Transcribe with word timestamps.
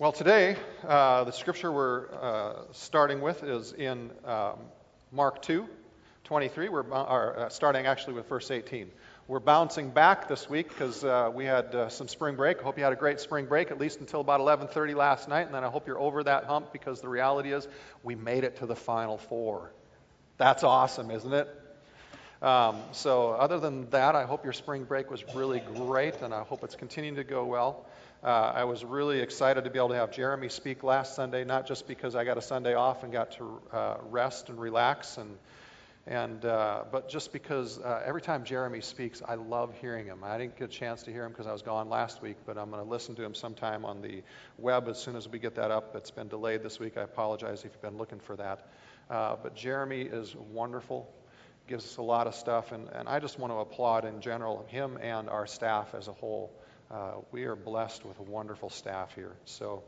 Well, 0.00 0.12
today, 0.12 0.56
uh, 0.86 1.24
the 1.24 1.32
scripture 1.32 1.72
we're 1.72 2.06
uh, 2.14 2.52
starting 2.70 3.20
with 3.20 3.42
is 3.42 3.72
in 3.72 4.12
um, 4.24 4.60
Mark 5.10 5.42
2, 5.42 5.66
23. 6.22 6.68
We're 6.68 6.92
uh, 6.92 7.48
starting 7.48 7.86
actually 7.86 8.12
with 8.12 8.28
verse 8.28 8.48
18. 8.52 8.92
We're 9.26 9.40
bouncing 9.40 9.90
back 9.90 10.28
this 10.28 10.48
week 10.48 10.68
because 10.68 11.02
uh, 11.02 11.32
we 11.34 11.46
had 11.46 11.74
uh, 11.74 11.88
some 11.88 12.06
spring 12.06 12.36
break. 12.36 12.60
I 12.60 12.62
hope 12.62 12.78
you 12.78 12.84
had 12.84 12.92
a 12.92 12.96
great 12.96 13.18
spring 13.18 13.46
break, 13.46 13.72
at 13.72 13.80
least 13.80 13.98
until 13.98 14.20
about 14.20 14.40
11:30 14.40 14.94
last 14.94 15.28
night, 15.28 15.46
and 15.46 15.54
then 15.56 15.64
I 15.64 15.68
hope 15.68 15.88
you're 15.88 15.98
over 15.98 16.22
that 16.22 16.44
hump 16.44 16.72
because 16.72 17.00
the 17.00 17.08
reality 17.08 17.52
is 17.52 17.66
we 18.04 18.14
made 18.14 18.44
it 18.44 18.58
to 18.58 18.66
the 18.66 18.76
Final 18.76 19.18
Four. 19.18 19.72
That's 20.36 20.62
awesome, 20.62 21.10
isn't 21.10 21.34
it? 21.34 21.48
Um, 22.40 22.76
so, 22.92 23.30
other 23.30 23.58
than 23.58 23.90
that, 23.90 24.14
I 24.14 24.26
hope 24.26 24.44
your 24.44 24.52
spring 24.52 24.84
break 24.84 25.10
was 25.10 25.24
really 25.34 25.58
great, 25.58 26.22
and 26.22 26.32
I 26.32 26.44
hope 26.44 26.62
it's 26.62 26.76
continuing 26.76 27.16
to 27.16 27.24
go 27.24 27.44
well. 27.44 27.84
Uh, 28.22 28.52
I 28.52 28.64
was 28.64 28.84
really 28.84 29.20
excited 29.20 29.62
to 29.62 29.70
be 29.70 29.78
able 29.78 29.90
to 29.90 29.94
have 29.94 30.10
Jeremy 30.10 30.48
speak 30.48 30.82
last 30.82 31.14
Sunday, 31.14 31.44
not 31.44 31.68
just 31.68 31.86
because 31.86 32.16
I 32.16 32.24
got 32.24 32.36
a 32.36 32.42
Sunday 32.42 32.74
off 32.74 33.04
and 33.04 33.12
got 33.12 33.30
to 33.32 33.60
uh, 33.72 33.96
rest 34.10 34.48
and 34.48 34.60
relax, 34.60 35.18
and, 35.18 35.38
and 36.04 36.44
uh, 36.44 36.82
but 36.90 37.08
just 37.08 37.32
because 37.32 37.78
uh, 37.78 38.02
every 38.04 38.20
time 38.20 38.42
Jeremy 38.42 38.80
speaks, 38.80 39.22
I 39.24 39.36
love 39.36 39.72
hearing 39.80 40.06
him. 40.06 40.24
I 40.24 40.36
didn't 40.36 40.58
get 40.58 40.64
a 40.64 40.72
chance 40.72 41.04
to 41.04 41.12
hear 41.12 41.24
him 41.24 41.30
because 41.30 41.46
I 41.46 41.52
was 41.52 41.62
gone 41.62 41.88
last 41.88 42.20
week, 42.20 42.38
but 42.44 42.58
I'm 42.58 42.70
going 42.70 42.82
to 42.82 42.90
listen 42.90 43.14
to 43.14 43.24
him 43.24 43.34
sometime 43.34 43.84
on 43.84 44.02
the 44.02 44.24
web 44.58 44.88
as 44.88 45.00
soon 45.00 45.14
as 45.14 45.28
we 45.28 45.38
get 45.38 45.54
that 45.54 45.70
up. 45.70 45.94
It's 45.94 46.10
been 46.10 46.26
delayed 46.26 46.64
this 46.64 46.80
week. 46.80 46.96
I 46.96 47.02
apologize 47.02 47.60
if 47.60 47.66
you've 47.66 47.82
been 47.82 47.98
looking 47.98 48.18
for 48.18 48.34
that. 48.34 48.66
Uh, 49.08 49.36
but 49.40 49.54
Jeremy 49.54 50.02
is 50.02 50.34
wonderful 50.34 51.08
gives 51.68 51.84
us 51.84 51.98
a 51.98 52.02
lot 52.02 52.26
of 52.26 52.34
stuff, 52.34 52.72
and, 52.72 52.88
and 52.94 53.06
I 53.06 53.20
just 53.20 53.38
want 53.38 53.52
to 53.52 53.58
applaud 53.58 54.06
in 54.06 54.22
general 54.22 54.64
him 54.68 54.98
and 55.02 55.28
our 55.28 55.46
staff 55.46 55.94
as 55.94 56.08
a 56.08 56.12
whole. 56.14 56.50
Uh, 56.90 57.16
we 57.32 57.44
are 57.44 57.54
blessed 57.54 58.06
with 58.06 58.18
a 58.18 58.22
wonderful 58.22 58.70
staff 58.70 59.14
here. 59.14 59.32
So 59.44 59.82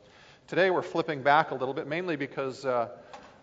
today 0.49 0.69
we're 0.71 0.83
flipping 0.83 1.23
back 1.23 1.51
a 1.51 1.55
little 1.55 1.73
bit, 1.73 1.87
mainly 1.87 2.17
because 2.17 2.67
uh, 2.67 2.89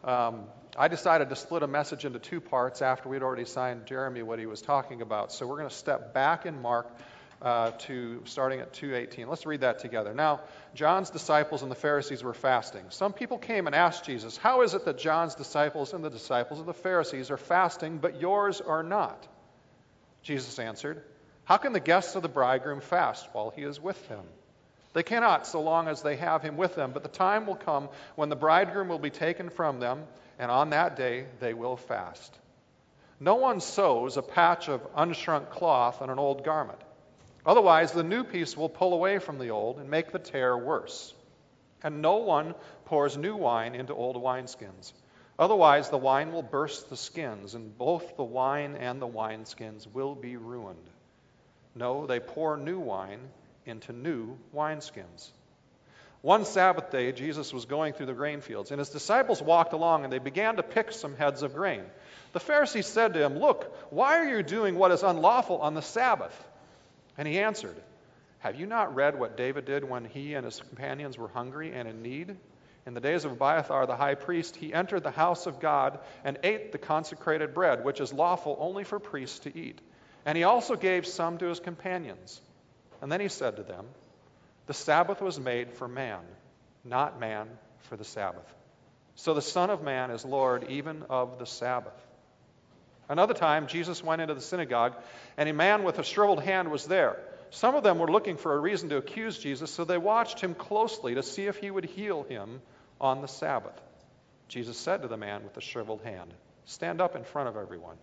um, 0.03 0.43
I 0.77 0.87
decided 0.89 1.29
to 1.29 1.35
split 1.35 1.63
a 1.63 1.67
message 1.67 2.05
into 2.05 2.19
two 2.19 2.39
parts 2.39 2.83
after 2.83 3.09
we'd 3.09 3.23
already 3.23 3.45
signed 3.45 3.87
Jeremy 3.87 4.21
what 4.21 4.37
he 4.37 4.45
was 4.45 4.61
talking 4.61 5.01
about. 5.01 5.31
So 5.31 5.47
we're 5.47 5.57
going 5.57 5.69
to 5.69 5.75
step 5.75 6.13
back 6.13 6.45
in 6.45 6.61
Mark 6.61 6.87
uh, 7.41 7.71
to 7.71 8.21
starting 8.25 8.59
at 8.59 8.73
2:18. 8.73 9.27
Let's 9.27 9.47
read 9.47 9.61
that 9.61 9.79
together. 9.79 10.13
Now, 10.13 10.41
John's 10.75 11.09
disciples 11.09 11.63
and 11.63 11.71
the 11.71 11.75
Pharisees 11.75 12.23
were 12.23 12.35
fasting. 12.35 12.85
Some 12.89 13.11
people 13.11 13.39
came 13.39 13.65
and 13.65 13.75
asked 13.75 14.05
Jesus, 14.05 14.37
"How 14.37 14.61
is 14.61 14.75
it 14.75 14.85
that 14.85 14.99
John's 14.99 15.33
disciples 15.33 15.93
and 15.93 16.03
the 16.03 16.11
disciples 16.11 16.59
of 16.59 16.67
the 16.67 16.75
Pharisees 16.75 17.31
are 17.31 17.37
fasting, 17.37 17.97
but 17.97 18.21
yours 18.21 18.61
are 18.61 18.83
not?" 18.83 19.27
Jesus 20.21 20.59
answered, 20.59 21.03
how 21.47 21.55
can 21.55 21.71
the 21.71 21.79
guests 21.79 22.15
of 22.15 22.23
the 22.23 22.27
bridegroom 22.27 22.81
fast 22.81 23.25
while 23.31 23.53
he 23.55 23.63
is 23.63 23.79
with 23.79 24.09
them? 24.09 24.25
They 24.91 25.01
cannot 25.03 25.47
so 25.47 25.61
long 25.61 25.87
as 25.87 26.01
they 26.01 26.17
have 26.17 26.41
him 26.41 26.57
with 26.57 26.75
them, 26.75 26.91
but 26.91 27.03
the 27.03 27.09
time 27.09 27.47
will 27.47 27.55
come 27.55 27.87
when 28.15 28.27
the 28.27 28.35
bridegroom 28.35 28.89
will 28.89 28.99
be 28.99 29.11
taken 29.11 29.49
from 29.49 29.79
them, 29.79 30.03
and 30.37 30.51
on 30.51 30.71
that 30.71 30.97
day 30.97 31.25
they 31.39 31.53
will 31.53 31.77
fast. 31.77 32.37
No 33.21 33.35
one 33.35 33.61
sews 33.61 34.17
a 34.17 34.21
patch 34.21 34.67
of 34.67 34.81
unshrunk 34.93 35.49
cloth 35.49 36.01
on 36.01 36.09
an 36.09 36.19
old 36.19 36.43
garment. 36.43 36.79
Otherwise, 37.45 37.93
the 37.93 38.03
new 38.03 38.25
piece 38.25 38.57
will 38.57 38.67
pull 38.67 38.93
away 38.93 39.19
from 39.19 39.39
the 39.39 39.51
old 39.51 39.79
and 39.79 39.89
make 39.89 40.11
the 40.11 40.19
tear 40.19 40.57
worse. 40.57 41.13
And 41.81 42.01
no 42.01 42.17
one 42.17 42.55
pours 42.83 43.15
new 43.15 43.37
wine 43.37 43.73
into 43.73 43.93
old 43.93 44.17
wineskins. 44.17 44.91
Otherwise, 45.39 45.89
the 45.89 45.97
wine 45.97 46.33
will 46.33 46.43
burst 46.43 46.89
the 46.89 46.97
skins, 46.97 47.55
and 47.55 47.77
both 47.77 48.17
the 48.17 48.23
wine 48.25 48.75
and 48.75 49.01
the 49.01 49.07
wineskins 49.07 49.87
will 49.93 50.13
be 50.13 50.35
ruined. 50.35 50.89
No, 51.77 52.07
they 52.07 52.19
pour 52.19 52.57
new 52.57 52.79
wine 52.79 53.19
into 53.65 53.93
new 53.93 54.37
wineskins. 54.53 55.29
One 56.21 56.45
Sabbath 56.45 56.89
day, 56.89 57.11
Jesus 57.11 57.53
was 57.53 57.65
going 57.65 57.93
through 57.93 58.07
the 58.07 58.13
grain 58.13 58.41
fields, 58.41 58.71
and 58.71 58.79
his 58.79 58.89
disciples 58.89 59.41
walked 59.41 59.73
along, 59.73 60.03
and 60.03 60.11
they 60.11 60.17
began 60.17 60.55
to 60.55 60.63
pick 60.63 60.91
some 60.91 61.15
heads 61.15 61.43
of 61.43 61.53
grain. 61.53 61.83
The 62.33 62.39
Pharisees 62.39 62.87
said 62.87 63.13
to 63.13 63.23
him, 63.23 63.37
Look, 63.37 63.91
why 63.91 64.17
are 64.17 64.27
you 64.37 64.41
doing 64.41 64.75
what 64.75 64.91
is 64.91 65.03
unlawful 65.03 65.59
on 65.59 65.75
the 65.75 65.81
Sabbath? 65.81 66.35
And 67.17 67.27
he 67.27 67.39
answered, 67.39 67.75
Have 68.39 68.59
you 68.59 68.65
not 68.65 68.95
read 68.95 69.19
what 69.19 69.37
David 69.37 69.65
did 69.65 69.83
when 69.87 70.05
he 70.05 70.33
and 70.33 70.45
his 70.45 70.59
companions 70.59 71.17
were 71.17 71.27
hungry 71.27 71.73
and 71.73 71.87
in 71.87 72.01
need? 72.01 72.35
In 72.87 72.93
the 72.93 73.01
days 73.01 73.25
of 73.25 73.33
Abiathar 73.33 73.85
the 73.85 73.95
high 73.95 74.15
priest, 74.15 74.55
he 74.55 74.73
entered 74.73 75.03
the 75.03 75.11
house 75.11 75.45
of 75.45 75.59
God 75.59 75.99
and 76.23 76.39
ate 76.43 76.71
the 76.71 76.77
consecrated 76.77 77.53
bread, 77.53 77.83
which 77.83 78.01
is 78.01 78.11
lawful 78.11 78.57
only 78.59 78.83
for 78.83 78.97
priests 78.97 79.39
to 79.39 79.55
eat. 79.55 79.79
And 80.27 80.37
he 80.37 80.43
also 80.43 80.75
gave 80.75 81.07
some 81.07 81.37
to 81.37 81.45
his 81.45 81.61
companions. 81.61 82.41
And 83.01 83.09
then 83.09 83.21
he 83.21 83.29
said 83.29 83.55
to 83.55 83.63
them, 83.63 83.85
The 84.65 84.73
Sabbath 84.73 85.21
was 85.21 85.39
made 85.39 85.71
for 85.71 85.87
man, 85.87 86.19
not 86.83 87.17
man 87.17 87.47
for 87.83 87.95
the 87.95 88.03
Sabbath. 88.03 88.53
So 89.15 89.33
the 89.33 89.41
Son 89.41 89.69
of 89.69 89.81
Man 89.81 90.11
is 90.11 90.25
Lord 90.25 90.65
even 90.69 91.03
of 91.09 91.39
the 91.39 91.45
Sabbath. 91.45 91.93
Another 93.07 93.33
time, 93.33 93.67
Jesus 93.67 94.03
went 94.03 94.21
into 94.21 94.33
the 94.33 94.41
synagogue, 94.41 94.95
and 95.37 95.47
a 95.47 95.53
man 95.53 95.83
with 95.83 95.97
a 95.97 96.03
shriveled 96.03 96.43
hand 96.43 96.69
was 96.71 96.85
there. 96.85 97.17
Some 97.51 97.75
of 97.75 97.83
them 97.83 97.97
were 97.97 98.11
looking 98.11 98.35
for 98.35 98.53
a 98.53 98.59
reason 98.59 98.89
to 98.89 98.97
accuse 98.97 99.37
Jesus, 99.37 99.71
so 99.71 99.85
they 99.85 99.97
watched 99.97 100.41
him 100.41 100.55
closely 100.55 101.15
to 101.15 101.23
see 101.23 101.45
if 101.45 101.55
he 101.55 101.71
would 101.71 101.85
heal 101.85 102.23
him 102.23 102.61
on 102.99 103.21
the 103.21 103.29
Sabbath. 103.29 103.81
Jesus 104.49 104.77
said 104.77 105.03
to 105.03 105.07
the 105.07 105.15
man 105.15 105.45
with 105.45 105.53
the 105.53 105.61
shriveled 105.61 106.01
hand, 106.01 106.33
Stand 106.65 106.99
up 106.99 107.15
in 107.15 107.23
front 107.23 107.47
of 107.47 107.55
everyone. 107.55 107.95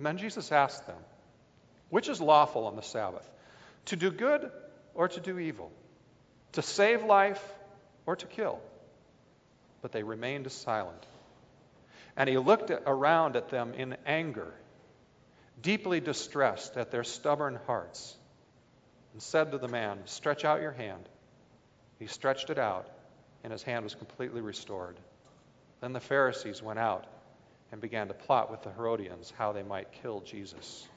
And 0.00 0.06
then 0.06 0.16
Jesus 0.16 0.50
asked 0.50 0.86
them, 0.86 0.96
Which 1.90 2.08
is 2.08 2.22
lawful 2.22 2.66
on 2.66 2.74
the 2.74 2.80
Sabbath? 2.80 3.30
To 3.84 3.96
do 3.96 4.10
good 4.10 4.50
or 4.94 5.08
to 5.08 5.20
do 5.20 5.38
evil? 5.38 5.70
To 6.52 6.62
save 6.62 7.04
life 7.04 7.44
or 8.06 8.16
to 8.16 8.24
kill? 8.24 8.60
But 9.82 9.92
they 9.92 10.02
remained 10.02 10.50
silent. 10.50 11.04
And 12.16 12.30
he 12.30 12.38
looked 12.38 12.70
around 12.70 13.36
at 13.36 13.50
them 13.50 13.74
in 13.74 13.94
anger, 14.06 14.54
deeply 15.60 16.00
distressed 16.00 16.78
at 16.78 16.90
their 16.90 17.04
stubborn 17.04 17.58
hearts, 17.66 18.16
and 19.12 19.20
said 19.20 19.52
to 19.52 19.58
the 19.58 19.68
man, 19.68 19.98
Stretch 20.06 20.46
out 20.46 20.62
your 20.62 20.72
hand. 20.72 21.06
He 21.98 22.06
stretched 22.06 22.48
it 22.48 22.58
out, 22.58 22.88
and 23.44 23.52
his 23.52 23.62
hand 23.62 23.84
was 23.84 23.94
completely 23.94 24.40
restored. 24.40 24.96
Then 25.82 25.92
the 25.92 26.00
Pharisees 26.00 26.62
went 26.62 26.78
out 26.78 27.06
and 27.72 27.80
began 27.80 28.08
to 28.08 28.14
plot 28.14 28.50
with 28.50 28.62
the 28.62 28.70
Herodians 28.70 29.32
how 29.36 29.52
they 29.52 29.62
might 29.62 29.92
kill 30.02 30.20
Jesus. 30.20 30.88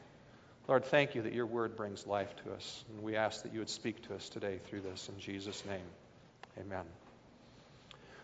Lord, 0.68 0.86
thank 0.86 1.14
you 1.14 1.24
that 1.24 1.34
your 1.34 1.46
word 1.46 1.76
brings 1.76 2.08
life 2.08 2.34
to 2.44 2.54
us, 2.54 2.86
and 2.90 3.04
we 3.04 3.16
ask 3.16 3.44
that 3.44 3.54
you 3.54 3.60
would 3.60 3.70
speak 3.70 4.02
to 4.08 4.16
us 4.16 4.30
today 4.30 4.60
through 4.66 4.82
this 4.82 5.10
in 5.10 5.20
Jesus' 5.20 5.64
name. 5.66 5.86
Amen. 6.60 6.86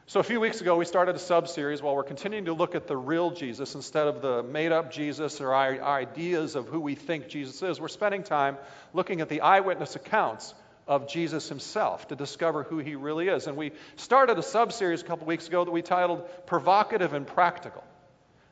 So, 0.07 0.19
a 0.19 0.23
few 0.23 0.39
weeks 0.39 0.61
ago, 0.61 0.75
we 0.75 0.85
started 0.85 1.15
a 1.15 1.19
sub 1.19 1.47
series 1.47 1.83
while 1.83 1.95
we're 1.95 2.03
continuing 2.03 2.45
to 2.45 2.53
look 2.53 2.73
at 2.73 2.87
the 2.87 2.97
real 2.97 3.29
Jesus 3.29 3.75
instead 3.75 4.07
of 4.07 4.21
the 4.21 4.41
made 4.41 4.71
up 4.71 4.91
Jesus 4.91 5.39
or 5.41 5.53
our 5.53 5.79
ideas 5.83 6.55
of 6.55 6.67
who 6.67 6.79
we 6.79 6.95
think 6.95 7.27
Jesus 7.27 7.61
is. 7.61 7.79
We're 7.79 7.89
spending 7.89 8.23
time 8.23 8.57
looking 8.93 9.21
at 9.21 9.29
the 9.29 9.41
eyewitness 9.41 9.95
accounts 9.95 10.55
of 10.87 11.07
Jesus 11.07 11.47
himself 11.47 12.07
to 12.07 12.15
discover 12.15 12.63
who 12.63 12.79
he 12.79 12.95
really 12.95 13.27
is. 13.27 13.45
And 13.45 13.55
we 13.55 13.73
started 13.97 14.39
a 14.39 14.43
sub 14.43 14.73
series 14.73 15.03
a 15.03 15.05
couple 15.05 15.27
weeks 15.27 15.47
ago 15.47 15.63
that 15.63 15.71
we 15.71 15.83
titled 15.83 16.27
Provocative 16.47 17.13
and 17.13 17.27
Practical 17.27 17.83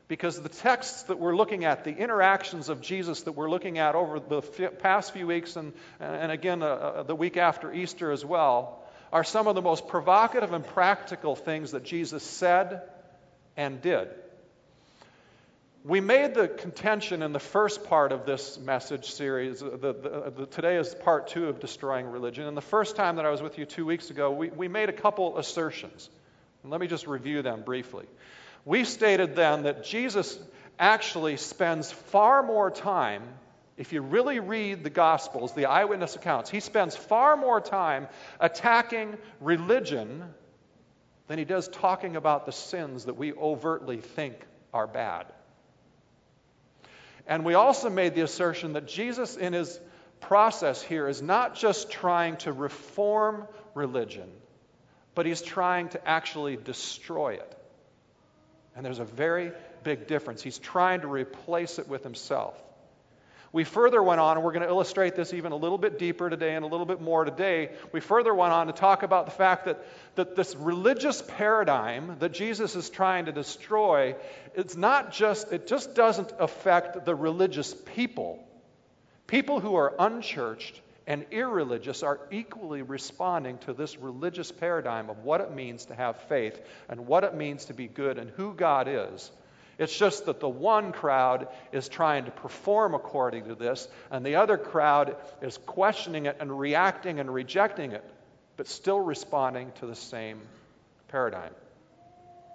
because 0.08 0.40
the 0.40 0.48
texts 0.48 1.04
that 1.04 1.18
we're 1.18 1.36
looking 1.36 1.66
at, 1.66 1.84
the 1.84 1.94
interactions 1.94 2.70
of 2.70 2.80
Jesus 2.80 3.22
that 3.22 3.32
we're 3.32 3.50
looking 3.50 3.78
at 3.78 3.94
over 3.94 4.18
the 4.18 4.40
past 4.80 5.12
few 5.12 5.26
weeks 5.26 5.54
and, 5.56 5.72
and 6.00 6.32
again 6.32 6.62
uh, 6.62 6.66
uh, 6.66 7.02
the 7.02 7.14
week 7.14 7.36
after 7.36 7.72
Easter 7.72 8.10
as 8.10 8.24
well, 8.24 8.82
are 9.12 9.24
some 9.24 9.46
of 9.46 9.54
the 9.54 9.62
most 9.62 9.86
provocative 9.88 10.52
and 10.52 10.66
practical 10.66 11.36
things 11.36 11.72
that 11.72 11.84
Jesus 11.84 12.22
said 12.22 12.82
and 13.56 13.80
did. 13.80 14.08
We 15.84 16.00
made 16.00 16.34
the 16.34 16.48
contention 16.48 17.22
in 17.22 17.32
the 17.32 17.38
first 17.38 17.84
part 17.84 18.12
of 18.12 18.26
this 18.26 18.58
message 18.58 19.12
series. 19.12 19.60
The, 19.60 19.70
the, 19.70 20.32
the, 20.36 20.46
today 20.46 20.76
is 20.76 20.94
part 20.94 21.28
two 21.28 21.48
of 21.48 21.60
Destroying 21.60 22.06
Religion. 22.06 22.44
And 22.44 22.56
the 22.56 22.60
first 22.60 22.96
time 22.96 23.16
that 23.16 23.24
I 23.24 23.30
was 23.30 23.40
with 23.40 23.58
you 23.58 23.64
two 23.64 23.86
weeks 23.86 24.10
ago, 24.10 24.30
we, 24.30 24.50
we 24.50 24.68
made 24.68 24.88
a 24.90 24.92
couple 24.92 25.38
assertions. 25.38 26.10
And 26.62 26.72
let 26.72 26.80
me 26.80 26.88
just 26.88 27.06
review 27.06 27.40
them 27.42 27.62
briefly. 27.62 28.04
We 28.68 28.84
stated 28.84 29.34
then 29.34 29.62
that 29.62 29.82
Jesus 29.82 30.38
actually 30.78 31.38
spends 31.38 31.90
far 31.90 32.42
more 32.42 32.70
time, 32.70 33.22
if 33.78 33.94
you 33.94 34.02
really 34.02 34.40
read 34.40 34.84
the 34.84 34.90
Gospels, 34.90 35.54
the 35.54 35.64
eyewitness 35.64 36.16
accounts, 36.16 36.50
he 36.50 36.60
spends 36.60 36.94
far 36.94 37.38
more 37.38 37.62
time 37.62 38.08
attacking 38.38 39.16
religion 39.40 40.22
than 41.28 41.38
he 41.38 41.46
does 41.46 41.66
talking 41.68 42.14
about 42.14 42.44
the 42.44 42.52
sins 42.52 43.06
that 43.06 43.16
we 43.16 43.32
overtly 43.32 44.02
think 44.02 44.36
are 44.74 44.86
bad. 44.86 45.24
And 47.26 47.46
we 47.46 47.54
also 47.54 47.88
made 47.88 48.14
the 48.14 48.20
assertion 48.20 48.74
that 48.74 48.86
Jesus, 48.86 49.38
in 49.38 49.54
his 49.54 49.80
process 50.20 50.82
here, 50.82 51.08
is 51.08 51.22
not 51.22 51.54
just 51.54 51.90
trying 51.90 52.36
to 52.38 52.52
reform 52.52 53.48
religion, 53.72 54.28
but 55.14 55.24
he's 55.24 55.40
trying 55.40 55.88
to 55.88 56.06
actually 56.06 56.58
destroy 56.58 57.32
it. 57.36 57.57
And 58.78 58.86
there's 58.86 59.00
a 59.00 59.04
very 59.04 59.50
big 59.82 60.06
difference. 60.06 60.40
He's 60.40 60.60
trying 60.60 61.00
to 61.00 61.08
replace 61.08 61.80
it 61.80 61.88
with 61.88 62.04
himself. 62.04 62.54
We 63.50 63.64
further 63.64 64.00
went 64.00 64.20
on, 64.20 64.36
and 64.36 64.44
we're 64.44 64.52
going 64.52 64.62
to 64.62 64.68
illustrate 64.68 65.16
this 65.16 65.34
even 65.34 65.50
a 65.50 65.56
little 65.56 65.78
bit 65.78 65.98
deeper 65.98 66.30
today 66.30 66.54
and 66.54 66.64
a 66.64 66.68
little 66.68 66.86
bit 66.86 67.00
more 67.00 67.24
today. 67.24 67.70
We 67.90 67.98
further 67.98 68.32
went 68.32 68.52
on 68.52 68.68
to 68.68 68.72
talk 68.72 69.02
about 69.02 69.24
the 69.24 69.32
fact 69.32 69.64
that, 69.64 69.84
that 70.14 70.36
this 70.36 70.54
religious 70.54 71.20
paradigm 71.20 72.20
that 72.20 72.32
Jesus 72.32 72.76
is 72.76 72.88
trying 72.88 73.24
to 73.24 73.32
destroy, 73.32 74.14
it's 74.54 74.76
not 74.76 75.10
just, 75.10 75.50
it 75.50 75.66
just 75.66 75.96
doesn't 75.96 76.30
affect 76.38 77.04
the 77.04 77.16
religious 77.16 77.74
people. 77.96 78.38
People 79.26 79.58
who 79.58 79.74
are 79.74 79.92
unchurched 79.98 80.80
and 81.08 81.24
irreligious 81.30 82.02
are 82.02 82.20
equally 82.30 82.82
responding 82.82 83.56
to 83.56 83.72
this 83.72 83.96
religious 83.96 84.52
paradigm 84.52 85.08
of 85.08 85.24
what 85.24 85.40
it 85.40 85.50
means 85.54 85.86
to 85.86 85.94
have 85.94 86.18
faith 86.28 86.60
and 86.90 87.06
what 87.06 87.24
it 87.24 87.34
means 87.34 87.64
to 87.64 87.74
be 87.74 87.88
good 87.88 88.18
and 88.18 88.30
who 88.30 88.52
God 88.52 88.86
is. 88.88 89.30
It's 89.78 89.96
just 89.96 90.26
that 90.26 90.38
the 90.38 90.48
one 90.48 90.92
crowd 90.92 91.48
is 91.72 91.88
trying 91.88 92.26
to 92.26 92.30
perform 92.30 92.94
according 92.94 93.46
to 93.46 93.54
this, 93.54 93.88
and 94.10 94.26
the 94.26 94.34
other 94.34 94.58
crowd 94.58 95.16
is 95.40 95.56
questioning 95.56 96.26
it 96.26 96.36
and 96.40 96.58
reacting 96.58 97.20
and 97.20 97.32
rejecting 97.32 97.92
it, 97.92 98.04
but 98.58 98.68
still 98.68 99.00
responding 99.00 99.72
to 99.76 99.86
the 99.86 99.94
same 99.94 100.40
paradigm. 101.08 101.52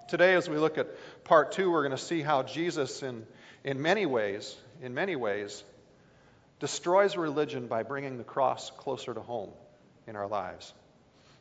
Today, 0.10 0.36
as 0.36 0.48
we 0.48 0.58
look 0.58 0.78
at 0.78 0.90
part 1.24 1.54
two, 1.54 1.72
we're 1.72 1.82
going 1.82 1.98
to 1.98 2.04
see 2.04 2.22
how 2.22 2.44
Jesus, 2.44 3.02
in, 3.02 3.26
in 3.64 3.82
many 3.82 4.06
ways, 4.06 4.56
in 4.84 4.94
many 4.94 5.16
ways, 5.16 5.64
destroys 6.64 7.18
religion 7.18 7.68
by 7.68 7.84
bringing 7.84 8.18
the 8.18 8.24
cross 8.24 8.72
closer 8.78 9.14
to 9.14 9.20
home 9.20 9.50
in 10.08 10.16
our 10.16 10.30
lives. 10.30 10.74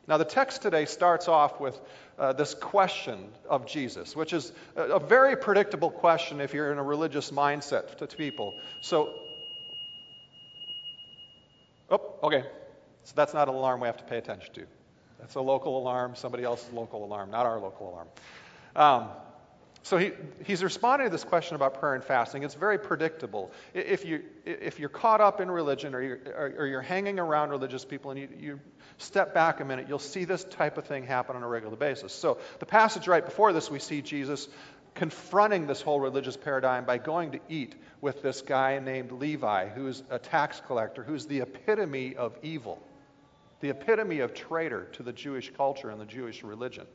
Now, 0.05 0.17
the 0.17 0.25
text 0.25 0.63
today 0.63 0.83
starts 0.83 1.29
off 1.29 1.61
with 1.61 1.79
uh, 2.19 2.33
this 2.33 2.53
question 2.53 3.29
of 3.47 3.65
Jesus, 3.65 4.17
which 4.17 4.33
is 4.33 4.51
a, 4.75 4.81
a, 4.81 4.99
very 4.99 5.37
predictable 5.37 5.89
question 5.89 6.41
if 6.41 6.53
you're 6.53 6.73
in 6.73 6.77
a 6.77 6.83
religious 6.83 7.31
mindset 7.31 7.99
to, 7.99 8.07
to 8.07 8.17
people. 8.17 8.53
So, 8.81 9.13
oh, 11.89 12.01
okay. 12.23 12.43
So 13.05 13.13
that's 13.15 13.33
not 13.33 13.47
an 13.47 13.55
alarm 13.55 13.79
we 13.79 13.87
have 13.87 13.95
to 13.95 14.03
pay 14.03 14.17
attention 14.17 14.53
to. 14.55 14.65
That's 15.21 15.35
a 15.35 15.41
local 15.41 15.77
alarm, 15.77 16.17
somebody 16.17 16.43
else's 16.43 16.73
local 16.73 17.05
alarm, 17.05 17.31
not 17.31 17.45
our 17.45 17.61
local 17.61 17.91
alarm. 17.93 18.07
Um, 18.75 19.09
so 19.83 19.97
he, 19.97 20.11
he's 20.45 20.63
responding 20.63 21.07
to 21.07 21.11
this 21.11 21.25
question 21.25 21.55
about 21.55 21.81
prayer 21.81 21.93
and 21.93 22.03
fasting. 22.03 22.43
It's 22.43 22.55
very 22.55 22.79
predictable. 22.79 23.51
If, 23.73 24.05
you, 24.05 24.23
if 24.45 24.79
you're 24.79 24.87
caught 24.87 25.19
up 25.19 25.41
in 25.41 25.51
religion 25.51 25.93
or 25.93 26.01
you're, 26.01 26.53
or 26.57 26.65
you're 26.65 26.81
hanging 26.81 27.19
around 27.19 27.49
religious 27.49 27.83
people 27.83 28.11
and 28.11 28.19
you, 28.19 28.29
you 28.39 28.59
step 28.97 29.33
back 29.33 29.59
a 29.59 29.65
minute, 29.65 29.87
you'll 29.89 29.99
see 29.99 30.23
this 30.23 30.45
type 30.45 30.77
of 30.77 30.85
thing 30.85 31.05
happen 31.05 31.35
on 31.35 31.43
a 31.43 31.47
regular 31.49 31.75
basis. 31.75 32.13
So 32.13 32.37
the 32.59 32.65
passage 32.65 33.09
right 33.09 33.25
before 33.25 33.51
this, 33.51 33.69
we 33.69 33.79
see 33.79 34.01
Jesus 34.01 34.47
confronting 34.95 35.67
this 35.67 35.81
whole 35.81 35.99
religious 35.99 36.37
paradigm 36.37 36.85
by 36.85 36.97
going 36.97 37.31
to 37.31 37.39
eat 37.49 37.75
with 37.99 38.21
this 38.21 38.41
guy 38.41 38.79
named 38.79 39.11
Levi, 39.11 39.67
who's 39.67 40.01
a 40.09 40.17
tax 40.17 40.61
collector, 40.65 41.03
who's 41.03 41.25
the 41.25 41.41
epitome 41.41 42.15
of 42.15 42.37
evil, 42.41 42.81
the 43.59 43.69
epitome 43.69 44.19
of 44.19 44.33
traitor 44.33 44.85
to 44.93 45.03
the 45.03 45.11
Jewish 45.11 45.51
culture 45.57 45.89
and 45.89 45.99
the 45.99 46.05
Jewish 46.05 46.41
religion. 46.41 46.85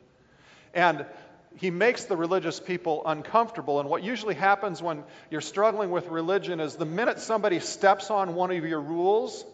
And 0.73 1.07
he 1.57 1.71
makes 1.71 2.05
the 2.05 2.17
religious 2.17 2.61
people 2.61 3.03
uncomfortable. 3.05 3.81
And 3.81 3.89
what 3.89 4.03
usually 4.03 4.35
happens 4.35 4.83
when 4.83 5.03
you're 5.31 5.41
struggling 5.41 5.91
with 5.91 6.09
religion 6.09 6.61
is 6.61 6.77
the 6.77 6.85
minute 6.85 7.19
somebody 7.19 7.61
steps 7.61 8.11
on 8.11 8.35
one 8.35 8.51
of 8.51 8.65
your 8.65 8.81
rules, 8.81 9.45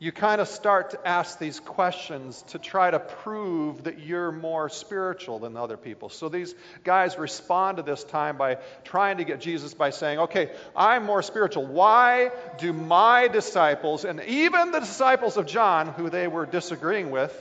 you 0.00 0.12
kind 0.12 0.40
of 0.40 0.46
start 0.46 0.90
to 0.90 1.08
ask 1.08 1.38
these 1.38 1.58
questions 1.58 2.42
to 2.48 2.58
try 2.58 2.90
to 2.90 3.00
prove 3.00 3.84
that 3.84 3.98
you're 3.98 4.30
more 4.30 4.68
spiritual 4.68 5.40
than 5.40 5.56
other 5.56 5.76
people. 5.76 6.08
So 6.08 6.28
these 6.28 6.54
guys 6.84 7.18
respond 7.18 7.78
to 7.78 7.82
this 7.82 8.04
time 8.04 8.36
by 8.36 8.58
trying 8.84 9.16
to 9.16 9.24
get 9.24 9.40
Jesus 9.40 9.74
by 9.74 9.90
saying, 9.90 10.20
Okay, 10.20 10.52
I'm 10.76 11.04
more 11.04 11.22
spiritual. 11.22 11.66
Why 11.66 12.30
do 12.58 12.72
my 12.72 13.26
disciples, 13.26 14.04
and 14.04 14.20
even 14.22 14.70
the 14.70 14.80
disciples 14.80 15.36
of 15.36 15.46
John, 15.46 15.88
who 15.88 16.10
they 16.10 16.28
were 16.28 16.46
disagreeing 16.46 17.10
with, 17.10 17.32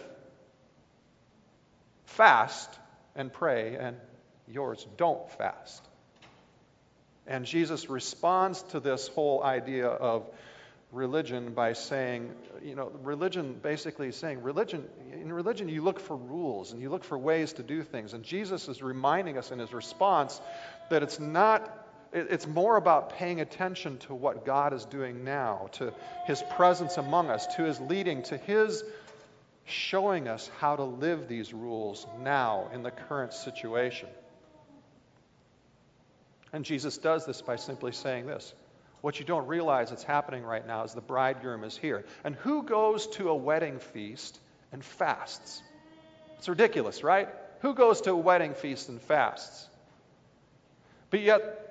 fast 2.06 2.70
and 3.18 3.34
pray, 3.34 3.76
and 3.76 3.98
yours 4.48 4.88
don't 4.96 5.30
fast. 5.32 5.84
And 7.26 7.46
Jesus 7.46 7.90
responds 7.90 8.62
to 8.64 8.80
this 8.80 9.10
whole 9.10 9.44
idea 9.44 9.88
of 9.88 10.26
religion 10.94 11.54
by 11.54 11.74
saying, 11.74 12.32
you 12.64 12.76
know, 12.76 12.90
religion 13.04 13.60
basically 13.62 14.14
saying, 14.14 14.42
religion, 14.42 14.88
in 15.12 15.34
religion, 15.34 15.68
you 15.68 15.82
look 15.82 16.00
for 16.00 16.16
rules 16.16 16.72
and 16.72 16.82
you 16.82 16.90
look 16.90 17.04
for 17.04 17.18
ways 17.18 17.54
to 17.54 17.64
do 17.64 17.84
things. 17.84 18.14
And 18.14 18.24
Jesus 18.24 18.70
is 18.70 18.82
reminding 18.82 19.38
us 19.38 19.52
in 19.52 19.60
his 19.60 19.74
response 19.74 20.40
that 20.90 21.04
it's 21.04 21.20
not, 21.20 21.86
it's 22.14 22.48
more 22.48 22.78
about 22.78 23.18
paying 23.18 23.42
attention 23.42 23.98
to 24.00 24.16
what 24.16 24.46
God 24.46 24.74
is 24.74 24.86
doing 24.86 25.26
now, 25.26 25.70
to 25.74 25.94
his 26.26 26.42
presence 26.56 26.96
among 26.96 27.30
us, 27.30 27.46
to 27.58 27.64
his 27.64 27.82
leading, 27.82 28.24
to 28.24 28.38
his 28.38 28.82
showing 29.68 30.28
us 30.28 30.50
how 30.60 30.76
to 30.78 30.84
live 30.84 31.28
these 31.28 31.54
rules 31.54 32.08
now 32.22 32.70
in 32.74 32.84
the 32.84 32.92
current 32.92 33.34
situation. 33.34 34.08
And 36.54 36.64
Jesus 36.64 36.98
does 36.98 37.26
this 37.26 37.42
by 37.42 37.58
simply 37.58 37.92
saying 37.92 38.26
this. 38.26 38.54
What 39.02 39.20
you 39.20 39.26
don't 39.26 39.46
realize 39.48 39.90
that's 39.90 40.04
happening 40.04 40.44
right 40.44 40.66
now 40.66 40.84
is 40.84 40.94
the 40.94 41.02
bridegroom 41.02 41.64
is 41.64 41.78
here. 41.78 42.06
And 42.24 42.36
who 42.36 42.64
goes 42.64 43.08
to 43.08 43.30
a 43.30 43.36
wedding 43.36 43.80
feast 43.80 44.40
and 44.72 44.84
fasts? 44.84 45.62
It's 46.38 46.48
ridiculous, 46.48 47.04
right? 47.04 47.28
Who 47.62 47.74
goes 47.74 48.02
to 48.02 48.12
a 48.12 48.16
wedding 48.16 48.54
feast 48.54 48.88
and 48.88 49.02
fasts? 49.02 49.68
But 51.10 51.22
yet, 51.22 51.67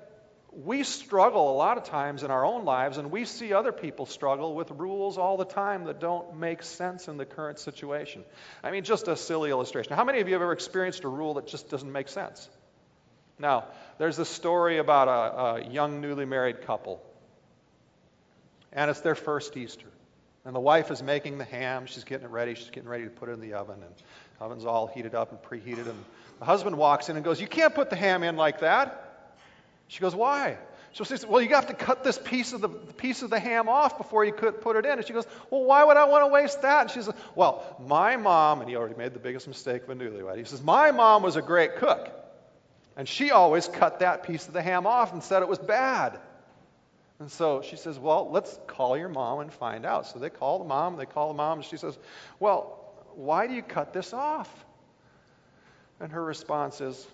we 0.65 0.85
struggle 0.85 1.53
a 1.53 1.57
lot 1.57 1.77
of 1.77 1.85
times 1.85 2.23
in 2.23 2.31
our 2.31 2.45
own 2.45 2.65
lives, 2.65 2.97
and 2.97 3.11
we 3.11 3.27
see 3.27 3.53
other 3.53 3.73
people 3.73 4.07
struggle 4.07 4.55
with 4.55 4.71
rules 4.71 5.19
all 5.19 5.37
the 5.37 5.45
time 5.45 5.85
that 5.85 6.01
don't 6.01 6.37
make 6.37 6.63
sense 6.63 7.09
in 7.09 7.19
the 7.19 7.27
current 7.27 7.59
situation. 7.59 8.25
I 8.63 8.71
mean, 8.71 8.85
just 8.85 9.07
a 9.07 9.17
silly 9.17 9.51
illustration. 9.51 9.95
How 9.95 10.05
many 10.05 10.21
of 10.21 10.29
you 10.29 10.35
have 10.35 10.43
ever 10.43 10.53
experienced 10.53 11.05
a 11.05 11.09
rule 11.09 11.35
that 11.35 11.47
just 11.47 11.69
doesn't 11.69 11.93
make 11.93 12.09
sense? 12.09 12.49
Now, 13.39 13.65
there's 13.99 14.19
a 14.19 14.25
story 14.25 14.79
about 14.79 15.09
a, 15.09 15.67
a 15.67 15.71
young 15.71 16.01
newly 16.01 16.25
married 16.25 16.63
couple, 16.63 17.03
and 18.73 18.91
it's 18.91 19.01
their 19.01 19.15
first 19.15 19.55
Easter. 19.59 19.89
And 20.47 20.55
the 20.55 20.61
wife 20.61 20.91
is 20.91 21.03
making 21.03 21.39
the 21.39 21.45
ham. 21.45 21.87
She's 21.87 22.05
getting 22.05 22.27
it 22.27 22.31
ready. 22.31 22.55
She's 22.55 22.71
getting 22.71 22.89
ready 22.89 23.05
to 23.05 23.11
put 23.11 23.29
it 23.29 23.33
in 23.33 23.41
the 23.41 23.55
oven. 23.55 23.83
And 23.83 23.93
the 24.39 24.45
oven's 24.45 24.65
all 24.65 24.87
heated 24.87 25.15
up 25.15 25.33
and 25.33 25.43
preheated. 25.43 25.89
And 25.89 26.05
the 26.39 26.45
husband 26.45 26.79
walks 26.79 27.09
in 27.09 27.17
and 27.17 27.25
goes, 27.25 27.41
You 27.41 27.49
can't 27.49 27.75
put 27.75 27.91
the 27.91 27.97
ham 27.97 28.23
in 28.23 28.37
like 28.37 28.61
that. 28.61 29.06
She 29.89 30.01
goes, 30.01 30.15
Why? 30.15 30.59
She 30.93 31.05
says, 31.05 31.27
Well, 31.27 31.43
you 31.43 31.51
have 31.51 31.67
to 31.67 31.75
cut 31.75 32.05
this 32.05 32.19
piece 32.19 32.53
of 32.53 32.61
the, 32.61 32.69
the 32.69 32.93
piece 32.95 33.23
of 33.23 33.31
the 33.31 33.39
ham 33.39 33.69
off 33.69 33.99
before 33.99 34.25
you 34.25 34.33
could 34.33 34.63
put 34.63 34.77
it 34.77 34.87
in. 34.87 34.93
And 34.93 35.07
she 35.07 35.13
goes, 35.13 35.27
Well, 35.51 35.65
why 35.65 35.85
would 35.85 35.97
I 35.97 36.07
want 36.07 36.25
to 36.25 36.29
waste 36.29 36.63
that? 36.63 36.83
And 36.83 36.91
she 36.91 37.03
says, 37.03 37.15
Well, 37.35 37.77
my 37.87 38.17
mom, 38.17 38.61
and 38.61 38.71
he 38.71 38.77
already 38.77 38.97
made 38.97 39.13
the 39.13 39.21
biggest 39.21 39.47
mistake 39.47 39.83
of 39.83 39.91
a 39.91 39.95
newlywed. 39.95 40.39
He 40.39 40.45
says, 40.45 40.63
My 40.63 40.91
mom 40.93 41.23
was 41.23 41.37
a 41.37 41.43
great 41.43 41.77
cook. 41.77 42.11
And 42.97 43.07
she 43.07 43.31
always 43.31 43.69
cut 43.69 44.01
that 44.01 44.23
piece 44.23 44.49
of 44.49 44.55
the 44.55 44.63
ham 44.63 44.87
off 44.87 45.13
and 45.13 45.23
said 45.23 45.43
it 45.43 45.49
was 45.49 45.59
bad. 45.59 46.19
And 47.19 47.31
so 47.31 47.63
she 47.63 47.77
says, 47.77 47.99
Well, 47.99 48.31
let's 48.31 48.59
call 48.67 48.97
your 48.97 49.09
mom 49.09 49.41
and 49.41 49.53
find 49.53 49.85
out. 49.85 50.07
So 50.07 50.19
they 50.19 50.31
call 50.31 50.59
the 50.59 50.65
mom, 50.65 50.97
they 50.97 51.07
call 51.07 51.29
the 51.29 51.35
mom, 51.35 51.59
and 51.59 51.67
she 51.67 51.77
says, 51.77 51.99
Well, 52.41 52.83
why 53.15 53.47
do 53.47 53.55
you 53.55 53.63
cut 53.63 53.93
this 53.93 54.15
off? 54.15 54.51
And 56.01 56.13
her 56.13 56.25
response 56.25 56.81
is, 56.81 57.07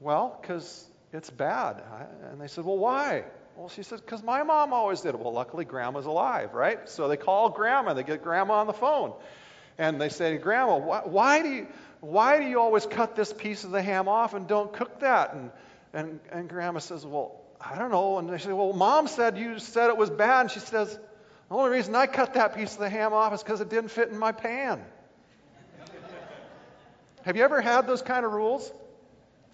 Well, 0.00 0.38
because 0.40 0.86
it's 1.12 1.30
bad. 1.30 1.82
And 2.30 2.40
they 2.40 2.48
said, 2.48 2.64
Well, 2.64 2.78
why? 2.78 3.24
Well, 3.56 3.68
she 3.68 3.82
said, 3.82 4.00
Because 4.00 4.22
my 4.22 4.42
mom 4.42 4.72
always 4.72 5.00
did 5.00 5.14
it. 5.14 5.20
Well, 5.20 5.32
luckily, 5.32 5.64
grandma's 5.64 6.06
alive, 6.06 6.54
right? 6.54 6.88
So 6.88 7.08
they 7.08 7.16
call 7.16 7.50
grandma, 7.50 7.94
they 7.94 8.02
get 8.02 8.22
grandma 8.22 8.54
on 8.54 8.66
the 8.66 8.72
phone. 8.72 9.14
And 9.78 10.00
they 10.00 10.08
say, 10.08 10.36
Grandma, 10.38 10.78
why, 10.78 11.00
why 11.04 11.42
do 11.42 11.48
you. 11.48 11.66
Why 12.00 12.38
do 12.38 12.44
you 12.44 12.60
always 12.60 12.86
cut 12.86 13.16
this 13.16 13.32
piece 13.32 13.64
of 13.64 13.70
the 13.70 13.82
ham 13.82 14.06
off 14.06 14.34
and 14.34 14.46
don't 14.46 14.72
cook 14.72 15.00
that? 15.00 15.34
And, 15.34 15.50
and, 15.92 16.20
and 16.30 16.48
grandma 16.48 16.78
says, 16.78 17.06
Well, 17.06 17.40
I 17.60 17.78
don't 17.78 17.90
know. 17.90 18.18
And 18.18 18.28
they 18.28 18.38
say, 18.38 18.52
Well, 18.52 18.72
mom 18.72 19.08
said 19.08 19.38
you 19.38 19.58
said 19.58 19.88
it 19.88 19.96
was 19.96 20.10
bad. 20.10 20.42
And 20.42 20.50
she 20.50 20.60
says, 20.60 20.92
The 21.48 21.54
only 21.54 21.70
reason 21.70 21.94
I 21.94 22.06
cut 22.06 22.34
that 22.34 22.54
piece 22.54 22.74
of 22.74 22.80
the 22.80 22.90
ham 22.90 23.12
off 23.12 23.32
is 23.34 23.42
because 23.42 23.60
it 23.60 23.70
didn't 23.70 23.90
fit 23.90 24.10
in 24.10 24.18
my 24.18 24.32
pan. 24.32 24.84
Have 27.24 27.36
you 27.36 27.42
ever 27.42 27.60
had 27.60 27.86
those 27.86 28.02
kind 28.02 28.26
of 28.26 28.32
rules? 28.32 28.70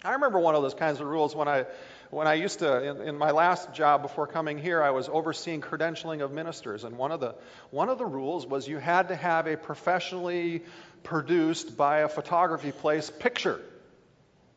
I 0.03 0.13
remember 0.13 0.39
one 0.39 0.55
of 0.55 0.61
those 0.61 0.73
kinds 0.73 0.99
of 0.99 1.07
rules 1.07 1.33
when 1.33 1.47
I, 1.47 1.65
when 2.09 2.27
I 2.27 2.33
used 2.33 2.59
to, 2.59 2.83
in, 2.83 3.01
in, 3.07 3.17
my 3.17 3.31
last 3.31 3.73
job 3.73 4.01
before 4.01 4.27
coming 4.27 4.57
here, 4.57 4.83
I 4.83 4.89
was 4.89 5.07
overseeing 5.07 5.61
credentialing 5.61 6.21
of 6.21 6.31
ministers. 6.31 6.83
And 6.83 6.97
one 6.97 7.11
of, 7.11 7.21
the, 7.21 7.35
one 7.71 7.87
of 7.87 7.97
the 7.97 8.05
rules 8.05 8.45
was 8.45 8.67
you 8.67 8.79
had 8.79 9.07
to 9.07 9.15
have 9.15 9.47
a 9.47 9.55
professionally 9.55 10.63
produced 11.03 11.77
by 11.77 11.99
a 11.99 12.09
photography 12.09 12.73
place 12.73 13.09
picture 13.09 13.61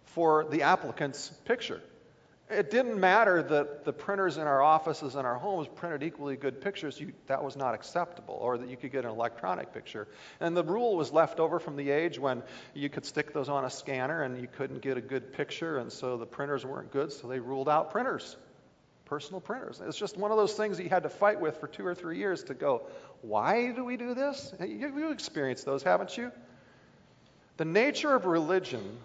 for 0.05 0.45
the 0.45 0.63
applicant's 0.63 1.29
picture. 1.45 1.81
It 2.49 2.71
didn't 2.71 3.01
matter 3.01 3.43
that 3.43 3.85
the 3.85 3.93
printers 3.93 4.37
in 4.37 4.45
our 4.47 4.63
offices 4.63 5.17
and 5.17 5.27
our 5.27 5.37
homes 5.37 5.67
printed 5.75 6.05
equally 6.05 6.37
good 6.37 6.61
pictures. 6.61 7.01
You, 7.01 7.13
that 7.27 7.43
was 7.43 7.57
not 7.57 7.75
acceptable, 7.75 8.39
or 8.41 8.57
that 8.57 8.69
you 8.69 8.77
could 8.77 8.93
get 8.93 9.05
an 9.05 9.11
electronic 9.11 9.75
picture. 9.75 10.07
And 10.39 10.57
the 10.57 10.63
rule 10.63 10.97
was 10.97 11.11
left 11.13 11.41
over 11.41 11.59
from 11.59 11.77
the 11.77 11.91
age 11.91 12.21
when 12.21 12.45
you 12.73 12.89
could 12.89 13.05
stick 13.05 13.33
those 13.33 13.49
on 13.49 13.65
a 13.65 13.71
scanner 13.71 14.23
and 14.23 14.41
you 14.41 14.47
couldn't 14.47 14.81
get 14.81 14.97
a 14.97 15.01
good 15.01 15.33
picture, 15.33 15.79
and 15.79 15.91
so 15.91 16.17
the 16.17 16.27
printers 16.27 16.65
weren't 16.65 16.93
good, 16.93 17.11
so 17.11 17.27
they 17.27 17.41
ruled 17.41 17.69
out 17.69 17.91
printers. 17.91 18.37
personal 19.07 19.41
printers. 19.41 19.81
It's 19.85 19.97
just 19.97 20.19
one 20.19 20.31
of 20.31 20.37
those 20.37 20.55
things 20.55 20.77
that 20.77 20.83
you 20.83 20.91
had 20.91 21.05
to 21.05 21.09
fight 21.09 21.41
with 21.41 21.57
for 21.59 21.69
two 21.69 21.87
or 21.87 21.95
three 21.95 22.19
years 22.19 22.43
to 22.45 22.55
go, 22.55 22.83
why 23.23 23.73
do 23.73 23.85
we 23.85 23.97
do 23.97 24.15
this? 24.15 24.53
You, 24.61 24.93
you 24.99 25.11
experienced 25.11 25.65
those, 25.65 25.83
haven't 25.83 26.19
you? 26.19 26.31
The 27.57 27.65
nature 27.65 28.15
of 28.15 28.27
religion 28.27 28.99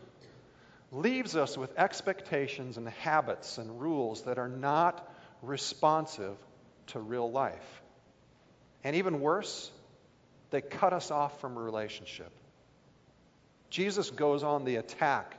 leaves 0.91 1.35
us 1.35 1.57
with 1.57 1.77
expectations 1.77 2.77
and 2.77 2.87
habits 2.89 3.57
and 3.57 3.79
rules 3.79 4.23
that 4.23 4.37
are 4.37 4.49
not 4.49 5.09
responsive 5.41 6.35
to 6.87 6.99
real 6.99 7.31
life. 7.31 7.81
And 8.83 8.95
even 8.95 9.21
worse, 9.21 9.71
they 10.49 10.61
cut 10.61 10.91
us 10.91 11.11
off 11.11 11.39
from 11.39 11.57
relationship. 11.57 12.31
Jesus 13.69 14.09
goes 14.09 14.43
on 14.43 14.65
the 14.65 14.75
attack 14.75 15.37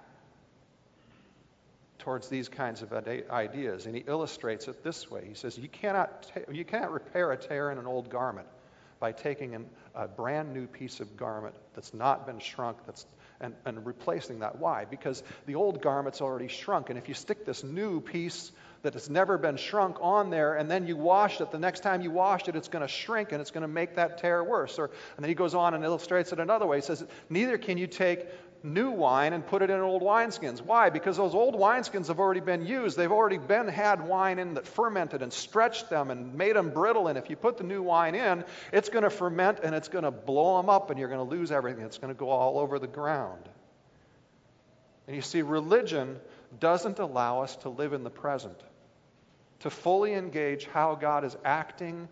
towards 1.98 2.28
these 2.28 2.48
kinds 2.48 2.82
of 2.82 2.92
ideas, 2.92 3.86
and 3.86 3.94
he 3.94 4.02
illustrates 4.06 4.66
it 4.66 4.82
this 4.82 5.10
way. 5.10 5.24
He 5.28 5.34
says, 5.34 5.56
You 5.58 5.68
cannot, 5.68 6.22
ta- 6.34 6.50
you 6.50 6.64
cannot 6.64 6.92
repair 6.92 7.30
a 7.30 7.36
tear 7.36 7.70
in 7.70 7.78
an 7.78 7.86
old 7.86 8.08
garment 8.08 8.48
by 8.98 9.12
taking 9.12 9.54
an, 9.54 9.66
a 9.94 10.08
brand 10.08 10.52
new 10.52 10.66
piece 10.66 10.98
of 11.00 11.16
garment 11.16 11.54
that's 11.74 11.92
not 11.92 12.26
been 12.26 12.40
shrunk, 12.40 12.78
that's 12.86 13.06
and, 13.42 13.54
and 13.66 13.84
replacing 13.84 14.38
that. 14.38 14.58
Why? 14.58 14.84
Because 14.84 15.22
the 15.46 15.56
old 15.56 15.82
garment's 15.82 16.20
already 16.20 16.48
shrunk. 16.48 16.88
And 16.88 16.98
if 16.98 17.08
you 17.08 17.14
stick 17.14 17.44
this 17.44 17.62
new 17.64 18.00
piece 18.00 18.52
that 18.82 18.94
has 18.94 19.10
never 19.10 19.38
been 19.38 19.56
shrunk 19.56 19.96
on 20.00 20.30
there 20.30 20.54
and 20.54 20.70
then 20.70 20.86
you 20.86 20.96
wash 20.96 21.40
it, 21.40 21.50
the 21.50 21.58
next 21.58 21.80
time 21.80 22.00
you 22.00 22.10
wash 22.10 22.48
it, 22.48 22.56
it's 22.56 22.68
going 22.68 22.82
to 22.82 22.88
shrink 22.88 23.32
and 23.32 23.40
it's 23.40 23.50
going 23.50 23.62
to 23.62 23.68
make 23.68 23.96
that 23.96 24.18
tear 24.18 24.42
worse. 24.42 24.78
Or, 24.78 24.86
and 24.86 25.24
then 25.24 25.28
he 25.28 25.34
goes 25.34 25.54
on 25.54 25.74
and 25.74 25.84
illustrates 25.84 26.32
it 26.32 26.40
another 26.40 26.66
way. 26.66 26.78
He 26.78 26.82
says, 26.82 27.04
Neither 27.28 27.58
can 27.58 27.78
you 27.78 27.86
take 27.86 28.26
new 28.64 28.90
wine 28.90 29.32
and 29.32 29.46
put 29.46 29.62
it 29.62 29.70
in 29.70 29.80
old 29.80 30.02
wineskins. 30.02 30.60
Why? 30.60 30.90
Because 30.90 31.16
those 31.16 31.34
old 31.34 31.54
wineskins 31.54 32.08
have 32.08 32.20
already 32.20 32.40
been 32.40 32.64
used. 32.66 32.96
They've 32.96 33.10
already 33.10 33.38
been 33.38 33.68
had 33.68 34.06
wine 34.06 34.38
in 34.38 34.54
that 34.54 34.66
fermented 34.66 35.22
and 35.22 35.32
stretched 35.32 35.90
them 35.90 36.10
and 36.10 36.34
made 36.34 36.56
them 36.56 36.70
brittle. 36.70 37.08
And 37.08 37.18
if 37.18 37.30
you 37.30 37.36
put 37.36 37.58
the 37.58 37.64
new 37.64 37.82
wine 37.82 38.14
in, 38.14 38.44
it's 38.72 38.88
going 38.88 39.04
to 39.04 39.10
ferment 39.10 39.60
and 39.62 39.74
it's 39.74 39.88
going 39.88 40.04
to 40.04 40.10
blow 40.10 40.58
them 40.58 40.68
up 40.70 40.90
and 40.90 40.98
you're 40.98 41.08
going 41.08 41.26
to 41.26 41.36
lose 41.36 41.50
everything. 41.50 41.84
It's 41.84 41.98
going 41.98 42.12
to 42.12 42.18
go 42.18 42.30
all 42.30 42.58
over 42.58 42.78
the 42.78 42.86
ground. 42.86 43.48
And 45.06 45.16
you 45.16 45.22
see, 45.22 45.42
religion 45.42 46.20
doesn't 46.60 46.98
allow 46.98 47.42
us 47.42 47.56
to 47.56 47.68
live 47.68 47.92
in 47.92 48.04
the 48.04 48.10
present, 48.10 48.58
to 49.60 49.70
fully 49.70 50.14
engage 50.14 50.66
how 50.66 50.94
God 50.94 51.24
is 51.24 51.36
acting 51.44 52.08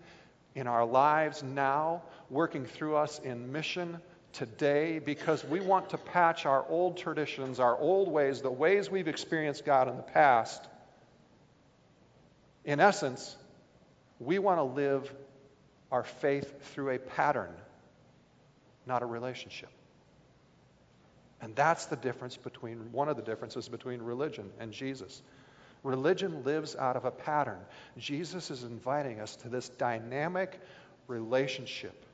in 0.54 0.66
our 0.66 0.84
lives 0.84 1.42
now, 1.42 2.02
working 2.28 2.64
through 2.64 2.96
us 2.96 3.20
in 3.20 3.52
mission 3.52 4.00
today 4.32 4.98
because 4.98 5.44
we 5.44 5.60
want 5.60 5.90
to 5.90 5.98
patch 5.98 6.46
our 6.46 6.64
old 6.68 6.96
traditions, 6.96 7.60
our 7.60 7.76
old 7.78 8.10
ways, 8.10 8.42
the 8.42 8.50
ways 8.50 8.90
we've 8.90 9.08
experienced 9.08 9.64
God 9.64 9.88
in 9.88 9.96
the 9.96 10.02
past. 10.02 10.66
In 12.64 12.80
essence, 12.80 13.36
we 14.18 14.38
want 14.38 14.58
to 14.58 14.64
live 14.64 15.12
our 15.90 16.04
faith 16.04 16.72
through 16.72 16.90
a 16.90 16.98
pattern, 16.98 17.52
not 18.86 19.02
a 19.02 19.06
relationship. 19.06 19.70
And 21.40 21.56
that's 21.56 21.86
the 21.86 21.96
difference 21.96 22.36
between, 22.36 22.92
one 22.92 23.08
of 23.08 23.16
the 23.16 23.22
differences 23.22 23.68
between 23.68 24.02
religion 24.02 24.50
and 24.60 24.72
Jesus. 24.72 25.22
Religion 25.82 26.44
lives 26.44 26.76
out 26.76 26.96
of 26.96 27.06
a 27.06 27.10
pattern. 27.10 27.58
Jesus 27.96 28.50
is 28.50 28.62
inviting 28.62 29.20
us 29.20 29.36
to 29.36 29.48
this 29.48 29.68
dynamic 29.70 30.60
relationship 31.06 32.04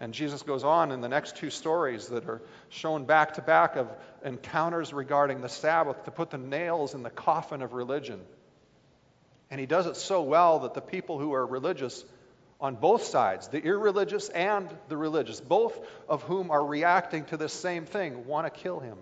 and 0.00 0.12
Jesus 0.12 0.42
goes 0.42 0.64
on 0.64 0.90
in 0.90 1.00
the 1.00 1.08
next 1.08 1.36
two 1.36 1.50
stories 1.50 2.08
that 2.08 2.28
are 2.28 2.42
shown 2.68 3.04
back 3.04 3.34
to 3.34 3.42
back 3.42 3.76
of 3.76 3.88
encounters 4.24 4.92
regarding 4.92 5.40
the 5.40 5.48
Sabbath 5.48 6.04
to 6.04 6.10
put 6.10 6.30
the 6.30 6.38
nails 6.38 6.94
in 6.94 7.02
the 7.02 7.10
coffin 7.10 7.62
of 7.62 7.72
religion. 7.72 8.20
And 9.50 9.60
he 9.60 9.66
does 9.66 9.86
it 9.86 9.96
so 9.96 10.22
well 10.22 10.60
that 10.60 10.74
the 10.74 10.80
people 10.80 11.18
who 11.18 11.32
are 11.34 11.46
religious 11.46 12.04
on 12.60 12.74
both 12.74 13.04
sides, 13.04 13.48
the 13.48 13.62
irreligious 13.62 14.28
and 14.30 14.68
the 14.88 14.96
religious, 14.96 15.40
both 15.40 15.78
of 16.08 16.22
whom 16.24 16.50
are 16.50 16.64
reacting 16.64 17.24
to 17.26 17.36
this 17.36 17.52
same 17.52 17.84
thing, 17.84 18.26
want 18.26 18.52
to 18.52 18.60
kill 18.60 18.80
him 18.80 18.98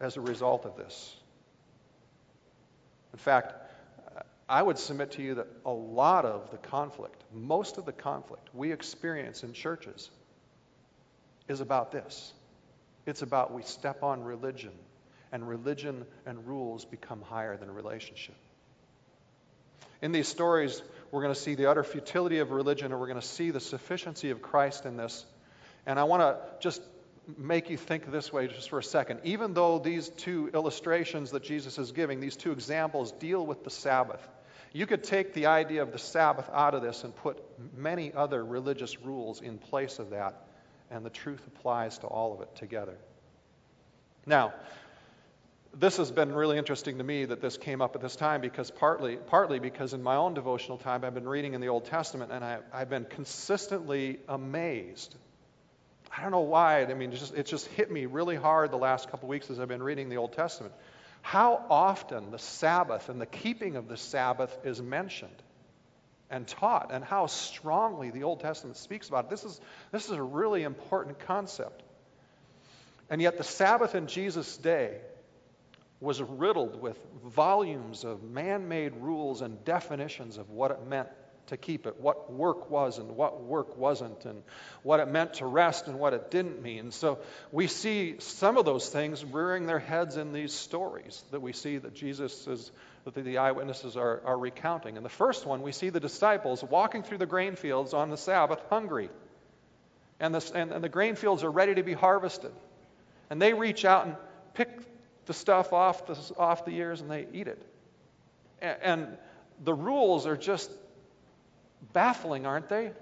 as 0.00 0.16
a 0.16 0.20
result 0.20 0.66
of 0.66 0.76
this. 0.76 1.16
In 3.12 3.18
fact, 3.18 3.54
I 4.48 4.62
would 4.62 4.78
submit 4.78 5.12
to 5.12 5.22
you 5.22 5.36
that 5.36 5.46
a 5.64 5.72
lot 5.72 6.24
of 6.24 6.50
the 6.50 6.56
conflict, 6.56 7.22
most 7.32 7.78
of 7.78 7.84
the 7.84 7.92
conflict 7.92 8.48
we 8.54 8.72
experience 8.72 9.42
in 9.42 9.52
churches 9.52 10.10
is 11.48 11.60
about 11.60 11.92
this 11.92 12.32
it's 13.08 13.22
about 13.22 13.54
we 13.54 13.62
step 13.62 14.02
on 14.02 14.22
religion, 14.22 14.72
and 15.32 15.48
religion 15.48 16.04
and 16.26 16.46
rules 16.46 16.84
become 16.84 17.22
higher 17.22 17.56
than 17.56 17.70
relationship. 17.70 18.34
In 20.02 20.12
these 20.12 20.28
stories, 20.28 20.82
we're 21.10 21.22
going 21.22 21.34
to 21.34 21.40
see 21.40 21.54
the 21.54 21.70
utter 21.70 21.82
futility 21.82 22.40
of 22.40 22.50
religion, 22.50 22.92
and 22.92 23.00
we're 23.00 23.06
going 23.06 23.20
to 23.20 23.26
see 23.26 23.50
the 23.50 23.60
sufficiency 23.60 24.28
of 24.28 24.42
Christ 24.42 24.84
in 24.84 24.98
this. 24.98 25.24
And 25.86 25.98
I 25.98 26.04
want 26.04 26.20
to 26.20 26.36
just 26.60 26.82
make 27.38 27.70
you 27.70 27.78
think 27.78 28.10
this 28.12 28.30
way 28.30 28.46
just 28.46 28.68
for 28.68 28.78
a 28.78 28.84
second. 28.84 29.20
Even 29.24 29.54
though 29.54 29.78
these 29.78 30.10
two 30.10 30.50
illustrations 30.52 31.30
that 31.30 31.42
Jesus 31.42 31.78
is 31.78 31.92
giving, 31.92 32.20
these 32.20 32.36
two 32.36 32.52
examples, 32.52 33.10
deal 33.12 33.44
with 33.44 33.64
the 33.64 33.70
Sabbath, 33.70 34.20
you 34.74 34.86
could 34.86 35.02
take 35.02 35.32
the 35.32 35.46
idea 35.46 35.80
of 35.80 35.92
the 35.92 35.98
Sabbath 35.98 36.48
out 36.52 36.74
of 36.74 36.82
this 36.82 37.04
and 37.04 37.16
put 37.16 37.42
many 37.74 38.12
other 38.12 38.44
religious 38.44 39.00
rules 39.00 39.40
in 39.40 39.56
place 39.56 39.98
of 39.98 40.10
that 40.10 40.47
and 40.90 41.04
the 41.04 41.10
truth 41.10 41.46
applies 41.46 41.98
to 41.98 42.06
all 42.06 42.34
of 42.34 42.40
it 42.40 42.54
together. 42.56 42.96
Now, 44.26 44.54
this 45.74 45.98
has 45.98 46.10
been 46.10 46.34
really 46.34 46.58
interesting 46.58 46.98
to 46.98 47.04
me 47.04 47.26
that 47.26 47.40
this 47.40 47.56
came 47.56 47.80
up 47.80 47.94
at 47.94 48.02
this 48.02 48.16
time 48.16 48.40
because 48.40 48.70
partly, 48.70 49.16
partly 49.16 49.58
because 49.58 49.92
in 49.92 50.02
my 50.02 50.16
own 50.16 50.34
devotional 50.34 50.78
time 50.78 51.04
I've 51.04 51.14
been 51.14 51.28
reading 51.28 51.54
in 51.54 51.60
the 51.60 51.68
Old 51.68 51.84
Testament 51.84 52.32
and 52.32 52.44
I, 52.44 52.58
have 52.72 52.90
been 52.90 53.04
consistently 53.04 54.18
amazed. 54.28 55.14
I 56.16 56.22
don't 56.22 56.32
know 56.32 56.40
why. 56.40 56.82
I 56.82 56.94
mean, 56.94 57.12
just, 57.12 57.34
it 57.34 57.46
just 57.46 57.66
hit 57.68 57.90
me 57.90 58.06
really 58.06 58.36
hard 58.36 58.70
the 58.70 58.78
last 58.78 59.10
couple 59.10 59.26
of 59.26 59.30
weeks 59.30 59.50
as 59.50 59.60
I've 59.60 59.68
been 59.68 59.82
reading 59.82 60.08
the 60.08 60.16
Old 60.16 60.32
Testament. 60.32 60.74
How 61.20 61.64
often 61.68 62.30
the 62.30 62.38
Sabbath 62.38 63.08
and 63.08 63.20
the 63.20 63.26
keeping 63.26 63.76
of 63.76 63.88
the 63.88 63.96
Sabbath 63.96 64.56
is 64.64 64.80
mentioned 64.80 65.42
and 66.30 66.46
taught, 66.46 66.90
and 66.92 67.02
how 67.04 67.26
strongly 67.26 68.10
the 68.10 68.24
Old 68.24 68.40
Testament 68.40 68.76
speaks 68.76 69.08
about 69.08 69.26
it. 69.26 69.30
This 69.30 69.44
is, 69.44 69.60
this 69.92 70.04
is 70.06 70.12
a 70.12 70.22
really 70.22 70.62
important 70.62 71.18
concept. 71.20 71.82
And 73.10 73.22
yet, 73.22 73.38
the 73.38 73.44
Sabbath 73.44 73.94
in 73.94 74.06
Jesus' 74.06 74.56
day 74.56 74.98
was 76.00 76.22
riddled 76.22 76.80
with 76.80 76.98
volumes 77.24 78.04
of 78.04 78.22
man 78.22 78.68
made 78.68 78.94
rules 78.96 79.40
and 79.42 79.64
definitions 79.64 80.36
of 80.36 80.50
what 80.50 80.70
it 80.70 80.86
meant 80.86 81.08
to 81.48 81.56
keep 81.56 81.86
it, 81.86 81.98
what 82.00 82.30
work 82.30 82.70
was 82.70 82.98
and 82.98 83.16
what 83.16 83.42
work 83.42 83.76
wasn't, 83.76 84.24
and 84.26 84.42
what 84.82 85.00
it 85.00 85.08
meant 85.08 85.34
to 85.34 85.46
rest 85.46 85.86
and 85.88 85.98
what 85.98 86.12
it 86.12 86.30
didn't 86.30 86.62
mean. 86.62 86.90
So 86.90 87.18
we 87.50 87.66
see 87.66 88.16
some 88.18 88.58
of 88.58 88.64
those 88.64 88.88
things 88.88 89.24
rearing 89.24 89.66
their 89.66 89.78
heads 89.78 90.16
in 90.16 90.32
these 90.32 90.52
stories 90.52 91.24
that 91.30 91.40
we 91.40 91.52
see 91.52 91.78
that 91.78 91.94
Jesus 91.94 92.46
is, 92.46 92.70
that 93.04 93.14
the 93.14 93.38
eyewitnesses 93.38 93.96
are, 93.96 94.20
are 94.24 94.38
recounting. 94.38 94.96
In 94.96 95.02
the 95.02 95.08
first 95.08 95.46
one, 95.46 95.62
we 95.62 95.72
see 95.72 95.90
the 95.90 96.00
disciples 96.00 96.62
walking 96.62 97.02
through 97.02 97.18
the 97.18 97.26
grain 97.26 97.56
fields 97.56 97.94
on 97.94 98.10
the 98.10 98.16
Sabbath 98.16 98.60
hungry. 98.68 99.10
And 100.20 100.34
the, 100.34 100.52
and, 100.54 100.72
and 100.72 100.82
the 100.82 100.88
grain 100.88 101.14
fields 101.14 101.44
are 101.44 101.50
ready 101.50 101.74
to 101.74 101.82
be 101.82 101.92
harvested. 101.92 102.52
And 103.30 103.40
they 103.40 103.54
reach 103.54 103.84
out 103.84 104.06
and 104.06 104.16
pick 104.54 104.68
the 105.26 105.34
stuff 105.34 105.72
off 105.72 106.06
the, 106.06 106.18
off 106.38 106.64
the 106.64 106.72
ears 106.72 107.00
and 107.00 107.10
they 107.10 107.26
eat 107.32 107.48
it. 107.48 107.62
And, 108.60 108.78
and 108.82 109.18
the 109.64 109.74
rules 109.74 110.26
are 110.26 110.36
just 110.36 110.70
baffling, 111.92 112.46
aren't 112.46 112.68
they? 112.68 112.92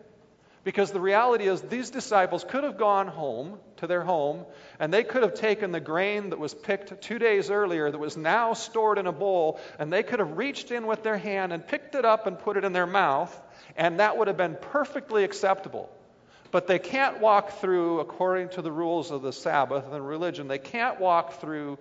Because 0.66 0.90
the 0.90 1.00
reality 1.00 1.46
is, 1.46 1.62
these 1.62 1.90
disciples 1.90 2.42
could 2.42 2.64
have 2.64 2.76
gone 2.76 3.06
home 3.06 3.61
to 3.76 3.87
their 3.87 4.02
home, 4.02 4.44
and 4.80 4.92
they 4.92 5.04
could 5.04 5.23
have 5.23 5.35
taken 5.35 5.70
the 5.70 5.78
grain 5.78 6.30
that 6.30 6.40
was 6.40 6.54
picked 6.54 7.00
two 7.02 7.20
days 7.20 7.52
earlier, 7.52 7.88
that 7.88 7.96
was 7.96 8.16
now 8.16 8.52
stored 8.52 8.99
in 8.99 9.06
a 9.06 9.12
bowl, 9.12 9.61
and 9.78 9.92
they 9.92 10.02
could 10.02 10.18
have 10.18 10.37
reached 10.37 10.73
in 10.73 10.88
with 10.88 11.04
their 11.04 11.18
hand 11.18 11.52
and 11.52 11.64
picked 11.64 11.94
it 11.94 12.04
up 12.04 12.26
and 12.26 12.37
put 12.37 12.56
it 12.56 12.64
in 12.64 12.73
their 12.73 12.85
mouth, 12.85 13.32
and 13.76 14.00
that 14.00 14.18
would 14.18 14.26
have 14.26 14.37
been 14.37 14.56
perfectly 14.61 15.23
acceptable. 15.23 15.88
But 16.50 16.66
they 16.66 16.80
can't 16.80 17.20
walk 17.20 17.61
through, 17.61 18.00
according 18.00 18.49
to 18.49 18.62
the 18.62 18.73
rules 18.73 19.12
of 19.12 19.23
the 19.23 19.32
Sabbath 19.32 19.92
and 19.92 20.04
religion, 20.04 20.49
they 20.49 20.58
can't 20.58 20.99
walk 20.99 21.40
through 21.40 21.78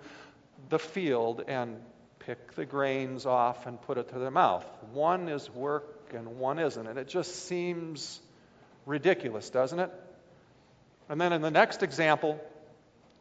the 0.68 0.78
field 0.78 1.42
and 1.48 1.80
pick 2.20 2.54
the 2.54 2.64
grains 2.64 3.26
off 3.26 3.66
and 3.66 3.82
put 3.82 3.98
it 3.98 4.10
to 4.10 4.20
their 4.20 4.30
mouth. 4.30 4.64
One 4.92 5.28
is 5.28 5.50
work 5.50 6.12
and 6.14 6.38
one 6.38 6.60
isn't. 6.60 6.86
And 6.86 7.00
it 7.00 7.08
just 7.08 7.46
seems 7.46 8.20
ridiculous, 8.86 9.50
doesn't 9.50 9.78
it? 9.78 9.90
And 11.08 11.20
then 11.20 11.32
in 11.32 11.42
the 11.42 11.50
next 11.50 11.82
example, 11.82 12.40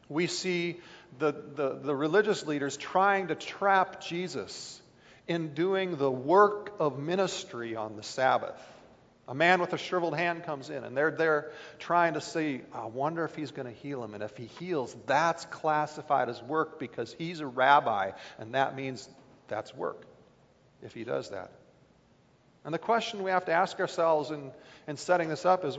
we 0.07 0.27
see 0.27 0.79
the, 1.19 1.31
the, 1.31 1.79
the, 1.81 1.95
religious 1.95 2.45
leaders 2.45 2.77
trying 2.77 3.27
to 3.27 3.35
trap 3.35 4.01
Jesus 4.01 4.81
in 5.27 5.53
doing 5.53 5.97
the 5.97 6.11
work 6.11 6.73
of 6.79 6.99
ministry 6.99 7.75
on 7.75 7.95
the 7.95 8.03
Sabbath. 8.03 8.59
A 9.27 9.33
man 9.33 9.59
with 9.59 9.73
a 9.73 9.77
shriveled 9.77 10.15
hand 10.15 10.43
comes 10.43 10.69
in, 10.69 10.83
and 10.83 10.95
they're 10.95 11.09
there 11.09 11.51
trying 11.79 12.13
to 12.13 12.21
see, 12.21 12.61
I 12.73 12.85
wonder 12.85 13.23
if 13.25 13.33
he's 13.35 13.51
going 13.51 13.67
to 13.67 13.73
heal 13.73 14.03
him. 14.03 14.13
And 14.13 14.21
if 14.21 14.37
he 14.37 14.45
heals, 14.45 14.95
that's 15.07 15.45
classified 15.45 16.29
as 16.29 16.41
work 16.43 16.79
because 16.79 17.15
he's 17.17 17.39
a 17.39 17.47
rabbi, 17.47 18.11
and 18.37 18.53
that 18.53 18.75
means 18.75 19.09
that's 19.47 19.73
work. 19.73 20.05
if 20.83 20.93
he 20.93 21.03
does 21.03 21.29
that. 21.29 21.51
And 22.65 22.73
the 22.73 22.79
question 22.79 23.23
we 23.23 23.31
have 23.31 23.45
to 23.45 23.53
ask 23.53 23.79
ourselves 23.79 24.31
in, 24.31 24.51
in 24.87 24.97
setting 24.97 25.29
this 25.29 25.45
up 25.45 25.63
is 25.63 25.77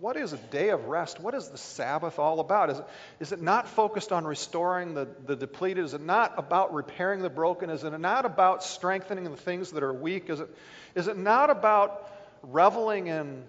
what 0.00 0.16
is 0.16 0.32
a 0.32 0.36
day 0.36 0.68
of 0.68 0.86
rest? 0.86 1.18
What 1.18 1.34
is 1.34 1.48
the 1.48 1.58
Sabbath 1.58 2.18
all 2.18 2.38
about? 2.38 2.70
Is 2.70 2.78
it, 2.78 2.84
is 3.20 3.32
it 3.32 3.42
not 3.42 3.68
focused 3.68 4.12
on 4.12 4.24
restoring 4.24 4.94
the, 4.94 5.08
the 5.26 5.34
depleted? 5.34 5.84
Is 5.84 5.94
it 5.94 6.00
not 6.00 6.34
about 6.36 6.72
repairing 6.72 7.22
the 7.22 7.30
broken? 7.30 7.70
Is 7.70 7.82
it 7.82 7.98
not 7.98 8.24
about 8.24 8.62
strengthening 8.62 9.24
the 9.24 9.36
things 9.36 9.72
that 9.72 9.82
are 9.82 9.92
weak? 9.92 10.30
Is 10.30 10.40
it, 10.40 10.56
is 10.94 11.08
it 11.08 11.16
not 11.16 11.50
about 11.50 12.08
reveling 12.42 13.08
in 13.08 13.42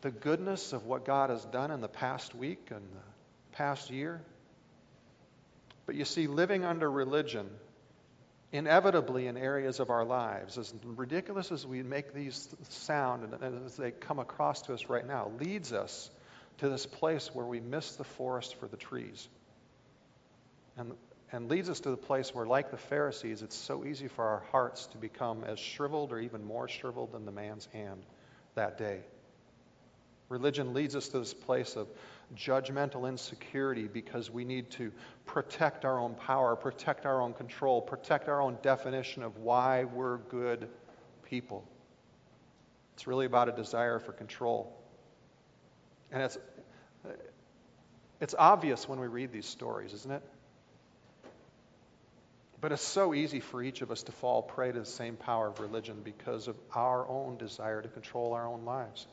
the 0.00 0.10
goodness 0.10 0.72
of 0.72 0.86
what 0.86 1.04
God 1.04 1.28
has 1.28 1.44
done 1.44 1.70
in 1.70 1.82
the 1.82 1.88
past 1.88 2.34
week 2.34 2.68
and 2.70 2.80
the 2.80 3.56
past 3.56 3.90
year? 3.90 4.22
But 5.84 5.96
you 5.96 6.06
see, 6.06 6.26
living 6.26 6.64
under 6.64 6.90
religion, 6.90 7.50
inevitably 8.52 9.26
in 9.26 9.36
areas 9.36 9.80
of 9.80 9.90
our 9.90 10.04
lives, 10.04 10.58
as 10.58 10.74
ridiculous 10.84 11.52
as 11.52 11.66
we 11.66 11.82
make 11.82 12.12
these 12.12 12.48
sound 12.68 13.34
and 13.40 13.64
as 13.64 13.76
they 13.76 13.90
come 13.90 14.18
across 14.18 14.62
to 14.62 14.74
us 14.74 14.88
right 14.88 15.06
now, 15.06 15.30
leads 15.38 15.72
us 15.72 16.10
to 16.58 16.68
this 16.68 16.84
place 16.84 17.30
where 17.32 17.46
we 17.46 17.60
miss 17.60 17.96
the 17.96 18.04
forest 18.04 18.56
for 18.56 18.66
the 18.66 18.76
trees. 18.76 19.28
And, 20.76 20.92
and 21.32 21.48
leads 21.48 21.70
us 21.70 21.80
to 21.80 21.90
the 21.90 21.96
place 21.96 22.34
where, 22.34 22.46
like 22.46 22.70
the 22.70 22.76
Pharisees, 22.76 23.42
it's 23.42 23.56
so 23.56 23.84
easy 23.84 24.08
for 24.08 24.24
our 24.24 24.42
hearts 24.50 24.86
to 24.88 24.98
become 24.98 25.44
as 25.44 25.58
shriveled 25.58 26.12
or 26.12 26.18
even 26.18 26.44
more 26.44 26.68
shriveled 26.68 27.12
than 27.12 27.24
the 27.24 27.32
man's 27.32 27.66
hand 27.72 28.02
that 28.56 28.78
day. 28.78 29.00
Religion 30.28 30.74
leads 30.74 30.96
us 30.96 31.08
to 31.08 31.20
this 31.20 31.34
place 31.34 31.76
of 31.76 31.88
judgmental 32.36 33.08
insecurity 33.08 33.88
because 33.88 34.30
we 34.30 34.44
need 34.44 34.70
to 34.70 34.92
protect 35.26 35.84
our 35.84 35.98
own 35.98 36.14
power, 36.14 36.56
protect 36.56 37.06
our 37.06 37.20
own 37.20 37.32
control, 37.32 37.80
protect 37.80 38.28
our 38.28 38.40
own 38.40 38.58
definition 38.62 39.22
of 39.22 39.38
why 39.38 39.84
we're 39.84 40.18
good 40.18 40.68
people. 41.24 41.64
It's 42.94 43.06
really 43.06 43.26
about 43.26 43.48
a 43.48 43.52
desire 43.52 43.98
for 43.98 44.12
control. 44.12 44.76
And 46.12 46.22
it's, 46.22 46.38
it's 48.20 48.34
obvious 48.38 48.88
when 48.88 49.00
we 49.00 49.06
read 49.06 49.32
these 49.32 49.46
stories, 49.46 49.92
isn't 49.92 50.12
it? 50.12 50.22
But 52.60 52.72
it's 52.72 52.82
so 52.82 53.14
easy 53.14 53.40
for 53.40 53.62
each 53.62 53.80
of 53.80 53.90
us 53.90 54.02
to 54.02 54.12
fall 54.12 54.42
prey 54.42 54.70
to 54.70 54.80
the 54.80 54.84
same 54.84 55.16
power 55.16 55.48
of 55.48 55.60
religion 55.60 56.02
because 56.04 56.46
of 56.46 56.56
our 56.74 57.08
own 57.08 57.38
desire 57.38 57.80
to 57.80 57.88
control 57.88 58.34
our 58.34 58.46
own 58.46 58.66
lives 58.66 59.06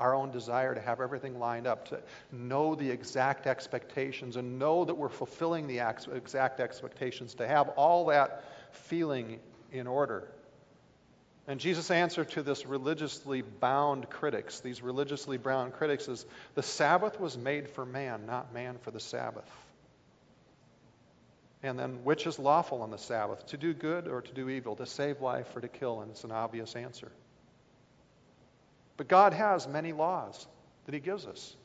our 0.00 0.14
own 0.14 0.32
desire 0.32 0.74
to 0.74 0.80
have 0.80 1.00
everything 1.00 1.38
lined 1.38 1.66
up, 1.66 1.88
to 1.90 2.00
know 2.32 2.74
the 2.74 2.90
exact 2.90 3.46
expectations 3.46 4.36
and 4.36 4.58
know 4.58 4.84
that 4.84 4.94
we're 4.94 5.08
fulfilling 5.08 5.68
the 5.68 5.78
exact 6.12 6.58
expectations, 6.58 7.34
to 7.34 7.46
have 7.46 7.68
all 7.70 8.06
that 8.06 8.42
feeling 8.72 9.38
in 9.70 9.86
order. 9.86 10.26
And 11.46 11.60
Jesus' 11.60 11.90
answer 11.90 12.24
to 12.24 12.42
this 12.42 12.64
religiously 12.64 13.42
bound 13.42 14.08
critics, 14.08 14.60
these 14.60 14.82
religiously 14.82 15.36
bound 15.36 15.74
critics, 15.74 16.08
is 16.08 16.24
the 16.54 16.62
Sabbath 16.62 17.20
was 17.20 17.36
made 17.36 17.68
for 17.68 17.84
man, 17.84 18.26
not 18.26 18.54
man 18.54 18.78
for 18.82 18.90
the 18.90 19.00
Sabbath. 19.00 19.50
And 21.62 21.78
then, 21.78 22.04
which 22.04 22.26
is 22.26 22.38
lawful 22.38 22.82
on 22.82 22.90
the 22.90 22.98
Sabbath? 22.98 23.46
To 23.48 23.58
do 23.58 23.74
good 23.74 24.08
or 24.08 24.22
to 24.22 24.32
do 24.32 24.48
evil? 24.48 24.76
To 24.76 24.86
save 24.86 25.20
life 25.20 25.54
or 25.54 25.60
to 25.60 25.68
kill? 25.68 26.00
And 26.00 26.10
it's 26.10 26.24
an 26.24 26.32
obvious 26.32 26.74
answer. 26.74 27.12
But 29.00 29.08
God 29.08 29.32
has 29.32 29.66
many 29.66 29.94
laws 29.94 30.46
that 30.84 30.92
He 30.92 31.00
gives 31.00 31.24
us. 31.24 31.56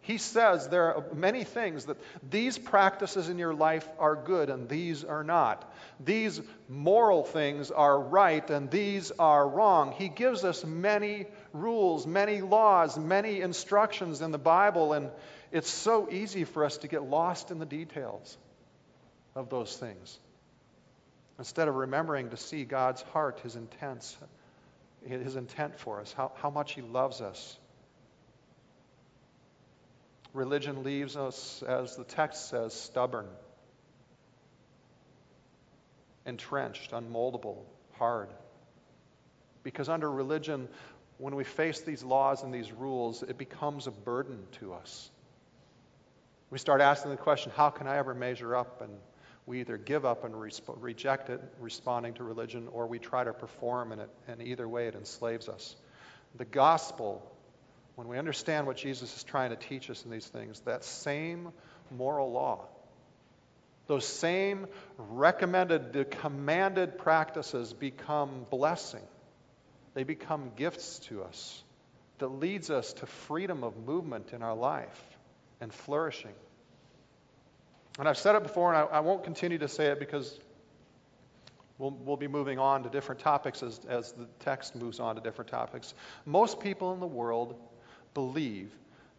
He 0.00 0.18
says 0.18 0.68
there 0.68 0.96
are 0.96 1.04
many 1.14 1.44
things 1.44 1.84
that 1.84 1.98
these 2.28 2.58
practices 2.58 3.28
in 3.28 3.38
your 3.38 3.54
life 3.54 3.88
are 4.00 4.16
good 4.16 4.50
and 4.50 4.68
these 4.68 5.04
are 5.04 5.22
not. 5.22 5.72
These 6.04 6.40
moral 6.68 7.22
things 7.22 7.70
are 7.70 7.96
right 7.96 8.50
and 8.50 8.72
these 8.72 9.12
are 9.12 9.48
wrong. 9.48 9.92
He 9.92 10.08
gives 10.08 10.42
us 10.42 10.64
many 10.64 11.26
rules, 11.52 12.08
many 12.08 12.40
laws, 12.40 12.98
many 12.98 13.40
instructions 13.40 14.20
in 14.20 14.32
the 14.32 14.36
Bible, 14.36 14.94
and 14.94 15.10
it's 15.52 15.70
so 15.70 16.08
easy 16.10 16.42
for 16.42 16.64
us 16.64 16.78
to 16.78 16.88
get 16.88 17.04
lost 17.04 17.52
in 17.52 17.60
the 17.60 17.66
details 17.66 18.36
of 19.36 19.48
those 19.48 19.76
things. 19.76 20.18
Instead 21.38 21.68
of 21.68 21.76
remembering 21.76 22.30
to 22.30 22.36
see 22.36 22.64
God's 22.64 23.02
heart, 23.12 23.38
His 23.44 23.54
intents, 23.54 24.16
his 25.06 25.36
intent 25.36 25.78
for 25.78 26.00
us, 26.00 26.12
how, 26.12 26.32
how 26.36 26.50
much 26.50 26.72
he 26.72 26.82
loves 26.82 27.20
us. 27.20 27.58
Religion 30.32 30.82
leaves 30.82 31.16
us, 31.16 31.62
as 31.66 31.96
the 31.96 32.04
text 32.04 32.48
says, 32.48 32.72
stubborn, 32.72 33.26
entrenched, 36.26 36.90
unmoldable, 36.90 37.58
hard. 37.98 38.28
Because 39.62 39.88
under 39.88 40.10
religion, 40.10 40.68
when 41.18 41.36
we 41.36 41.44
face 41.44 41.80
these 41.82 42.02
laws 42.02 42.42
and 42.42 42.52
these 42.52 42.72
rules, 42.72 43.22
it 43.22 43.38
becomes 43.38 43.86
a 43.86 43.92
burden 43.92 44.40
to 44.58 44.74
us. 44.74 45.10
We 46.50 46.58
start 46.58 46.80
asking 46.80 47.12
the 47.12 47.16
question, 47.16 47.52
how 47.54 47.70
can 47.70 47.86
I 47.86 47.98
ever 47.98 48.14
measure 48.14 48.56
up? 48.56 48.80
And 48.80 48.92
we 49.46 49.60
either 49.60 49.76
give 49.76 50.04
up 50.04 50.24
and 50.24 50.34
resp- 50.34 50.76
reject 50.80 51.28
it, 51.28 51.40
responding 51.60 52.14
to 52.14 52.24
religion, 52.24 52.68
or 52.72 52.86
we 52.86 52.98
try 52.98 53.24
to 53.24 53.32
perform 53.32 53.92
in 53.92 54.00
it, 54.00 54.10
and 54.26 54.40
either 54.42 54.66
way 54.66 54.86
it 54.86 54.94
enslaves 54.94 55.48
us. 55.48 55.76
The 56.36 56.44
gospel, 56.44 57.22
when 57.94 58.08
we 58.08 58.18
understand 58.18 58.66
what 58.66 58.76
Jesus 58.76 59.14
is 59.16 59.22
trying 59.22 59.50
to 59.50 59.56
teach 59.56 59.90
us 59.90 60.04
in 60.04 60.10
these 60.10 60.26
things, 60.26 60.60
that 60.60 60.82
same 60.84 61.52
moral 61.90 62.32
law, 62.32 62.64
those 63.86 64.06
same 64.06 64.66
recommended, 64.96 66.06
commanded 66.10 66.96
practices 66.96 67.72
become 67.74 68.46
blessing. 68.50 69.02
They 69.92 70.04
become 70.04 70.52
gifts 70.56 71.00
to 71.10 71.22
us 71.22 71.62
that 72.18 72.28
leads 72.28 72.70
us 72.70 72.94
to 72.94 73.06
freedom 73.06 73.62
of 73.62 73.76
movement 73.76 74.32
in 74.32 74.42
our 74.42 74.54
life 74.54 75.02
and 75.60 75.72
flourishing. 75.72 76.32
And 77.98 78.08
I've 78.08 78.18
said 78.18 78.34
it 78.34 78.42
before, 78.42 78.74
and 78.74 78.88
I, 78.90 78.96
I 78.96 79.00
won't 79.00 79.22
continue 79.22 79.58
to 79.58 79.68
say 79.68 79.86
it 79.86 80.00
because 80.00 80.38
we'll, 81.78 81.92
we'll 81.92 82.16
be 82.16 82.28
moving 82.28 82.58
on 82.58 82.82
to 82.82 82.88
different 82.88 83.20
topics 83.20 83.62
as, 83.62 83.80
as 83.88 84.12
the 84.12 84.26
text 84.40 84.74
moves 84.74 84.98
on 84.98 85.14
to 85.14 85.20
different 85.20 85.50
topics. 85.50 85.94
Most 86.24 86.60
people 86.60 86.92
in 86.92 87.00
the 87.00 87.06
world 87.06 87.54
believe 88.12 88.72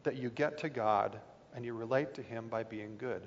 that 0.03 0.17
you 0.17 0.29
get 0.29 0.59
to 0.59 0.69
God 0.69 1.19
and 1.55 1.63
you 1.63 1.73
relate 1.73 2.15
to 2.15 2.21
Him 2.21 2.47
by 2.49 2.63
being 2.63 2.97
good, 2.97 3.21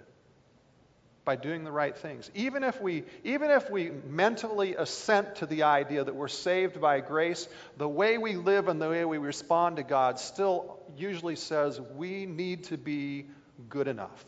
by 1.25 1.35
doing 1.35 1.65
the 1.65 1.73
right 1.73 1.97
things. 1.97 2.31
Even 2.35 2.63
if 2.63 2.79
we, 2.83 3.05
even 3.25 3.51
if 3.51 3.71
we 3.71 3.91
mentally 4.07 4.77
assent 4.77 5.37
to 5.37 5.47
the 5.47 5.63
idea 5.63 6.05
that 6.05 6.15
we're 6.15 6.29
saved 6.29 6.79
by 6.79 7.01
grace, 7.01 7.49
the 7.79 7.89
way 7.89 8.19
we 8.19 8.37
live 8.37 8.69
and 8.69 8.83
the 8.83 8.89
way 8.89 9.07
we 9.07 9.17
respond 9.17 9.77
to 9.77 9.83
God 9.83 10.21
still 10.21 10.79
usually 10.95 11.37
says 11.37 11.81
we 11.81 12.27
need 12.27 12.65
to 12.65 12.77
be 12.77 13.27
good 13.71 13.89
enough. 13.89 14.25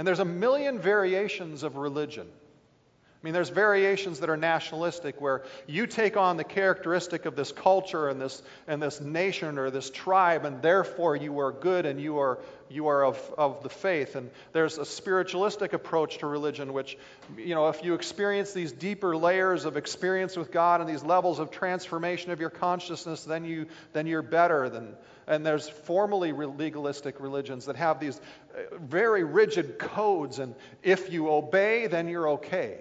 And 0.00 0.06
there's 0.06 0.18
a 0.18 0.24
million 0.24 0.78
variations 0.78 1.62
of 1.62 1.76
religion. 1.76 2.26
I 2.26 3.20
mean, 3.22 3.34
there's 3.34 3.50
variations 3.50 4.20
that 4.20 4.30
are 4.30 4.36
nationalistic 4.38 5.20
where 5.20 5.44
you 5.66 5.86
take 5.86 6.16
on 6.16 6.38
the 6.38 6.44
characteristic 6.44 7.26
of 7.26 7.36
this 7.36 7.52
culture 7.52 8.08
and 8.08 8.18
this, 8.18 8.42
and 8.66 8.82
this 8.82 8.98
nation 8.98 9.58
or 9.58 9.70
this 9.70 9.90
tribe, 9.90 10.46
and 10.46 10.62
therefore 10.62 11.16
you 11.16 11.38
are 11.40 11.52
good 11.52 11.84
and 11.84 12.00
you 12.00 12.16
are, 12.16 12.38
you 12.70 12.86
are 12.86 13.04
of, 13.04 13.34
of 13.36 13.62
the 13.62 13.68
faith. 13.68 14.16
And 14.16 14.30
there's 14.54 14.78
a 14.78 14.86
spiritualistic 14.86 15.74
approach 15.74 16.16
to 16.20 16.26
religion, 16.26 16.72
which, 16.72 16.96
you 17.36 17.54
know, 17.54 17.68
if 17.68 17.84
you 17.84 17.92
experience 17.92 18.54
these 18.54 18.72
deeper 18.72 19.14
layers 19.14 19.66
of 19.66 19.76
experience 19.76 20.34
with 20.34 20.50
God 20.50 20.80
and 20.80 20.88
these 20.88 21.04
levels 21.04 21.40
of 21.40 21.50
transformation 21.50 22.30
of 22.30 22.40
your 22.40 22.48
consciousness, 22.48 23.24
then, 23.24 23.44
you, 23.44 23.66
then 23.92 24.06
you're 24.06 24.22
better 24.22 24.70
than. 24.70 24.94
And 25.30 25.46
there's 25.46 25.68
formally 25.68 26.32
legalistic 26.32 27.20
religions 27.20 27.66
that 27.66 27.76
have 27.76 28.00
these 28.00 28.20
uh, 28.52 28.76
very 28.78 29.22
rigid 29.22 29.78
codes, 29.78 30.40
and 30.40 30.56
if 30.82 31.12
you 31.12 31.30
obey, 31.30 31.86
then 31.86 32.08
you're 32.08 32.30
okay. 32.30 32.78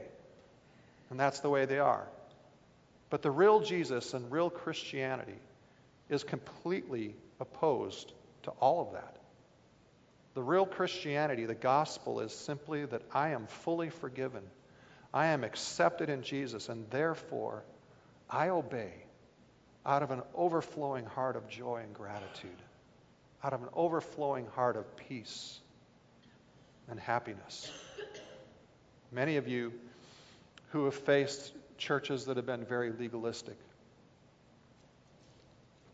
And 1.11 1.19
that's 1.19 1.41
the 1.41 1.49
way 1.51 1.65
they 1.65 1.77
are. 1.77 2.07
But 3.11 3.21
the 3.21 3.29
real 3.29 3.59
Jesus 3.59 4.15
and 4.15 4.31
real 4.31 4.49
Christianity 4.49 5.39
is 6.09 6.23
completely 6.23 7.13
opposed 7.39 8.11
to 8.43 8.51
all 8.59 8.81
of 8.81 8.93
that. 8.93 9.15
The 10.33 10.41
real 10.41 10.65
Christianity, 10.65 11.45
the 11.45 11.53
gospel, 11.53 12.19
is 12.19 12.33
simply 12.33 12.83
that 12.83 13.03
I 13.13 13.29
am 13.29 13.45
fully 13.45 13.91
forgiven. 13.91 14.41
I 15.13 15.27
am 15.27 15.43
accepted 15.43 16.09
in 16.09 16.23
Jesus, 16.23 16.67
and 16.67 16.89
therefore 16.89 17.61
I 18.27 18.49
obey 18.49 18.93
out 19.89 20.03
of 20.03 20.11
an 20.11 20.21
overflowing 20.35 21.03
heart 21.03 21.35
of 21.35 21.49
joy 21.49 21.81
and 21.83 21.95
gratitude, 21.95 22.61
out 23.43 23.53
of 23.53 23.63
an 23.63 23.69
overflowing 23.73 24.45
heart 24.53 24.77
of 24.77 24.95
peace 24.95 25.59
and 26.89 26.99
happiness. 26.99 27.71
Many 29.11 29.37
of 29.37 29.47
you 29.47 29.73
who 30.69 30.85
have 30.85 30.93
faced 30.93 31.53
churches 31.79 32.25
that 32.25 32.37
have 32.37 32.45
been 32.45 32.63
very 32.65 32.91
legalistic 32.91 33.57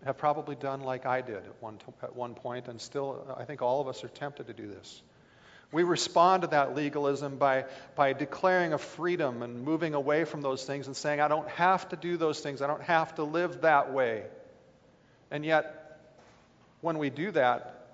have 0.03 0.17
probably 0.17 0.55
done 0.55 0.81
like 0.81 1.05
I 1.05 1.21
did 1.21 1.37
at 1.37 1.61
one, 1.61 1.79
at 2.03 2.13
one 2.13 2.35
point, 2.35 2.67
and 2.67 2.81
still, 2.81 3.25
I 3.39 3.45
think 3.45 3.61
all 3.61 3.79
of 3.79 3.87
us 3.87 4.03
are 4.03 4.09
tempted 4.09 4.47
to 4.47 4.53
do 4.53 4.67
this. 4.67 5.01
We 5.71 5.83
respond 5.83 6.43
to 6.43 6.47
that 6.49 6.75
legalism 6.75 7.37
by, 7.37 7.65
by 7.95 8.13
declaring 8.13 8.73
a 8.73 8.77
freedom 8.77 9.41
and 9.41 9.63
moving 9.63 9.93
away 9.93 10.23
from 10.23 10.41
those 10.41 10.63
things 10.63 10.87
and 10.87 10.95
saying, 10.95 11.19
I 11.19 11.27
don't 11.27 11.49
have 11.49 11.89
to 11.89 11.95
do 11.95 12.17
those 12.17 12.39
things. 12.39 12.61
I 12.61 12.67
don't 12.67 12.83
have 12.83 13.15
to 13.15 13.23
live 13.23 13.61
that 13.61 13.91
way. 13.91 14.23
And 15.31 15.43
yet, 15.43 15.99
when 16.81 16.97
we 16.97 17.09
do 17.09 17.31
that, 17.31 17.87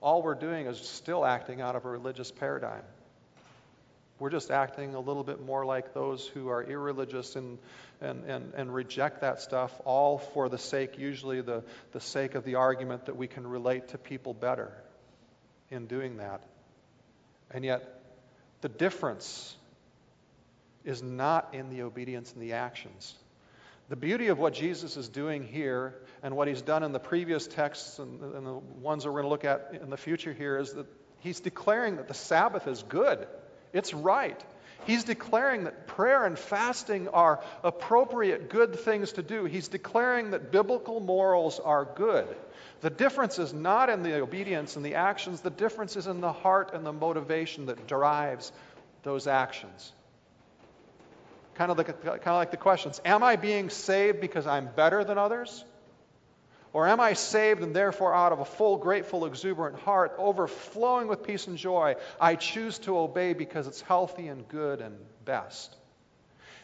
all 0.00 0.22
we're 0.22 0.34
doing 0.34 0.66
is 0.66 0.78
still 0.78 1.24
acting 1.24 1.60
out 1.60 1.76
of 1.76 1.84
a 1.84 1.88
religious 1.88 2.30
paradigm. 2.30 2.82
We're 4.18 4.30
just 4.30 4.50
acting 4.50 4.94
a 4.94 5.00
little 5.00 5.24
bit 5.24 5.44
more 5.44 5.64
like 5.64 5.94
those 5.94 6.26
who 6.26 6.48
are 6.48 6.62
irreligious 6.62 7.34
and, 7.34 7.58
and, 8.00 8.24
and, 8.24 8.52
and 8.54 8.74
reject 8.74 9.22
that 9.22 9.40
stuff, 9.40 9.72
all 9.84 10.18
for 10.18 10.48
the 10.48 10.58
sake, 10.58 10.98
usually 10.98 11.40
the, 11.40 11.64
the 11.92 12.00
sake 12.00 12.34
of 12.34 12.44
the 12.44 12.56
argument 12.56 13.06
that 13.06 13.16
we 13.16 13.26
can 13.26 13.46
relate 13.46 13.88
to 13.88 13.98
people 13.98 14.34
better 14.34 14.72
in 15.70 15.86
doing 15.86 16.18
that. 16.18 16.42
And 17.52 17.64
yet, 17.64 18.02
the 18.60 18.68
difference 18.68 19.56
is 20.84 21.02
not 21.02 21.54
in 21.54 21.70
the 21.70 21.82
obedience 21.82 22.32
and 22.32 22.42
the 22.42 22.54
actions. 22.54 23.14
The 23.88 23.96
beauty 23.96 24.28
of 24.28 24.38
what 24.38 24.54
Jesus 24.54 24.96
is 24.96 25.08
doing 25.08 25.42
here 25.42 25.94
and 26.22 26.36
what 26.36 26.48
he's 26.48 26.62
done 26.62 26.82
in 26.82 26.92
the 26.92 26.98
previous 26.98 27.46
texts 27.46 27.98
and, 27.98 28.22
and 28.22 28.46
the 28.46 28.54
ones 28.54 29.04
that 29.04 29.10
we're 29.10 29.22
going 29.22 29.24
to 29.24 29.28
look 29.30 29.44
at 29.44 29.80
in 29.82 29.90
the 29.90 29.96
future 29.96 30.32
here 30.32 30.58
is 30.58 30.72
that 30.72 30.86
he's 31.18 31.40
declaring 31.40 31.96
that 31.96 32.08
the 32.08 32.14
Sabbath 32.14 32.66
is 32.66 32.82
good. 32.84 33.26
It's 33.72 33.92
right. 33.92 34.42
He's 34.86 35.04
declaring 35.04 35.64
that 35.64 35.86
prayer 35.86 36.24
and 36.24 36.38
fasting 36.38 37.08
are 37.08 37.42
appropriate, 37.62 38.50
good 38.50 38.78
things 38.80 39.12
to 39.12 39.22
do. 39.22 39.44
He's 39.44 39.68
declaring 39.68 40.30
that 40.30 40.50
biblical 40.50 41.00
morals 41.00 41.60
are 41.60 41.84
good. 41.84 42.26
The 42.80 42.90
difference 42.90 43.38
is 43.38 43.52
not 43.52 43.90
in 43.90 44.02
the 44.02 44.20
obedience 44.20 44.76
and 44.76 44.84
the 44.84 44.96
actions, 44.96 45.40
the 45.40 45.50
difference 45.50 45.96
is 45.96 46.06
in 46.06 46.20
the 46.20 46.32
heart 46.32 46.72
and 46.74 46.84
the 46.84 46.92
motivation 46.92 47.66
that 47.66 47.86
drives 47.86 48.52
those 49.04 49.26
actions. 49.26 49.92
Kind 51.54 51.70
of, 51.70 51.78
like, 51.78 52.02
kind 52.02 52.18
of 52.18 52.36
like 52.36 52.50
the 52.50 52.56
questions 52.56 53.00
Am 53.04 53.22
I 53.22 53.36
being 53.36 53.70
saved 53.70 54.20
because 54.20 54.46
I'm 54.46 54.68
better 54.74 55.04
than 55.04 55.18
others? 55.18 55.64
Or 56.72 56.88
am 56.88 57.00
I 57.00 57.12
saved 57.12 57.62
and 57.62 57.76
therefore 57.76 58.14
out 58.14 58.32
of 58.32 58.40
a 58.40 58.46
full, 58.46 58.78
grateful, 58.78 59.26
exuberant 59.26 59.78
heart, 59.80 60.14
overflowing 60.16 61.06
with 61.06 61.22
peace 61.22 61.46
and 61.46 61.58
joy, 61.58 61.96
I 62.20 62.36
choose 62.36 62.78
to 62.80 62.98
obey 62.98 63.34
because 63.34 63.66
it's 63.66 63.82
healthy 63.82 64.28
and 64.28 64.48
good 64.48 64.80
and 64.80 64.96
best? 65.24 65.76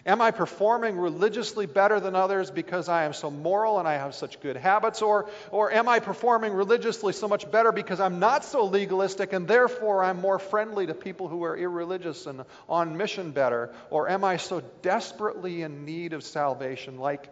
Am 0.06 0.22
I 0.22 0.30
performing 0.30 0.96
religiously 0.96 1.66
better 1.66 2.00
than 2.00 2.14
others 2.14 2.50
because 2.50 2.88
I 2.88 3.04
am 3.04 3.12
so 3.12 3.30
moral 3.30 3.78
and 3.78 3.86
I 3.86 3.94
have 3.94 4.14
such 4.14 4.40
good 4.40 4.56
habits? 4.56 5.02
Or, 5.02 5.28
or 5.50 5.70
am 5.70 5.86
I 5.86 5.98
performing 5.98 6.54
religiously 6.54 7.12
so 7.12 7.28
much 7.28 7.50
better 7.50 7.72
because 7.72 8.00
I'm 8.00 8.18
not 8.18 8.44
so 8.44 8.64
legalistic 8.64 9.34
and 9.34 9.46
therefore 9.46 10.02
I'm 10.02 10.22
more 10.22 10.38
friendly 10.38 10.86
to 10.86 10.94
people 10.94 11.28
who 11.28 11.44
are 11.44 11.54
irreligious 11.54 12.24
and 12.26 12.44
on 12.70 12.96
mission 12.96 13.32
better? 13.32 13.74
Or 13.90 14.08
am 14.08 14.24
I 14.24 14.38
so 14.38 14.62
desperately 14.80 15.60
in 15.60 15.84
need 15.84 16.14
of 16.14 16.22
salvation 16.22 16.98
like 16.98 17.28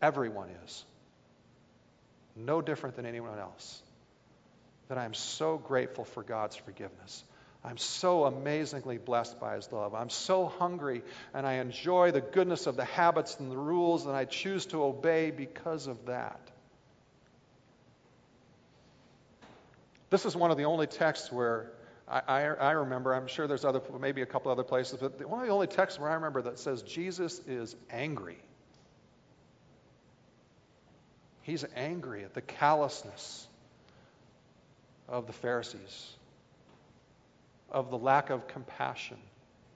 everyone 0.00 0.48
is? 0.64 0.84
No 2.38 2.62
different 2.62 2.96
than 2.96 3.06
anyone 3.06 3.38
else. 3.38 3.82
That 4.88 4.98
I 4.98 5.04
am 5.04 5.14
so 5.14 5.58
grateful 5.58 6.04
for 6.04 6.22
God's 6.22 6.56
forgiveness. 6.56 7.24
I'm 7.64 7.76
so 7.76 8.24
amazingly 8.24 8.98
blessed 8.98 9.40
by 9.40 9.56
His 9.56 9.70
love. 9.72 9.94
I'm 9.94 10.10
so 10.10 10.46
hungry 10.46 11.02
and 11.34 11.46
I 11.46 11.54
enjoy 11.54 12.12
the 12.12 12.20
goodness 12.20 12.66
of 12.66 12.76
the 12.76 12.84
habits 12.84 13.38
and 13.40 13.50
the 13.50 13.56
rules, 13.56 14.06
and 14.06 14.16
I 14.16 14.24
choose 14.24 14.66
to 14.66 14.84
obey 14.84 15.30
because 15.30 15.86
of 15.86 16.06
that. 16.06 16.40
This 20.10 20.24
is 20.24 20.34
one 20.34 20.50
of 20.50 20.56
the 20.56 20.64
only 20.64 20.86
texts 20.86 21.30
where 21.30 21.72
I, 22.08 22.22
I, 22.26 22.42
I, 22.42 22.70
remember, 22.72 23.14
I'm 23.14 23.26
sure 23.26 23.46
there's 23.46 23.64
other, 23.64 23.82
maybe 24.00 24.22
a 24.22 24.26
couple 24.26 24.50
other 24.50 24.62
places, 24.62 24.98
but 25.00 25.22
one 25.28 25.40
of 25.40 25.46
the 25.46 25.52
only 25.52 25.66
texts 25.66 26.00
where 26.00 26.10
I 26.10 26.14
remember 26.14 26.42
that 26.42 26.58
says 26.58 26.82
Jesus 26.82 27.40
is 27.46 27.76
angry. 27.90 28.38
He's 31.48 31.64
angry 31.76 32.24
at 32.24 32.34
the 32.34 32.42
callousness 32.42 33.48
of 35.08 35.26
the 35.26 35.32
Pharisees 35.32 36.12
of 37.70 37.88
the 37.88 37.96
lack 37.96 38.28
of 38.28 38.46
compassion. 38.48 39.16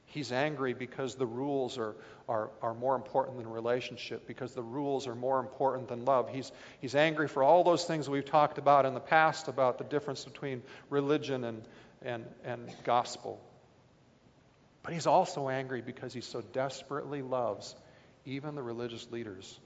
He's 0.05 0.33
angry 0.33 0.75
because 0.75 1.15
the 1.15 1.25
rules 1.25 1.79
are, 1.79 1.95
are, 2.29 2.51
are 2.61 2.75
more 2.75 2.95
important 2.95 3.39
than 3.39 3.49
relationship, 3.49 4.27
because 4.27 4.53
the 4.53 4.63
rules 4.63 5.07
are 5.07 5.15
more 5.15 5.41
important 5.41 5.89
than 5.89 6.05
love. 6.05 6.29
He's, 6.29 6.53
he's 6.83 6.95
angry 6.95 7.27
for 7.27 7.43
all 7.43 7.65
those 7.65 7.87
things 7.87 8.07
we've 8.07 8.23
talked 8.23 8.59
about 8.59 8.85
in 8.85 8.93
the 8.93 9.01
past 9.01 9.49
about 9.49 9.79
the 9.79 9.85
difference 9.85 10.27
between 10.27 10.63
religion 10.91 11.43
and, 11.43 11.63
and, 12.03 12.27
and 12.45 12.71
gospel. 12.85 13.41
But 14.83 14.93
he's 14.93 15.07
also 15.07 15.49
angry 15.49 15.81
because 15.81 16.13
he 16.13 16.21
so 16.21 16.43
desperately 16.53 17.23
loves 17.23 17.75
even 18.27 18.57
the 18.57 18.63
religious 18.63 19.11
leaders 19.11 19.59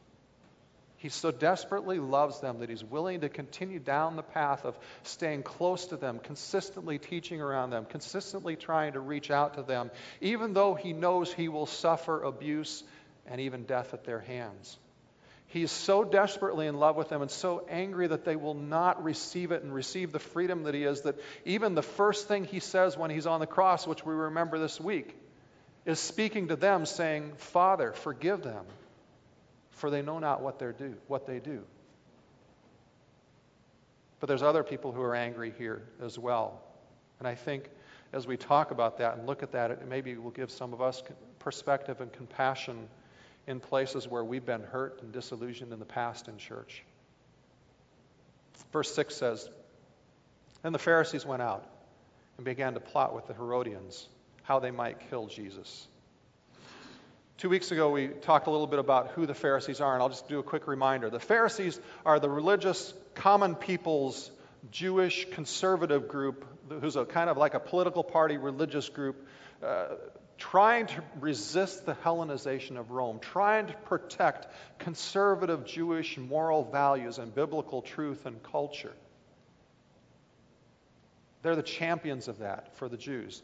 he 0.99 1.11
so 1.11 1.31
desperately 1.31 1.99
loves 1.99 2.41
them 2.41 2.61
that 2.61 2.71
he's 2.71 2.85
willing 2.85 3.21
to 3.21 3.29
continue 3.29 3.79
down 3.79 4.17
the 4.17 4.23
path 4.23 4.65
of 4.65 4.79
staying 5.03 5.43
close 5.43 5.87
to 5.87 5.97
them, 5.97 6.19
consistently 6.19 6.99
teaching 6.99 7.41
around 7.41 7.71
them, 7.71 7.85
consistently 7.85 8.57
trying 8.57 8.95
to 8.95 9.01
reach 9.01 9.31
out 9.31 9.55
to 9.55 9.63
them, 9.63 9.91
even 10.21 10.55
though 10.55 10.75
he 10.75 10.93
knows 10.93 11.33
he 11.33 11.49
will 11.49 11.67
suffer 11.67 12.23
abuse 12.23 12.83
and 13.27 13.41
even 13.41 13.65
death 13.65 13.93
at 13.93 14.05
their 14.05 14.21
hands. 14.21 14.79
He 15.49 15.63
is 15.63 15.71
so 15.71 16.03
desperately 16.03 16.67
in 16.67 16.79
love 16.79 16.97
with 16.97 17.09
them 17.09 17.23
and 17.23 17.31
so 17.31 17.65
angry 17.69 18.07
that 18.09 18.25
they 18.25 18.37
will 18.37 18.55
not 18.55 19.05
receive 19.05 19.53
it 19.53 19.63
and 19.63 19.73
receive 19.73 20.13
the 20.13 20.19
freedom 20.19 20.65
that 20.65 20.75
he 20.75 20.85
is 20.85 21.03
that 21.03 21.17
even 21.45 21.75
the 21.75 21.83
first 21.83 22.27
thing 22.27 22.45
he 22.45 22.61
says 22.61 22.97
when 22.97 23.11
he's 23.11 23.27
on 23.27 23.41
the 23.41 23.47
cross, 23.47 23.87
which 23.87 24.05
we 24.05 24.15
remember 24.15 24.59
this 24.59 24.81
week, 24.81 25.15
is 25.85 26.01
speaking 26.01 26.49
to 26.49 26.57
them 26.57 26.85
saying, 26.85 27.33
Father, 27.37 27.93
forgive 27.93 28.43
them 28.43 28.65
for 29.77 29.91
they 29.91 30.03
know 30.03 30.19
not 30.19 30.43
what, 30.43 30.59
they 30.59 30.73
do, 30.77 30.95
what 31.07 31.27
they 31.27 31.39
do. 31.39 31.63
But 34.19 34.27
there's 34.27 34.43
other 34.43 34.65
people 34.65 34.91
who 34.91 35.03
are 35.03 35.15
angry 35.15 35.53
here 35.57 35.83
as 36.03 36.19
well. 36.19 36.63
And 37.19 37.29
I 37.29 37.35
think 37.35 37.69
as 38.13 38.27
we 38.27 38.39
talk 38.39 38.71
about 38.71 38.99
that 38.99 39.19
and 39.19 39.27
look 39.27 39.43
at 39.43 39.53
that, 39.53 39.71
it 39.71 39.87
maybe 39.87 40.17
will 40.17 40.31
give 40.31 40.51
some 40.51 40.73
of 40.73 40.81
us 40.81 41.03
perspective 41.39 42.01
and 42.01 42.11
compassion 42.13 42.89
in 43.47 43.61
places 43.61 44.09
where 44.09 44.25
we've 44.25 44.47
been 44.47 44.63
hurt 44.63 45.03
and 45.03 45.13
disillusioned 45.13 45.73
in 45.73 45.79
the 45.79 45.85
past 45.85 46.27
in 46.27 46.39
church. 46.39 46.83
Verse 48.73 48.93
6 48.95 49.15
says, 49.15 49.49
Then 50.63 50.73
the 50.73 50.79
Pharisees 50.79 51.27
went 51.27 51.43
out 51.43 51.67
and 52.39 52.45
began 52.47 52.75
to 52.75 52.81
plot 52.81 53.15
with 53.15 53.27
the 53.27 53.35
Herodians 53.35 54.09
how 54.43 54.59
they 54.59 54.71
might 54.71 55.11
kill 55.11 55.27
Jesus. 55.27 55.87
Two 57.39 57.51
weeks 57.51 57.71
ago, 57.71 57.91
we 57.91 58.09
talked 58.09 58.47
a 58.47 58.51
little 58.51 58.67
bit 58.67 58.79
about 58.79 59.09
who 59.09 59.27
the 59.27 59.35
Pharisees 59.35 59.83
are, 59.83 59.93
and 59.93 60.03
I'll 60.03 60.09
just 60.09 60.27
do 60.27 60.39
a 60.39 60.43
quick 60.43 60.67
reminder. 60.67 61.11
The 61.11 61.21
Pharisees 61.21 61.79
are 62.07 62.19
the 62.19 62.31
religious, 62.31 62.95
common 63.15 63.57
people's 63.57 64.31
Jewish 64.71 65.29
conservative 65.33 66.09
group, 66.09 66.47
who's 66.81 66.97
a 66.97 67.05
kind 67.05 67.29
of 67.29 67.37
like 67.37 67.53
a 67.53 67.61
political 67.61 68.03
party 68.03 68.39
religious 68.39 68.89
group, 68.89 69.27
uh, 69.63 69.89
trying 70.39 70.87
to 70.87 71.03
resist 71.21 71.85
the 71.85 71.93
Hellenization 71.93 72.79
of 72.79 72.91
Rome, 72.91 73.19
trying 73.21 73.67
to 73.67 73.75
protect 73.75 74.47
conservative 74.79 75.67
Jewish 75.67 76.17
moral 76.17 76.65
values 76.65 77.19
and 77.19 77.35
biblical 77.35 77.83
truth 77.83 78.25
and 78.25 78.43
culture. 78.43 78.95
They're 81.43 81.55
the 81.55 81.63
champions 81.63 82.29
of 82.29 82.39
that 82.39 82.79
for 82.79 82.89
the 82.89 82.97
Jews. 82.97 83.43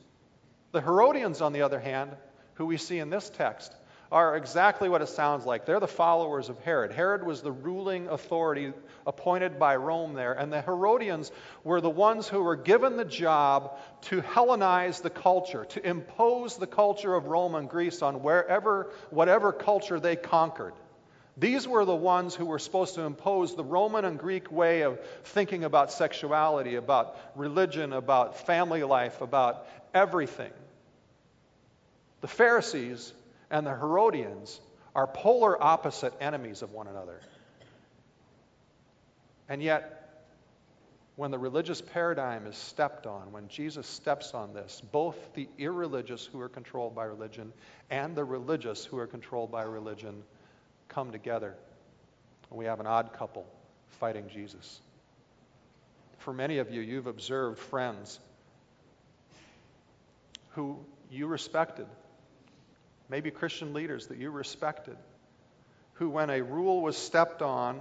The 0.71 0.81
Herodians, 0.81 1.43
on 1.43 1.53
the 1.53 1.61
other 1.61 1.79
hand, 1.79 2.13
who 2.55 2.65
we 2.67 2.79
see 2.79 2.99
in 2.99 3.11
this 3.11 3.29
text, 3.31 3.75
are 4.13 4.37
exactly 4.37 4.91
what 4.91 5.01
it 5.01 5.09
sounds 5.09 5.47
like. 5.47 5.65
They're 5.65 5.81
the 5.81 5.89
followers 5.89 6.51
of 6.51 6.59
Herod. 6.61 6.93
Herod 6.93 7.25
was 7.25 7.41
the 7.41 7.51
ruling 7.51 8.09
authority 8.09 8.75
appointed 9.07 9.59
by 9.59 9.77
Rome 9.77 10.13
there, 10.13 10.35
and 10.35 10.53
the 10.53 10.61
Herodians 10.61 11.33
were 11.65 11.81
the 11.81 11.91
ones 11.91 12.29
who 12.29 12.43
were 12.43 12.55
given 12.55 12.99
the 12.99 13.07
job 13.07 13.79
to 14.03 14.21
Hellenize 14.21 15.01
the 15.01 15.11
culture, 15.11 15.65
to 15.71 15.85
impose 15.85 16.59
the 16.59 16.67
culture 16.67 17.15
of 17.15 17.25
Rome 17.25 17.55
and 17.55 17.71
Greece 17.71 18.03
on 18.03 18.23
wherever, 18.23 18.91
whatever 19.09 19.51
culture 19.51 19.99
they 19.99 20.15
conquered. 20.15 20.75
These 21.39 21.67
were 21.67 21.87
the 21.87 21.97
ones 21.97 22.35
who 22.35 22.45
were 22.45 22.59
supposed 22.59 22.97
to 22.97 23.03
impose 23.03 23.57
the 23.57 23.65
Roman 23.65 24.05
and 24.05 24.19
Greek 24.19 24.53
way 24.53 24.83
of 24.83 25.01
thinking 25.25 25.65
about 25.65 25.91
sexuality, 25.91 26.75
about 26.75 27.17
religion, 27.35 27.95
about 27.95 28.47
family 28.47 28.83
life, 28.83 29.23
about 29.23 29.67
everything. 29.95 30.53
The 32.21 32.29
Pharisees 32.29 33.15
and 33.53 33.67
the 33.67 33.71
Herodians 33.71 34.61
are 34.97 35.07
polar 35.07 35.63
opposite 35.63 36.15
enemies 36.21 36.63
of 36.63 36.73
one 36.73 36.89
another. 36.89 37.21
And 39.49 39.63
yet, 39.63 40.25
when 41.17 41.31
the 41.31 41.39
religious 41.39 41.83
paradigm 41.83 42.47
is 42.47 42.57
stepped 42.57 43.07
on, 43.07 43.31
when 43.31 43.47
Jesus 43.49 43.87
steps 43.87 44.33
on 44.33 44.55
this, 44.55 44.83
both 44.91 45.17
the 45.35 45.47
irreligious 45.59 46.25
who 46.25 46.41
are 46.41 46.49
controlled 46.49 46.95
by 46.95 47.05
religion 47.05 47.53
and 47.91 48.17
the 48.17 48.25
religious 48.25 48.85
who 48.87 48.99
are 48.99 49.07
controlled 49.07 49.53
by 49.53 49.63
religion 49.63 50.23
come 50.89 51.13
together. 51.13 51.55
And 52.49 52.59
we 52.59 52.65
have 52.65 52.81
an 52.81 52.87
odd 52.87 53.13
couple 53.13 53.47
fighting 54.01 54.29
Jesus. 54.29 54.81
For 56.19 56.33
many 56.33 56.59
of 56.59 56.71
you, 56.71 56.81
you've 56.81 57.07
observed 57.07 57.59
friends 57.59 58.19
who 60.51 60.79
you 61.11 61.27
respected, 61.27 61.87
maybe 63.09 63.31
Christian 63.31 63.73
leaders 63.73 64.07
that 64.09 64.19
you 64.19 64.31
respected, 64.31 64.97
who, 65.95 66.09
when 66.09 66.31
a 66.31 66.43
rule 66.43 66.83
was 66.83 66.97
stepped 66.97 67.43
on 67.43 67.81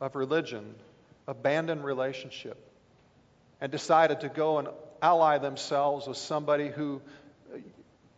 of 0.00 0.16
religion, 0.16 0.74
abandoned 1.26 1.84
relationship 1.84 2.58
and 3.60 3.70
decided 3.70 4.20
to 4.20 4.28
go 4.28 4.58
and 4.58 4.68
ally 5.02 5.38
themselves 5.38 6.06
with 6.06 6.16
somebody 6.16 6.68
who 6.68 7.00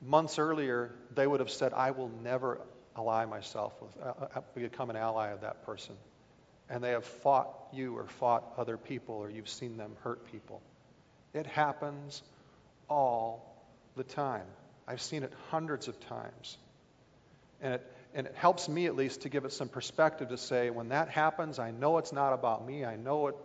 months 0.00 0.38
earlier 0.38 0.90
they 1.14 1.26
would 1.26 1.40
have 1.40 1.50
said, 1.50 1.72
I 1.72 1.90
will 1.92 2.10
never 2.22 2.60
ally 2.96 3.24
myself 3.24 3.72
with, 3.80 3.90
uh, 4.02 4.26
uh, 4.36 4.40
become 4.54 4.90
an 4.90 4.96
ally 4.96 5.30
of 5.30 5.40
that 5.42 5.64
person. 5.64 5.96
And 6.68 6.82
they 6.82 6.90
have 6.90 7.04
fought 7.04 7.50
you 7.72 7.96
or 7.96 8.06
fought 8.06 8.44
other 8.56 8.76
people 8.76 9.16
or 9.16 9.30
you've 9.30 9.48
seen 9.48 9.76
them 9.76 9.92
hurt 10.02 10.30
people. 10.30 10.60
It 11.34 11.46
happens 11.46 12.22
all 12.88 13.64
the 13.96 14.04
time. 14.04 14.46
I've 14.86 15.00
seen 15.00 15.22
it 15.22 15.32
hundreds 15.50 15.88
of 15.88 15.98
times. 16.00 16.58
And 17.60 17.74
it, 17.74 17.92
and 18.14 18.26
it 18.26 18.34
helps 18.34 18.68
me 18.68 18.86
at 18.86 18.96
least 18.96 19.22
to 19.22 19.28
give 19.28 19.44
it 19.44 19.52
some 19.52 19.68
perspective 19.68 20.28
to 20.28 20.36
say, 20.36 20.70
when 20.70 20.88
that 20.88 21.08
happens, 21.08 21.58
I 21.58 21.70
know 21.70 21.98
it's 21.98 22.12
not 22.12 22.32
about 22.32 22.66
me. 22.66 22.84
I 22.84 22.96
know 22.96 23.28
it 23.28 23.36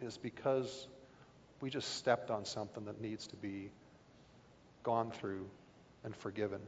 is 0.00 0.16
because 0.16 0.88
we 1.60 1.70
just 1.70 1.96
stepped 1.96 2.30
on 2.30 2.44
something 2.44 2.84
that 2.86 3.00
needs 3.00 3.26
to 3.28 3.36
be 3.36 3.70
gone 4.82 5.10
through 5.10 5.46
and 6.04 6.14
forgiven. 6.16 6.60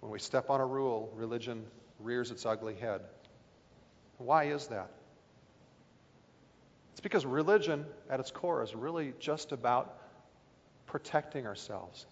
When 0.00 0.12
we 0.12 0.18
step 0.18 0.50
on 0.50 0.60
a 0.60 0.66
rule, 0.66 1.12
religion 1.14 1.64
rears 2.00 2.30
its 2.30 2.44
ugly 2.44 2.74
head. 2.74 3.00
Why 4.18 4.44
is 4.44 4.68
that? 4.68 4.90
It's 6.92 7.00
because 7.00 7.26
religion, 7.26 7.84
at 8.08 8.20
its 8.20 8.30
core, 8.30 8.62
is 8.62 8.74
really 8.74 9.12
just 9.18 9.52
about 9.52 9.98
protecting 10.86 11.46
ourselves, 11.46 12.06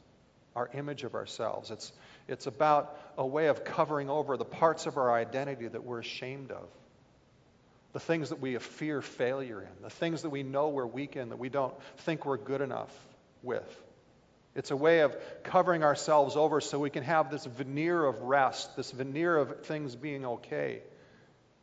our 0.57 0.71
image 0.75 1.05
of 1.05 1.15
ourselves. 1.15 1.71
It's, 1.71 1.93
it's 2.29 2.47
about 2.47 2.99
a 3.19 3.27
way 3.27 3.47
of 3.49 3.65
covering 3.65 4.09
over 4.09 4.37
the 4.37 4.45
parts 4.45 4.87
of 4.87 4.97
our 4.97 5.13
identity 5.13 5.67
that 5.67 5.85
we're 5.85 6.01
ashamed 6.01 6.51
of, 6.51 6.69
the 7.93 8.01
things 8.01 8.29
that 8.29 8.41
we 8.41 8.57
fear 8.59 9.03
failure 9.03 9.61
in, 9.61 9.83
the 9.83 9.91
things 9.91 10.23
that 10.23 10.31
we 10.31 10.43
know 10.43 10.69
we're 10.69 10.87
weak 10.87 11.17
in, 11.17 11.31
that 11.31 11.39
we 11.39 11.49
don't 11.49 11.75
think 11.99 12.25
we're 12.25 12.37
good 12.37 12.61
enough 12.61 12.93
with. 13.43 13.83
It's 14.55 14.71
a 14.71 14.77
way 14.77 15.01
of 15.01 15.17
covering 15.43 15.83
ourselves 15.83 16.37
over 16.37 16.61
so 16.61 16.79
we 16.79 16.91
can 16.91 17.03
have 17.03 17.31
this 17.31 17.45
veneer 17.45 18.05
of 18.05 18.23
rest, 18.23 18.77
this 18.77 18.93
veneer 18.93 19.37
of 19.37 19.67
things 19.67 19.97
being 19.97 20.25
okay, 20.25 20.83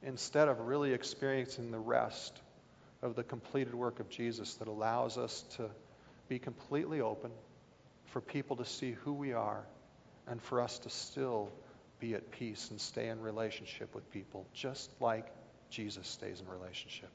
instead 0.04 0.50
of 0.50 0.60
really 0.60 0.94
experiencing 0.94 1.72
the 1.72 1.80
rest 1.80 2.38
of 3.02 3.16
the 3.16 3.24
completed 3.24 3.74
work 3.74 4.00
of 4.02 4.10
Jesus 4.10 4.56
that 4.56 4.68
allows 4.68 5.18
us 5.18 5.44
to 5.56 5.70
be 6.28 6.38
completely 6.38 7.00
open, 7.00 7.32
for 8.12 8.22
people 8.22 8.58
to 8.58 8.66
see 8.66 8.92
who 8.92 9.14
we 9.14 9.34
are, 9.34 9.64
and 10.28 10.42
for 10.42 10.62
us 10.62 10.80
to 10.80 10.90
still 10.90 11.50
be 12.00 12.14
at 12.14 12.32
peace 12.32 12.70
and 12.70 12.80
stay 12.80 13.10
in 13.10 13.22
relationship 13.22 13.94
with 13.96 14.10
people, 14.12 14.46
just 14.54 14.92
like 15.00 15.26
Jesus 15.70 16.08
stays 16.08 16.42
in 16.42 16.48
relationship. 16.48 17.10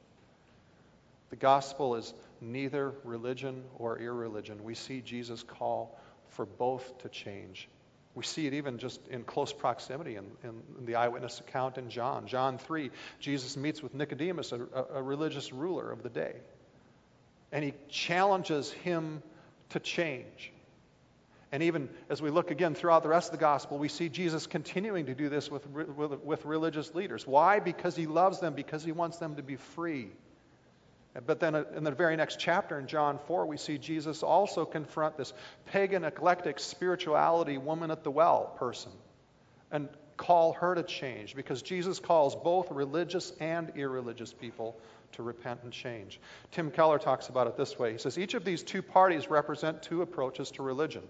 The 1.30 1.36
gospel 1.36 1.96
is 1.96 2.14
neither 2.40 2.92
religion 3.04 3.64
or 3.78 3.98
irreligion. 3.98 4.62
We 4.62 4.74
see 4.74 5.00
Jesus 5.00 5.42
call 5.42 5.98
for 6.30 6.46
both 6.46 6.98
to 6.98 7.08
change. 7.08 7.68
We 8.14 8.24
see 8.24 8.46
it 8.46 8.54
even 8.54 8.78
just 8.78 9.06
in 9.08 9.24
close 9.24 9.52
proximity 9.52 10.16
in, 10.16 10.24
in 10.42 10.86
the 10.86 10.94
eyewitness 10.94 11.40
account 11.40 11.78
in 11.78 11.90
John. 11.90 12.26
John 12.26 12.58
3, 12.58 12.90
Jesus 13.18 13.56
meets 13.56 13.82
with 13.82 13.92
Nicodemus, 13.92 14.52
a, 14.52 14.60
a 14.94 15.02
religious 15.02 15.52
ruler 15.52 15.90
of 15.90 16.02
the 16.02 16.08
day, 16.08 16.36
and 17.52 17.64
he 17.64 17.74
challenges 17.88 18.70
him 18.72 19.22
to 19.70 19.80
change. 19.80 20.52
And 21.56 21.62
even 21.62 21.88
as 22.10 22.20
we 22.20 22.28
look 22.28 22.50
again 22.50 22.74
throughout 22.74 23.02
the 23.02 23.08
rest 23.08 23.28
of 23.28 23.38
the 23.38 23.40
gospel, 23.40 23.78
we 23.78 23.88
see 23.88 24.10
Jesus 24.10 24.46
continuing 24.46 25.06
to 25.06 25.14
do 25.14 25.30
this 25.30 25.50
with, 25.50 25.66
with, 25.66 26.20
with 26.22 26.44
religious 26.44 26.94
leaders. 26.94 27.26
Why? 27.26 27.60
Because 27.60 27.96
he 27.96 28.04
loves 28.04 28.40
them, 28.40 28.52
because 28.52 28.84
he 28.84 28.92
wants 28.92 29.16
them 29.16 29.36
to 29.36 29.42
be 29.42 29.56
free 29.56 30.10
but 31.24 31.40
then 31.40 31.54
uh, 31.54 31.64
in 31.74 31.84
the 31.84 31.90
very 31.90 32.16
next 32.16 32.38
chapter 32.38 32.78
in 32.78 32.86
John 32.86 33.18
4, 33.26 33.46
we 33.46 33.56
see 33.56 33.78
Jesus 33.78 34.22
also 34.22 34.64
confront 34.64 35.16
this 35.16 35.32
pagan, 35.66 36.04
eclectic 36.04 36.58
spirituality 36.58 37.58
woman 37.58 37.90
at 37.90 38.04
the 38.04 38.10
well 38.10 38.54
person 38.58 38.92
and 39.70 39.88
call 40.16 40.52
her 40.54 40.74
to 40.74 40.82
change 40.82 41.34
because 41.34 41.62
Jesus 41.62 41.98
calls 41.98 42.34
both 42.34 42.70
religious 42.70 43.32
and 43.40 43.72
irreligious 43.76 44.32
people 44.32 44.76
to 45.12 45.22
repent 45.22 45.60
and 45.62 45.72
change. 45.72 46.20
Tim 46.52 46.70
Keller 46.70 46.98
talks 46.98 47.28
about 47.28 47.46
it 47.46 47.56
this 47.56 47.78
way 47.78 47.92
He 47.92 47.98
says, 47.98 48.18
Each 48.18 48.34
of 48.34 48.44
these 48.44 48.62
two 48.62 48.82
parties 48.82 49.30
represent 49.30 49.82
two 49.82 50.02
approaches 50.02 50.50
to 50.52 50.62
religion. 50.62 51.02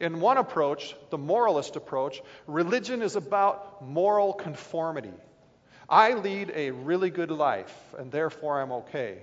In 0.00 0.20
one 0.20 0.36
approach, 0.36 0.94
the 1.10 1.18
moralist 1.18 1.76
approach, 1.76 2.20
religion 2.46 3.02
is 3.02 3.16
about 3.16 3.84
moral 3.84 4.32
conformity. 4.32 5.12
I 5.88 6.14
lead 6.14 6.50
a 6.54 6.70
really 6.70 7.10
good 7.10 7.30
life, 7.30 7.74
and 7.98 8.10
therefore 8.10 8.60
I'm 8.60 8.72
okay. 8.72 9.18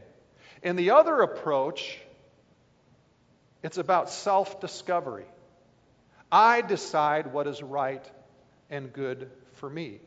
In 0.62 0.76
the 0.76 0.92
other 0.92 1.22
approach, 1.22 2.00
it's 3.64 3.78
about 3.78 4.10
self 4.10 4.62
discovery. 4.62 5.26
I 6.32 6.62
decide 6.62 7.34
what 7.34 7.48
is 7.48 7.64
right 7.64 8.08
and 8.70 8.94
good 8.94 9.32
for 9.54 9.70
me. 9.70 10.00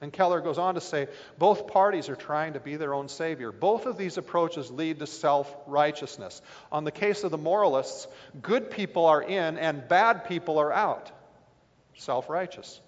And 0.00 0.12
Keller 0.12 0.40
goes 0.40 0.58
on 0.58 0.74
to 0.74 0.80
say 0.80 1.08
both 1.38 1.68
parties 1.68 2.08
are 2.08 2.16
trying 2.16 2.52
to 2.52 2.60
be 2.60 2.76
their 2.76 2.92
own 2.92 3.08
savior. 3.08 3.50
Both 3.50 3.86
of 3.86 3.96
these 3.96 4.18
approaches 4.18 4.70
lead 4.70 4.98
to 4.98 5.06
self 5.06 5.54
righteousness. 5.66 6.42
On 6.70 6.84
the 6.84 6.90
case 6.90 7.24
of 7.24 7.30
the 7.30 7.38
moralists, 7.38 8.06
good 8.42 8.70
people 8.70 9.06
are 9.06 9.22
in 9.22 9.56
and 9.56 9.88
bad 9.88 10.26
people 10.26 10.58
are 10.58 10.72
out. 10.72 11.10
Self 11.94 12.28
righteous. 12.28 12.80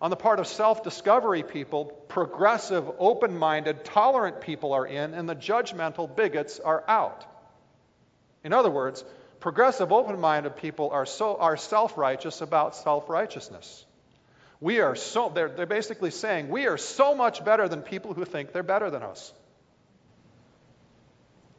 On 0.00 0.10
the 0.10 0.16
part 0.16 0.38
of 0.38 0.46
self 0.46 0.84
discovery 0.84 1.42
people, 1.42 1.86
progressive, 1.86 2.84
open 2.98 3.36
minded, 3.36 3.84
tolerant 3.84 4.42
people 4.42 4.74
are 4.74 4.86
in, 4.86 5.14
and 5.14 5.28
the 5.28 5.34
judgmental 5.34 6.14
bigots 6.14 6.60
are 6.60 6.84
out. 6.86 7.24
In 8.44 8.52
other 8.52 8.70
words, 8.70 9.04
progressive, 9.40 9.92
open 9.92 10.20
minded 10.20 10.56
people 10.56 10.90
are, 10.90 11.06
so, 11.06 11.36
are 11.36 11.56
self 11.56 11.96
righteous 11.96 12.42
about 12.42 12.76
self 12.76 13.08
righteousness. 13.08 13.85
We 14.60 14.80
are 14.80 14.96
so, 14.96 15.30
they're, 15.34 15.48
they're 15.48 15.66
basically 15.66 16.10
saying, 16.10 16.48
we 16.48 16.66
are 16.66 16.78
so 16.78 17.14
much 17.14 17.44
better 17.44 17.68
than 17.68 17.82
people 17.82 18.14
who 18.14 18.24
think 18.24 18.52
they're 18.52 18.62
better 18.62 18.90
than 18.90 19.02
us. 19.02 19.32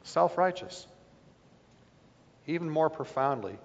Self 0.03 0.37
righteous. 0.37 0.87
Even 2.47 2.69
more 2.69 2.89
profoundly, 2.89 3.57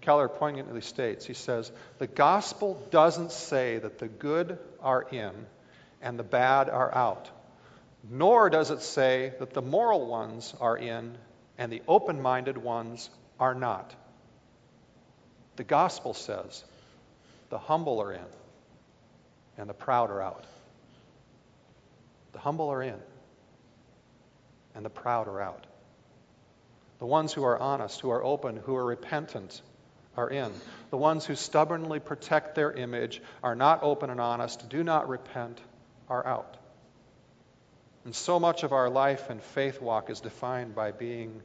Keller 0.00 0.28
poignantly 0.28 0.80
states, 0.80 1.26
he 1.26 1.34
says, 1.34 1.72
the 1.98 2.06
gospel 2.06 2.80
doesn't 2.90 3.32
say 3.32 3.78
that 3.78 3.98
the 3.98 4.08
good 4.08 4.58
are 4.80 5.02
in 5.02 5.32
and 6.00 6.18
the 6.18 6.22
bad 6.22 6.70
are 6.70 6.94
out, 6.94 7.28
nor 8.08 8.50
does 8.50 8.70
it 8.70 8.82
say 8.82 9.32
that 9.40 9.52
the 9.52 9.62
moral 9.62 10.06
ones 10.06 10.54
are 10.60 10.76
in 10.76 11.18
and 11.58 11.72
the 11.72 11.82
open 11.88 12.22
minded 12.22 12.56
ones 12.56 13.10
are 13.40 13.54
not. 13.54 13.94
The 15.56 15.64
gospel 15.64 16.14
says 16.14 16.64
the 17.50 17.58
humble 17.58 18.00
are 18.00 18.12
in 18.12 18.26
and 19.58 19.68
the 19.68 19.74
proud 19.74 20.10
are 20.10 20.20
out. 20.20 20.44
The 22.32 22.38
humble 22.38 22.70
are 22.70 22.82
in 22.82 23.00
and 24.74 24.84
the 24.84 24.90
proud 24.90 25.28
are 25.28 25.40
out. 25.40 25.66
The 26.98 27.06
ones 27.06 27.32
who 27.32 27.44
are 27.44 27.58
honest, 27.58 28.00
who 28.00 28.10
are 28.10 28.22
open, 28.24 28.56
who 28.56 28.76
are 28.76 28.84
repentant, 28.84 29.60
are 30.16 30.30
in. 30.30 30.52
The 30.90 30.96
ones 30.96 31.26
who 31.26 31.34
stubbornly 31.34 32.00
protect 32.00 32.54
their 32.54 32.72
image, 32.72 33.20
are 33.42 33.54
not 33.54 33.82
open 33.82 34.10
and 34.10 34.20
honest, 34.20 34.68
do 34.68 34.82
not 34.84 35.08
repent, 35.08 35.60
are 36.08 36.26
out. 36.26 36.56
And 38.04 38.14
so 38.14 38.38
much 38.38 38.62
of 38.62 38.72
our 38.72 38.90
life 38.90 39.30
and 39.30 39.42
faith 39.42 39.80
walk 39.80 40.10
is 40.10 40.20
defined 40.20 40.74
by 40.74 40.92
being 40.92 41.40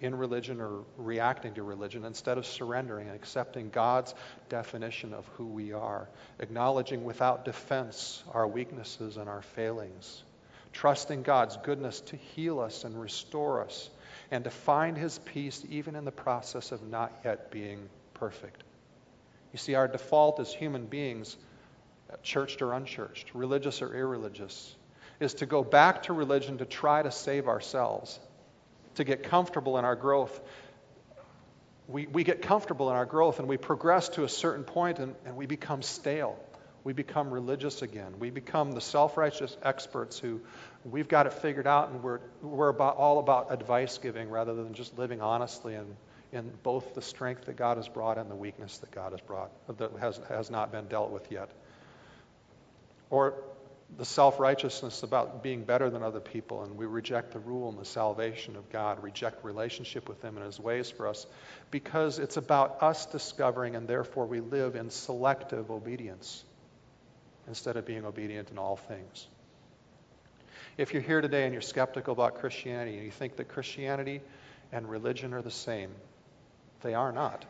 in 0.00 0.14
religion 0.14 0.60
or 0.60 0.84
reacting 0.96 1.54
to 1.54 1.62
religion 1.62 2.04
instead 2.04 2.38
of 2.38 2.46
surrendering 2.46 3.06
and 3.06 3.16
accepting 3.16 3.70
God's 3.70 4.14
definition 4.48 5.14
of 5.14 5.26
who 5.36 5.46
we 5.46 5.72
are, 5.72 6.08
acknowledging 6.38 7.04
without 7.04 7.44
defense 7.44 8.22
our 8.32 8.46
weaknesses 8.46 9.16
and 9.16 9.28
our 9.28 9.42
failings, 9.42 10.22
trusting 10.72 11.22
God's 11.22 11.56
goodness 11.58 12.00
to 12.02 12.16
heal 12.16 12.60
us 12.60 12.84
and 12.84 13.00
restore 13.00 13.62
us 13.62 13.90
and 14.30 14.44
to 14.44 14.50
find 14.50 14.96
his 14.96 15.18
peace 15.20 15.64
even 15.70 15.96
in 15.96 16.04
the 16.04 16.12
process 16.12 16.72
of 16.72 16.82
not 16.82 17.12
yet 17.24 17.50
being 17.50 17.88
perfect. 18.14 18.64
You 19.52 19.58
see, 19.58 19.74
our 19.74 19.86
default 19.86 20.40
as 20.40 20.52
human 20.52 20.86
beings, 20.86 21.36
churched 22.22 22.60
or 22.60 22.72
unchurched, 22.72 23.34
religious 23.34 23.82
or 23.82 23.94
irreligious, 23.94 24.74
is 25.20 25.34
to 25.34 25.46
go 25.46 25.62
back 25.62 26.04
to 26.04 26.12
religion 26.12 26.58
to 26.58 26.64
try 26.64 27.02
to 27.02 27.10
save 27.10 27.46
ourselves, 27.46 28.18
to 28.94 29.04
get 29.04 29.24
comfortable 29.24 29.78
in 29.78 29.84
our 29.84 29.96
growth. 29.96 30.40
We, 31.86 32.06
we 32.06 32.24
get 32.24 32.42
comfortable 32.42 32.90
in 32.90 32.96
our 32.96 33.04
growth 33.04 33.38
and 33.38 33.48
we 33.48 33.56
progress 33.56 34.08
to 34.10 34.24
a 34.24 34.28
certain 34.28 34.64
point 34.64 34.98
and, 34.98 35.14
and 35.26 35.36
we 35.36 35.46
become 35.46 35.82
stale. 35.82 36.38
We 36.82 36.92
become 36.92 37.30
religious 37.30 37.82
again. 37.82 38.14
We 38.18 38.30
become 38.30 38.72
the 38.72 38.80
self 38.80 39.16
righteous 39.16 39.56
experts 39.62 40.18
who 40.18 40.40
we've 40.84 41.08
got 41.08 41.26
it 41.26 41.32
figured 41.34 41.66
out 41.66 41.90
and 41.90 42.02
we're, 42.02 42.20
we're 42.42 42.68
about, 42.68 42.96
all 42.96 43.18
about 43.18 43.52
advice 43.52 43.98
giving 43.98 44.30
rather 44.30 44.54
than 44.54 44.74
just 44.74 44.98
living 44.98 45.20
honestly 45.20 45.74
and 45.74 45.96
in 46.32 46.50
both 46.62 46.94
the 46.94 47.02
strength 47.02 47.44
that 47.44 47.56
God 47.56 47.76
has 47.76 47.88
brought 47.88 48.18
and 48.18 48.30
the 48.30 48.34
weakness 48.34 48.78
that 48.78 48.90
God 48.90 49.12
has 49.12 49.20
brought, 49.20 49.50
that 49.78 49.92
has, 50.00 50.20
has 50.28 50.50
not 50.50 50.72
been 50.72 50.88
dealt 50.88 51.10
with 51.10 51.30
yet. 51.30 51.48
Or 53.08 53.34
the 53.96 54.04
self 54.04 54.40
righteousness 54.40 55.02
about 55.02 55.42
being 55.42 55.64
better 55.64 55.90
than 55.90 56.02
other 56.02 56.20
people, 56.20 56.64
and 56.64 56.76
we 56.76 56.86
reject 56.86 57.32
the 57.32 57.38
rule 57.38 57.68
and 57.68 57.78
the 57.78 57.84
salvation 57.84 58.56
of 58.56 58.70
God, 58.70 59.02
reject 59.02 59.44
relationship 59.44 60.08
with 60.08 60.22
Him 60.22 60.36
and 60.36 60.44
His 60.44 60.58
ways 60.58 60.90
for 60.90 61.06
us, 61.06 61.26
because 61.70 62.18
it's 62.18 62.36
about 62.36 62.82
us 62.82 63.06
discovering, 63.06 63.76
and 63.76 63.86
therefore 63.86 64.26
we 64.26 64.40
live 64.40 64.74
in 64.74 64.90
selective 64.90 65.70
obedience 65.70 66.44
instead 67.46 67.76
of 67.76 67.86
being 67.86 68.04
obedient 68.04 68.50
in 68.50 68.58
all 68.58 68.76
things. 68.76 69.28
If 70.76 70.92
you're 70.92 71.02
here 71.02 71.20
today 71.20 71.44
and 71.44 71.52
you're 71.52 71.62
skeptical 71.62 72.12
about 72.12 72.36
Christianity 72.36 72.96
and 72.96 73.04
you 73.04 73.12
think 73.12 73.36
that 73.36 73.48
Christianity 73.48 74.20
and 74.72 74.88
religion 74.88 75.32
are 75.32 75.42
the 75.42 75.50
same, 75.50 75.90
they 76.82 76.94
are 76.94 77.12
not. 77.12 77.44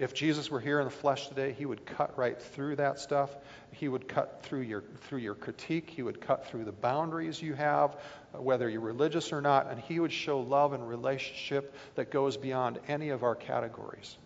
If 0.00 0.14
Jesus 0.14 0.50
were 0.50 0.60
here 0.60 0.80
in 0.80 0.86
the 0.86 0.90
flesh 0.90 1.28
today, 1.28 1.52
he 1.52 1.66
would 1.66 1.84
cut 1.84 2.16
right 2.16 2.40
through 2.40 2.76
that 2.76 2.98
stuff. 2.98 3.36
He 3.70 3.86
would 3.86 4.08
cut 4.08 4.40
through 4.42 4.62
your, 4.62 4.82
through 5.02 5.18
your 5.18 5.34
critique. 5.34 5.90
He 5.90 6.02
would 6.02 6.22
cut 6.22 6.46
through 6.46 6.64
the 6.64 6.72
boundaries 6.72 7.42
you 7.42 7.52
have, 7.52 7.98
whether 8.32 8.66
you're 8.66 8.80
religious 8.80 9.30
or 9.30 9.42
not, 9.42 9.70
and 9.70 9.78
he 9.78 10.00
would 10.00 10.10
show 10.10 10.40
love 10.40 10.72
and 10.72 10.88
relationship 10.88 11.74
that 11.96 12.10
goes 12.10 12.38
beyond 12.38 12.78
any 12.88 13.10
of 13.10 13.22
our 13.22 13.34
categories 13.34 14.16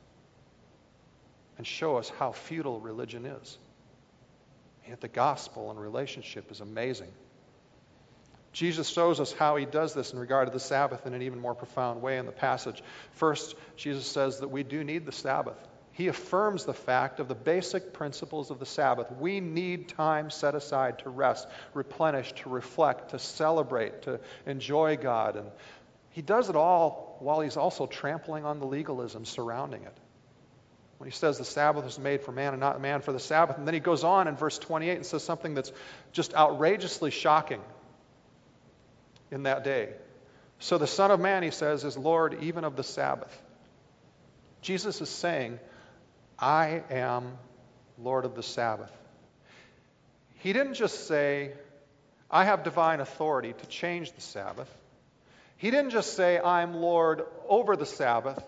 and 1.58 1.66
show 1.66 1.96
us 1.96 2.08
how 2.08 2.30
futile 2.30 2.78
religion 2.78 3.26
is. 3.26 3.58
Yet 4.88 5.00
the 5.00 5.08
gospel 5.08 5.72
and 5.72 5.80
relationship 5.80 6.52
is 6.52 6.60
amazing. 6.60 7.10
Jesus 8.54 8.88
shows 8.88 9.18
us 9.18 9.32
how 9.32 9.56
he 9.56 9.66
does 9.66 9.94
this 9.94 10.12
in 10.12 10.18
regard 10.18 10.46
to 10.46 10.52
the 10.52 10.60
Sabbath 10.60 11.06
in 11.06 11.12
an 11.12 11.22
even 11.22 11.40
more 11.40 11.56
profound 11.56 12.00
way 12.00 12.18
in 12.18 12.24
the 12.24 12.32
passage. 12.32 12.84
First, 13.10 13.56
Jesus 13.76 14.06
says 14.06 14.38
that 14.38 14.48
we 14.48 14.62
do 14.62 14.84
need 14.84 15.04
the 15.04 15.12
Sabbath. 15.12 15.58
He 15.90 16.06
affirms 16.06 16.64
the 16.64 16.72
fact 16.72 17.18
of 17.18 17.26
the 17.26 17.34
basic 17.34 17.92
principles 17.92 18.52
of 18.52 18.60
the 18.60 18.66
Sabbath. 18.66 19.10
We 19.10 19.40
need 19.40 19.88
time 19.88 20.30
set 20.30 20.54
aside 20.54 21.00
to 21.00 21.10
rest, 21.10 21.48
replenish, 21.74 22.32
to 22.42 22.48
reflect, 22.48 23.10
to 23.10 23.18
celebrate, 23.18 24.02
to 24.02 24.20
enjoy 24.46 24.98
God. 24.98 25.34
And 25.34 25.50
he 26.10 26.22
does 26.22 26.48
it 26.48 26.54
all 26.54 27.16
while 27.18 27.40
he's 27.40 27.56
also 27.56 27.86
trampling 27.86 28.44
on 28.44 28.60
the 28.60 28.66
legalism 28.66 29.24
surrounding 29.24 29.82
it 29.82 29.96
when 30.98 31.10
he 31.10 31.16
says 31.16 31.38
the 31.38 31.44
Sabbath 31.44 31.84
was 31.84 31.98
made 31.98 32.22
for 32.22 32.30
man 32.30 32.52
and 32.52 32.60
not 32.60 32.80
man 32.80 33.00
for 33.00 33.12
the 33.12 33.18
Sabbath. 33.18 33.58
And 33.58 33.66
then 33.66 33.74
he 33.74 33.80
goes 33.80 34.04
on 34.04 34.28
in 34.28 34.36
verse 34.36 34.58
28 34.58 34.94
and 34.94 35.04
says 35.04 35.24
something 35.24 35.54
that's 35.54 35.72
just 36.12 36.34
outrageously 36.34 37.10
shocking 37.10 37.60
in 39.30 39.44
that 39.44 39.64
day. 39.64 39.90
So 40.58 40.78
the 40.78 40.86
Son 40.86 41.10
of 41.10 41.20
Man, 41.20 41.42
he 41.42 41.50
says, 41.50 41.84
is 41.84 41.96
Lord 41.96 42.38
even 42.42 42.64
of 42.64 42.76
the 42.76 42.82
Sabbath. 42.82 43.42
Jesus 44.62 45.00
is 45.00 45.08
saying, 45.08 45.58
I 46.38 46.82
am 46.90 47.36
Lord 47.98 48.24
of 48.24 48.34
the 48.34 48.42
Sabbath. 48.42 48.92
He 50.36 50.52
didn't 50.52 50.74
just 50.74 51.06
say, 51.06 51.52
I 52.30 52.44
have 52.44 52.64
divine 52.64 53.00
authority 53.00 53.52
to 53.52 53.66
change 53.66 54.12
the 54.12 54.20
Sabbath. 54.20 54.68
He 55.56 55.70
didn't 55.70 55.90
just 55.90 56.14
say, 56.14 56.38
I'm 56.38 56.74
Lord 56.74 57.22
over 57.48 57.76
the 57.76 57.86
Sabbath. 57.86 58.42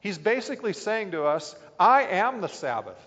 He's 0.00 0.18
basically 0.18 0.72
saying 0.72 1.12
to 1.12 1.24
us, 1.24 1.54
I 1.78 2.04
am 2.04 2.40
the 2.40 2.48
Sabbath. 2.48 2.98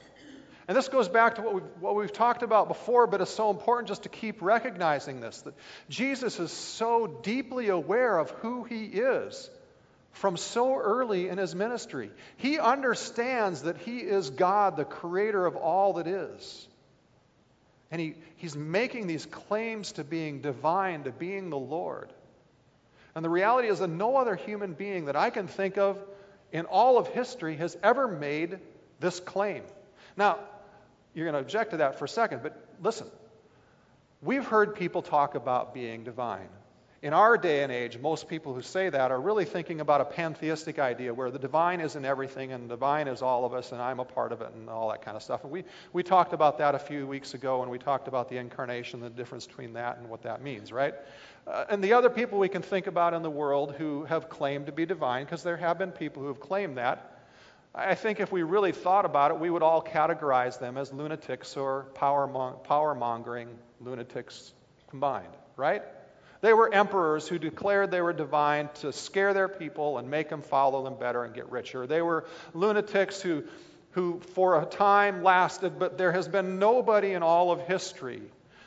And 0.67 0.77
this 0.77 0.87
goes 0.87 1.09
back 1.09 1.35
to 1.35 1.41
what 1.41 1.53
we've, 1.55 1.63
what 1.79 1.95
we've 1.95 2.13
talked 2.13 2.41
about 2.41 2.69
before, 2.69 3.05
but 3.07 3.19
it's 3.19 3.33
so 3.33 3.49
important 3.49 3.89
just 3.89 4.03
to 4.03 4.09
keep 4.09 4.41
recognizing 4.41 5.19
this 5.19 5.41
that 5.41 5.55
Jesus 5.89 6.39
is 6.39 6.51
so 6.51 7.07
deeply 7.07 7.67
aware 7.67 8.17
of 8.17 8.29
who 8.31 8.63
he 8.63 8.85
is 8.85 9.49
from 10.13 10.37
so 10.37 10.77
early 10.77 11.27
in 11.27 11.37
his 11.37 11.53
ministry. 11.53 12.11
He 12.37 12.59
understands 12.59 13.63
that 13.63 13.77
he 13.77 13.99
is 13.99 14.29
God, 14.29 14.77
the 14.77 14.85
creator 14.85 15.45
of 15.45 15.55
all 15.55 15.93
that 15.93 16.07
is. 16.07 16.67
And 17.91 17.99
he, 17.99 18.15
he's 18.37 18.55
making 18.55 19.07
these 19.07 19.25
claims 19.25 19.93
to 19.93 20.03
being 20.03 20.41
divine, 20.41 21.03
to 21.03 21.11
being 21.11 21.49
the 21.49 21.57
Lord. 21.57 22.11
And 23.15 23.25
the 23.25 23.29
reality 23.29 23.67
is 23.67 23.79
that 23.79 23.89
no 23.89 24.15
other 24.15 24.35
human 24.35 24.73
being 24.73 25.05
that 25.05 25.15
I 25.15 25.29
can 25.29 25.47
think 25.47 25.77
of 25.77 25.99
in 26.51 26.65
all 26.65 26.97
of 26.97 27.07
history 27.07 27.57
has 27.57 27.77
ever 27.83 28.07
made 28.07 28.59
this 28.99 29.19
claim. 29.19 29.63
Now, 30.15 30.39
you're 31.13 31.25
going 31.25 31.33
to 31.33 31.39
object 31.39 31.71
to 31.71 31.77
that 31.77 31.99
for 31.99 32.05
a 32.05 32.09
second, 32.09 32.41
but 32.43 32.57
listen. 32.81 33.07
We've 34.21 34.45
heard 34.45 34.75
people 34.75 35.01
talk 35.01 35.35
about 35.35 35.73
being 35.73 36.05
divine. 36.05 36.47
In 37.01 37.11
our 37.13 37.37
day 37.37 37.63
and 37.63 37.73
age, 37.73 37.97
most 37.97 38.29
people 38.29 38.53
who 38.53 38.61
say 38.61 38.87
that 38.87 39.11
are 39.11 39.19
really 39.19 39.43
thinking 39.43 39.81
about 39.81 39.99
a 39.99 40.05
pantheistic 40.05 40.79
idea 40.79 41.13
where 41.13 41.29
the 41.29 41.37
divine 41.37 41.81
is 41.81 41.97
in 41.97 42.05
everything 42.05 42.53
and 42.53 42.63
the 42.63 42.75
divine 42.75 43.09
is 43.09 43.21
all 43.21 43.43
of 43.43 43.53
us 43.53 43.73
and 43.73 43.81
I'm 43.81 43.99
a 43.99 44.05
part 44.05 44.31
of 44.31 44.39
it 44.39 44.53
and 44.55 44.69
all 44.69 44.89
that 44.91 45.01
kind 45.01 45.17
of 45.17 45.23
stuff. 45.23 45.43
And 45.43 45.51
we, 45.51 45.65
we 45.91 46.03
talked 46.03 46.31
about 46.31 46.57
that 46.59 46.73
a 46.73 46.79
few 46.79 47.05
weeks 47.05 47.33
ago 47.33 47.61
and 47.63 47.69
we 47.69 47.77
talked 47.77 48.07
about 48.07 48.29
the 48.29 48.37
incarnation, 48.37 49.01
the 49.01 49.09
difference 49.09 49.45
between 49.45 49.73
that 49.73 49.97
and 49.97 50.07
what 50.07 50.21
that 50.21 50.41
means, 50.41 50.71
right? 50.71 50.93
Uh, 51.45 51.65
and 51.67 51.83
the 51.83 51.91
other 51.91 52.09
people 52.09 52.39
we 52.39 52.47
can 52.47 52.61
think 52.61 52.87
about 52.87 53.13
in 53.13 53.23
the 53.23 53.29
world 53.29 53.75
who 53.77 54.05
have 54.05 54.29
claimed 54.29 54.67
to 54.67 54.71
be 54.71 54.85
divine, 54.85 55.25
because 55.25 55.43
there 55.43 55.57
have 55.57 55.77
been 55.77 55.91
people 55.91 56.21
who 56.21 56.29
have 56.29 56.39
claimed 56.39 56.77
that, 56.77 57.12
I 57.75 57.95
think 57.95 58.19
if 58.19 58.31
we 58.31 58.43
really 58.43 58.71
thought 58.71 59.05
about 59.05 59.31
it, 59.31 59.39
we 59.39 59.49
would 59.49 59.63
all 59.63 59.81
categorize 59.81 60.59
them 60.59 60.77
as 60.77 60.93
lunatics 60.93 61.57
or 61.57 61.85
power 61.95 62.95
mongering 62.95 63.49
lunatics 63.81 64.53
combined, 64.89 65.33
right? 65.55 65.81
They 66.41 66.53
were 66.53 66.71
emperors 66.71 67.27
who 67.27 67.39
declared 67.39 67.89
they 67.89 68.01
were 68.01 68.13
divine 68.13 68.69
to 68.81 68.91
scare 68.93 69.33
their 69.33 69.47
people 69.47 69.97
and 69.97 70.09
make 70.11 70.29
them 70.29 70.41
follow 70.41 70.83
them 70.83 70.95
better 70.99 71.23
and 71.23 71.33
get 71.33 71.49
richer. 71.49 71.87
They 71.87 72.01
were 72.01 72.25
lunatics 72.53 73.21
who, 73.21 73.43
who 73.91 74.19
for 74.19 74.61
a 74.61 74.65
time 74.65 75.23
lasted, 75.23 75.79
but 75.79 75.97
there 75.97 76.11
has 76.11 76.27
been 76.27 76.59
nobody 76.59 77.13
in 77.13 77.23
all 77.23 77.51
of 77.51 77.61
history 77.61 78.21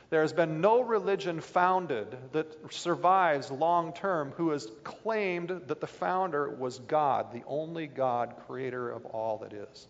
there 0.08 0.20
has 0.22 0.32
been 0.32 0.60
no 0.60 0.82
religion 0.82 1.40
founded 1.40 2.16
that 2.32 2.72
survives 2.72 3.50
long 3.50 3.92
term 3.92 4.32
who 4.36 4.50
has 4.50 4.68
claimed 4.84 5.48
that 5.66 5.80
the 5.80 5.86
founder 5.86 6.48
was 6.48 6.78
God, 6.78 7.32
the 7.32 7.42
only 7.46 7.86
God, 7.88 8.34
creator 8.46 8.90
of 8.90 9.04
all 9.06 9.38
that 9.38 9.52
is. 9.52 9.88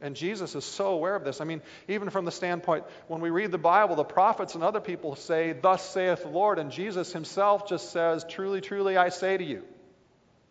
And 0.00 0.16
Jesus 0.16 0.56
is 0.56 0.64
so 0.64 0.88
aware 0.88 1.14
of 1.14 1.22
this. 1.22 1.40
I 1.40 1.44
mean, 1.44 1.62
even 1.86 2.10
from 2.10 2.24
the 2.24 2.32
standpoint, 2.32 2.84
when 3.06 3.20
we 3.20 3.30
read 3.30 3.52
the 3.52 3.58
Bible, 3.58 3.94
the 3.94 4.02
prophets 4.02 4.56
and 4.56 4.64
other 4.64 4.80
people 4.80 5.14
say, 5.14 5.52
Thus 5.52 5.88
saith 5.90 6.22
the 6.22 6.28
Lord, 6.28 6.58
and 6.58 6.72
Jesus 6.72 7.12
himself 7.12 7.68
just 7.68 7.92
says, 7.92 8.24
Truly, 8.28 8.60
truly, 8.60 8.96
I 8.96 9.10
say 9.10 9.36
to 9.36 9.44
you. 9.44 9.62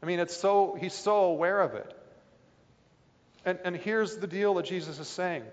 I 0.02 0.06
mean, 0.06 0.20
it's 0.20 0.38
so, 0.38 0.78
he's 0.80 0.94
so 0.94 1.26
aware 1.26 1.60
of 1.60 1.76
it. 1.76 1.94
And, 3.44 3.60
and 3.66 3.76
here's 3.76 4.16
the 4.16 4.28
deal 4.28 4.54
that 4.54 4.66
Jesus 4.66 5.00
is 5.00 5.08
saying 5.10 5.44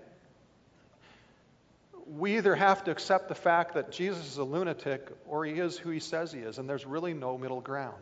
we 2.17 2.37
either 2.37 2.55
have 2.55 2.83
to 2.85 2.91
accept 2.91 3.27
the 3.27 3.35
fact 3.35 3.75
that 3.75 3.91
Jesus 3.91 4.25
is 4.25 4.37
a 4.37 4.43
lunatic 4.43 5.07
or 5.27 5.45
he 5.45 5.53
is 5.53 5.77
who 5.77 5.91
he 5.91 5.99
says 5.99 6.31
he 6.31 6.39
is, 6.39 6.57
and 6.57 6.67
there's 6.67 6.85
really 6.85 7.13
no 7.13 7.37
middle 7.37 7.61
ground. 7.61 8.01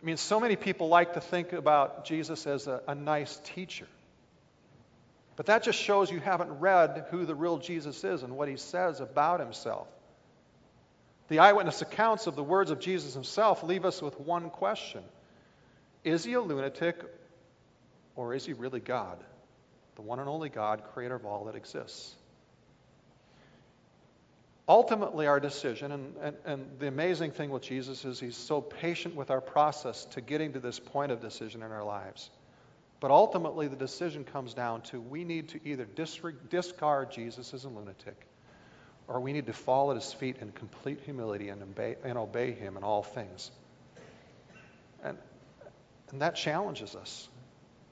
I 0.00 0.06
mean, 0.06 0.16
so 0.16 0.38
many 0.38 0.54
people 0.54 0.88
like 0.88 1.14
to 1.14 1.20
think 1.20 1.52
about 1.52 2.04
Jesus 2.04 2.46
as 2.46 2.68
a, 2.68 2.82
a 2.86 2.94
nice 2.94 3.40
teacher. 3.44 3.88
But 5.34 5.46
that 5.46 5.64
just 5.64 5.78
shows 5.78 6.10
you 6.10 6.20
haven't 6.20 6.60
read 6.60 7.06
who 7.10 7.24
the 7.26 7.34
real 7.34 7.58
Jesus 7.58 8.04
is 8.04 8.22
and 8.22 8.36
what 8.36 8.48
he 8.48 8.56
says 8.56 9.00
about 9.00 9.40
himself. 9.40 9.88
The 11.28 11.40
eyewitness 11.40 11.82
accounts 11.82 12.28
of 12.28 12.36
the 12.36 12.44
words 12.44 12.70
of 12.70 12.78
Jesus 12.78 13.14
himself 13.14 13.64
leave 13.64 13.84
us 13.84 14.00
with 14.00 14.20
one 14.20 14.50
question 14.50 15.02
Is 16.04 16.22
he 16.22 16.34
a 16.34 16.40
lunatic 16.40 17.02
or 18.14 18.34
is 18.34 18.46
he 18.46 18.52
really 18.52 18.80
God? 18.80 19.18
The 19.96 20.02
one 20.02 20.20
and 20.20 20.28
only 20.28 20.48
God, 20.48 20.84
creator 20.92 21.16
of 21.16 21.26
all 21.26 21.46
that 21.46 21.56
exists 21.56 22.14
ultimately 24.68 25.26
our 25.26 25.40
decision, 25.40 25.92
and, 25.92 26.16
and, 26.20 26.36
and, 26.44 26.78
the 26.78 26.88
amazing 26.88 27.30
thing 27.30 27.50
with 27.50 27.62
Jesus 27.62 28.04
is 28.04 28.18
he's 28.18 28.36
so 28.36 28.60
patient 28.60 29.14
with 29.14 29.30
our 29.30 29.40
process 29.40 30.04
to 30.06 30.20
getting 30.20 30.54
to 30.54 30.60
this 30.60 30.78
point 30.78 31.12
of 31.12 31.20
decision 31.20 31.62
in 31.62 31.70
our 31.70 31.84
lives. 31.84 32.30
But 32.98 33.10
ultimately, 33.10 33.68
the 33.68 33.76
decision 33.76 34.24
comes 34.24 34.54
down 34.54 34.82
to 34.82 35.00
we 35.00 35.24
need 35.24 35.50
to 35.50 35.60
either 35.64 35.84
discard 35.84 37.12
Jesus 37.12 37.52
as 37.54 37.64
a 37.64 37.68
lunatic, 37.68 38.16
or 39.06 39.20
we 39.20 39.32
need 39.32 39.46
to 39.46 39.52
fall 39.52 39.90
at 39.90 39.96
his 39.96 40.12
feet 40.12 40.38
in 40.40 40.50
complete 40.50 41.00
humility 41.04 41.50
and 41.50 41.62
obey, 41.62 41.96
and 42.02 42.18
obey 42.18 42.52
him 42.52 42.76
in 42.76 42.82
all 42.82 43.02
things. 43.02 43.50
And, 45.04 45.18
and 46.10 46.22
that 46.22 46.36
challenges 46.36 46.96
us. 46.96 47.28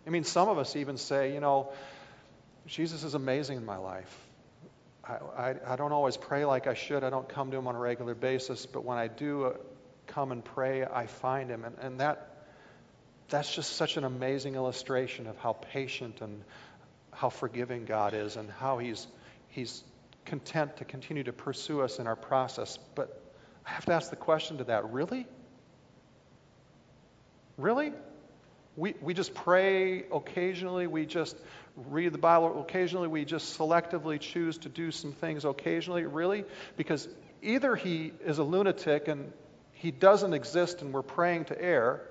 I 0.06 0.10
mean, 0.10 0.24
some 0.24 0.48
of 0.48 0.58
us 0.58 0.74
even 0.74 0.96
say, 0.96 1.34
you 1.34 1.40
know, 1.40 1.70
Jesus 2.66 3.04
is 3.04 3.14
amazing 3.14 3.58
in 3.58 3.64
my 3.64 3.76
life. 3.76 4.12
I, 5.06 5.12
I, 5.12 5.54
I, 5.66 5.76
don't 5.76 5.92
always 5.92 6.16
pray 6.16 6.44
like 6.44 6.66
I 6.66 6.74
should. 6.74 7.04
I 7.04 7.10
don't 7.10 7.28
come 7.28 7.50
to 7.50 7.56
Him 7.56 7.66
on 7.66 7.74
a 7.74 7.78
regular 7.78 8.14
basis. 8.14 8.66
But 8.66 8.84
when 8.84 8.98
I 8.98 9.08
do 9.08 9.44
uh, 9.44 9.52
come 10.06 10.32
and 10.32 10.44
pray, 10.44 10.84
I 10.84 11.06
find 11.06 11.50
Him. 11.50 11.64
And, 11.64 11.76
and 11.80 12.00
that, 12.00 12.46
that's 13.28 13.54
just 13.54 13.76
such 13.76 13.96
an 13.96 14.04
amazing 14.04 14.54
illustration 14.54 15.26
of 15.26 15.36
how 15.38 15.52
patient 15.52 16.20
and 16.20 16.42
how 17.12 17.28
forgiving 17.28 17.84
God 17.84 18.14
is 18.14 18.36
and 18.36 18.50
how 18.50 18.78
He's, 18.78 19.06
he's 19.48 19.84
content 20.24 20.78
to 20.78 20.84
continue 20.84 21.24
to 21.24 21.32
pursue 21.32 21.82
us 21.82 21.98
in 21.98 22.06
our 22.06 22.16
process. 22.16 22.78
But 22.94 23.20
I 23.66 23.70
have 23.70 23.84
to 23.86 23.92
ask 23.92 24.10
the 24.10 24.16
question 24.16 24.58
to 24.58 24.64
that 24.64 24.90
really? 24.90 25.26
Really? 27.56 27.92
We, 28.76 28.94
we 29.00 29.14
just 29.14 29.34
pray 29.34 30.04
occasionally. 30.10 30.86
We 30.86 31.06
just 31.06 31.36
read 31.76 32.12
the 32.12 32.18
Bible 32.18 32.60
occasionally. 32.60 33.08
We 33.08 33.24
just 33.24 33.58
selectively 33.58 34.18
choose 34.18 34.58
to 34.58 34.68
do 34.68 34.90
some 34.90 35.12
things 35.12 35.44
occasionally. 35.44 36.04
Really? 36.04 36.44
Because 36.76 37.08
either 37.42 37.76
he 37.76 38.12
is 38.24 38.38
a 38.38 38.44
lunatic 38.44 39.06
and 39.08 39.32
he 39.72 39.90
doesn't 39.90 40.32
exist 40.32 40.82
and 40.82 40.92
we're 40.92 41.02
praying 41.02 41.46
to 41.46 41.60
air, 41.60 42.02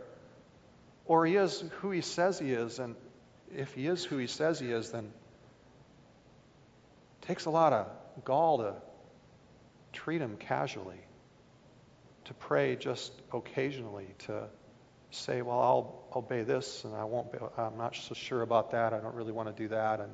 or 1.05 1.25
he 1.25 1.35
is 1.35 1.63
who 1.81 1.91
he 1.91 2.01
says 2.01 2.39
he 2.39 2.51
is. 2.51 2.79
And 2.79 2.95
if 3.53 3.73
he 3.73 3.87
is 3.87 4.05
who 4.05 4.17
he 4.17 4.27
says 4.27 4.59
he 4.59 4.71
is, 4.71 4.91
then 4.91 5.11
it 7.21 7.27
takes 7.27 7.45
a 7.45 7.49
lot 7.49 7.73
of 7.73 7.87
gall 8.23 8.59
to 8.59 8.75
treat 9.91 10.21
him 10.21 10.37
casually, 10.37 11.01
to 12.25 12.33
pray 12.33 12.77
just 12.77 13.11
occasionally, 13.33 14.07
to 14.19 14.47
say, 15.13 15.41
well, 15.41 15.59
I'll 15.59 16.03
obey 16.15 16.43
this 16.43 16.83
and 16.83 16.95
I 16.95 17.03
won't, 17.03 17.31
be, 17.31 17.37
I'm 17.57 17.77
not 17.77 17.95
so 17.95 18.13
sure 18.13 18.41
about 18.41 18.71
that. 18.71 18.93
I 18.93 18.99
don't 18.99 19.15
really 19.15 19.31
want 19.31 19.55
to 19.55 19.63
do 19.63 19.69
that. 19.69 19.99
And 19.99 20.11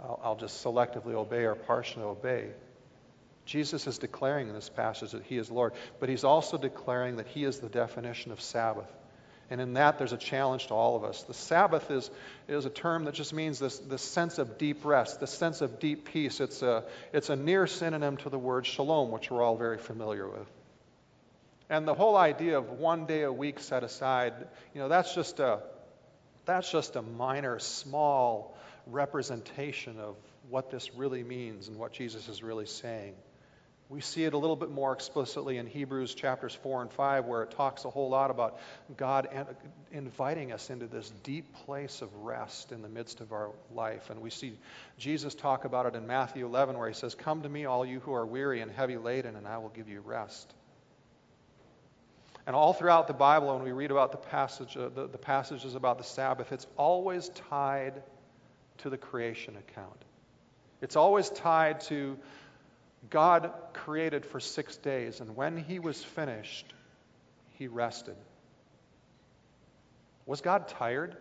I'll, 0.00 0.20
I'll 0.22 0.36
just 0.36 0.64
selectively 0.64 1.14
obey 1.14 1.44
or 1.44 1.54
partially 1.54 2.04
obey. 2.04 2.50
Jesus 3.44 3.86
is 3.86 3.98
declaring 3.98 4.48
in 4.48 4.54
this 4.54 4.68
passage 4.68 5.12
that 5.12 5.24
he 5.24 5.36
is 5.36 5.50
Lord, 5.50 5.74
but 6.00 6.08
he's 6.08 6.24
also 6.24 6.56
declaring 6.56 7.16
that 7.16 7.26
he 7.26 7.44
is 7.44 7.58
the 7.60 7.68
definition 7.68 8.32
of 8.32 8.40
Sabbath. 8.40 8.90
And 9.50 9.60
in 9.60 9.74
that, 9.74 9.98
there's 9.98 10.14
a 10.14 10.18
challenge 10.18 10.68
to 10.68 10.74
all 10.74 10.96
of 10.96 11.04
us. 11.04 11.22
The 11.24 11.34
Sabbath 11.34 11.90
is, 11.90 12.10
is 12.48 12.64
a 12.64 12.70
term 12.70 13.04
that 13.04 13.14
just 13.14 13.34
means 13.34 13.58
this, 13.58 13.78
this 13.78 14.00
sense 14.00 14.38
of 14.38 14.56
deep 14.56 14.84
rest, 14.86 15.20
this 15.20 15.32
sense 15.32 15.60
of 15.60 15.78
deep 15.78 16.10
peace. 16.10 16.40
It's 16.40 16.62
a, 16.62 16.84
it's 17.12 17.28
a 17.28 17.36
near 17.36 17.66
synonym 17.66 18.16
to 18.18 18.30
the 18.30 18.38
word 18.38 18.64
shalom, 18.64 19.10
which 19.10 19.30
we're 19.30 19.42
all 19.42 19.56
very 19.56 19.78
familiar 19.78 20.26
with. 20.26 20.48
And 21.70 21.88
the 21.88 21.94
whole 21.94 22.16
idea 22.16 22.58
of 22.58 22.70
one 22.70 23.06
day 23.06 23.22
a 23.22 23.32
week 23.32 23.60
set 23.60 23.84
aside, 23.84 24.34
you 24.74 24.80
know, 24.80 24.88
that's 24.88 25.14
just 25.14 25.40
a, 25.40 25.60
that's 26.44 26.70
just 26.70 26.96
a 26.96 27.02
minor, 27.02 27.58
small 27.58 28.56
representation 28.86 29.98
of 29.98 30.16
what 30.50 30.70
this 30.70 30.94
really 30.94 31.22
means 31.22 31.68
and 31.68 31.78
what 31.78 31.92
Jesus 31.92 32.28
is 32.28 32.42
really 32.42 32.66
saying. 32.66 33.14
We 33.90 34.00
see 34.00 34.24
it 34.24 34.32
a 34.32 34.38
little 34.38 34.56
bit 34.56 34.70
more 34.70 34.92
explicitly 34.92 35.58
in 35.58 35.66
Hebrews 35.66 36.14
chapters 36.14 36.54
4 36.54 36.82
and 36.82 36.90
5, 36.90 37.26
where 37.26 37.42
it 37.42 37.50
talks 37.50 37.84
a 37.84 37.90
whole 37.90 38.08
lot 38.08 38.30
about 38.30 38.58
God 38.96 39.28
inviting 39.92 40.52
us 40.52 40.70
into 40.70 40.86
this 40.86 41.10
deep 41.22 41.54
place 41.66 42.00
of 42.00 42.14
rest 42.16 42.72
in 42.72 42.80
the 42.80 42.88
midst 42.88 43.20
of 43.20 43.32
our 43.32 43.50
life. 43.74 44.08
And 44.08 44.20
we 44.20 44.30
see 44.30 44.58
Jesus 44.98 45.34
talk 45.34 45.66
about 45.66 45.84
it 45.86 45.94
in 45.94 46.06
Matthew 46.06 46.46
11, 46.46 46.78
where 46.78 46.88
he 46.88 46.94
says, 46.94 47.14
Come 47.14 47.42
to 47.42 47.48
me, 47.48 47.66
all 47.66 47.84
you 47.84 48.00
who 48.00 48.14
are 48.14 48.24
weary 48.24 48.62
and 48.62 48.70
heavy 48.70 48.96
laden, 48.96 49.36
and 49.36 49.46
I 49.46 49.58
will 49.58 49.68
give 49.68 49.88
you 49.88 50.00
rest. 50.00 50.52
And 52.46 52.54
all 52.54 52.74
throughout 52.74 53.06
the 53.06 53.14
Bible, 53.14 53.54
when 53.54 53.64
we 53.64 53.72
read 53.72 53.90
about 53.90 54.12
the, 54.12 54.18
passage, 54.18 54.76
uh, 54.76 54.90
the, 54.90 55.06
the 55.06 55.18
passages 55.18 55.74
about 55.74 55.98
the 55.98 56.04
Sabbath, 56.04 56.52
it's 56.52 56.66
always 56.76 57.30
tied 57.30 58.02
to 58.78 58.90
the 58.90 58.98
creation 58.98 59.56
account. 59.56 60.04
It's 60.82 60.96
always 60.96 61.30
tied 61.30 61.80
to 61.82 62.18
God 63.08 63.52
created 63.72 64.26
for 64.26 64.40
six 64.40 64.76
days, 64.76 65.20
and 65.20 65.36
when 65.36 65.56
he 65.56 65.78
was 65.78 66.02
finished, 66.02 66.72
he 67.58 67.68
rested. 67.68 68.16
Was 70.26 70.40
God 70.40 70.68
tired? 70.68 71.16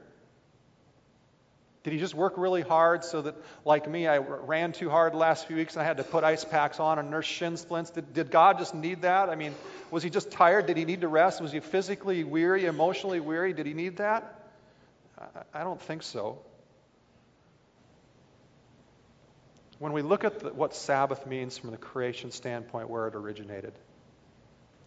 Did 1.83 1.93
he 1.93 1.99
just 1.99 2.15
work 2.15 2.37
really 2.37 2.61
hard 2.61 3.03
so 3.03 3.21
that, 3.21 3.35
like 3.65 3.89
me, 3.89 4.07
I 4.07 4.17
ran 4.17 4.71
too 4.71 4.89
hard 4.89 5.13
the 5.13 5.17
last 5.17 5.47
few 5.47 5.57
weeks 5.57 5.73
and 5.73 5.81
I 5.81 5.85
had 5.85 5.97
to 5.97 6.03
put 6.03 6.23
ice 6.23 6.45
packs 6.45 6.79
on 6.79 6.97
and 6.97 7.11
nurse 7.11 7.25
shin 7.25 7.57
splints? 7.57 7.91
Did, 7.91 8.13
did 8.13 8.31
God 8.31 8.57
just 8.57 8.73
need 8.73 9.01
that? 9.01 9.29
I 9.29 9.35
mean, 9.35 9.53
was 9.91 10.01
he 10.01 10.09
just 10.09 10.31
tired? 10.31 10.65
Did 10.65 10.77
he 10.77 10.85
need 10.85 11.01
to 11.01 11.09
rest? 11.09 11.41
Was 11.41 11.51
he 11.51 11.59
physically 11.59 12.23
weary, 12.23 12.65
emotionally 12.65 13.19
weary? 13.19 13.53
Did 13.53 13.65
he 13.65 13.73
need 13.73 13.97
that? 13.97 14.39
I, 15.19 15.61
I 15.61 15.63
don't 15.63 15.81
think 15.81 16.03
so. 16.03 16.39
when 19.83 19.91
we 19.91 20.01
look 20.01 20.23
at 20.23 20.39
the, 20.39 20.53
what 20.53 20.73
Sabbath 20.73 21.27
means 21.27 21.57
from 21.57 21.71
the 21.71 21.77
creation 21.77 22.31
standpoint, 22.31 22.89
where 22.89 23.05
it 23.09 23.15
originated, 23.15 23.73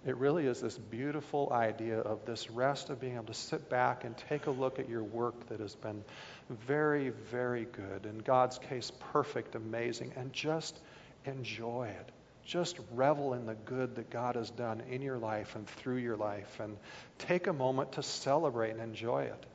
it 0.07 0.16
really 0.16 0.46
is 0.46 0.61
this 0.61 0.78
beautiful 0.78 1.48
idea 1.52 1.98
of 1.98 2.24
this 2.24 2.48
rest 2.48 2.90
of 2.90 3.00
being 3.00 3.14
able 3.14 3.24
to 3.24 3.34
sit 3.34 3.68
back 3.68 4.04
and 4.04 4.16
take 4.16 4.46
a 4.46 4.50
look 4.50 4.78
at 4.78 4.88
your 4.88 5.02
work 5.02 5.48
that 5.48 5.59
has 5.59 5.74
been 5.74 6.04
very, 6.48 7.11
very 7.11 7.64
good. 7.64 8.07
In 8.07 8.18
God's 8.18 8.59
case, 8.59 8.92
perfect, 9.12 9.57
amazing, 9.57 10.12
and 10.16 10.32
just 10.32 10.78
enjoy 11.24 11.88
it. 11.88 12.12
Just 12.44 12.78
revel 12.92 13.34
in 13.34 13.46
the 13.46 13.57
good 13.57 13.96
that 13.96 14.09
God 14.09 14.36
has 14.36 14.48
done 14.50 14.80
in 14.88 15.02
your 15.02 15.18
life 15.18 15.57
and 15.57 15.66
through 15.66 15.96
your 15.96 16.16
life, 16.16 16.61
and 16.61 16.76
take 17.18 17.48
a 17.48 17.52
moment 17.52 17.92
to 17.92 18.02
celebrate 18.04 18.70
and 18.70 18.80
enjoy 18.80 19.24
it. 19.24 19.46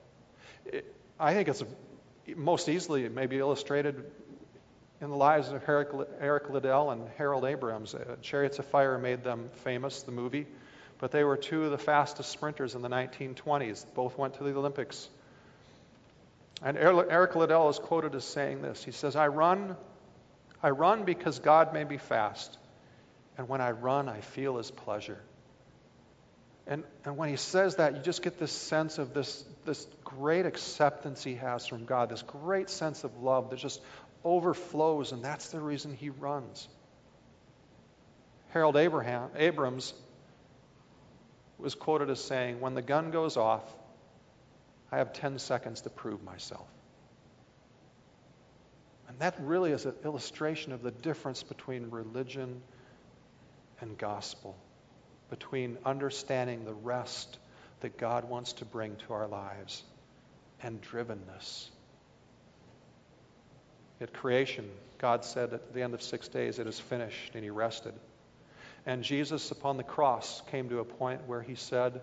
it 0.66 0.96
I 1.18 1.34
think 1.34 1.48
it's 1.48 1.64
most 2.36 2.68
easily 2.68 3.08
maybe 3.08 3.38
illustrated 3.38 4.04
in 5.02 5.10
the 5.10 5.16
lives 5.16 5.50
of 5.50 5.64
Eric 5.68 6.50
Liddell 6.50 6.92
and 6.92 7.10
Harold 7.18 7.44
Abrams. 7.44 7.96
Uh, 7.96 8.16
Chariots 8.22 8.60
of 8.60 8.66
Fire 8.66 9.00
made 9.00 9.24
them 9.24 9.50
famous, 9.64 10.04
the 10.04 10.12
movie, 10.12 10.46
but 11.00 11.12
they 11.12 11.24
were 11.24 11.38
two 11.38 11.66
of 11.66 11.72
the 11.72 11.78
fastest 11.80 12.30
sprinters 12.30 12.76
in 12.76 12.84
the 12.84 12.90
1920s. 12.90 13.84
Both 13.96 14.18
went 14.18 14.36
to 14.36 14.44
the 14.44 14.56
Olympics. 14.56 15.10
And 16.64 16.78
Eric 16.78 17.36
Liddell 17.36 17.70
is 17.70 17.80
quoted 17.80 18.14
as 18.14 18.24
saying 18.24 18.62
this. 18.62 18.84
He 18.84 18.92
says, 18.92 19.16
I 19.16 19.28
run, 19.28 19.76
I 20.62 20.70
run 20.70 21.04
because 21.04 21.40
God 21.40 21.74
made 21.74 21.90
me 21.90 21.98
fast. 21.98 22.60
And 23.40 23.50
when 23.50 23.62
I 23.62 23.72
run, 23.72 24.08
I 24.08 24.22
feel 24.22 24.58
his 24.58 24.70
pleasure. 24.70 25.20
And, 26.68 26.84
and 27.04 27.18
when 27.18 27.30
he 27.30 27.38
says 27.38 27.78
that, 27.78 27.96
you 27.96 28.02
just 28.04 28.22
get 28.22 28.38
this 28.38 28.52
sense 28.52 29.00
of 29.00 29.16
this, 29.16 29.44
this 29.66 29.88
great 30.04 30.46
acceptance 30.46 31.24
he 31.24 31.34
has 31.36 31.66
from 31.66 31.86
God, 31.86 32.10
this 32.10 32.22
great 32.22 32.70
sense 32.70 33.04
of 33.04 33.18
love 33.18 33.50
that 33.50 33.58
just 33.58 33.82
overflows, 34.24 35.12
and 35.12 35.24
that's 35.24 35.50
the 35.50 35.60
reason 35.60 35.94
he 35.94 36.10
runs. 36.10 36.68
Harold 38.50 38.76
Abraham, 38.76 39.30
Abrams 39.36 39.94
was 41.58 41.76
quoted 41.76 42.10
as 42.10 42.24
saying, 42.24 42.60
When 42.60 42.74
the 42.74 42.82
gun 42.82 43.12
goes 43.12 43.38
off, 43.38 43.64
I 44.92 44.98
have 44.98 45.14
10 45.14 45.40
seconds 45.40 45.82
to 45.82 45.90
prove 45.90 46.24
myself. 46.24 46.68
And 49.08 49.18
that 49.20 49.36
really 49.40 49.72
is 49.72 49.86
an 49.86 49.94
illustration 50.04 50.74
of 50.74 50.82
the 50.82 50.92
difference 50.92 51.44
between 51.44 51.90
religion 51.90 52.62
and 53.80 53.98
gospel, 53.98 54.56
between 55.30 55.78
understanding 55.86 56.66
the 56.66 56.74
rest 56.74 57.38
that 57.82 57.98
God 57.98 58.30
wants 58.30 58.54
to 58.54 58.66
bring 58.66 58.96
to 59.08 59.14
our 59.14 59.28
lives 59.28 59.84
and 60.62 60.82
drivenness 60.82 61.70
at 64.02 64.14
creation, 64.14 64.70
God 64.98 65.24
said 65.26 65.54
at 65.54 65.74
the 65.74 65.82
end 65.82 65.94
of 65.94 66.02
six 66.02 66.28
days, 66.28 66.60
It 66.60 66.68
is 66.68 66.80
finished, 66.80 67.34
and 67.34 67.44
he 67.44 67.50
rested. 67.50 67.94
And 68.86 69.04
Jesus, 69.04 69.52
upon 69.52 69.78
the 69.78 69.84
cross, 69.84 70.42
came 70.52 70.70
to 70.70 70.80
a 70.80 70.86
point 70.86 71.22
where 71.28 71.42
he 71.42 71.56
said, 71.56 72.02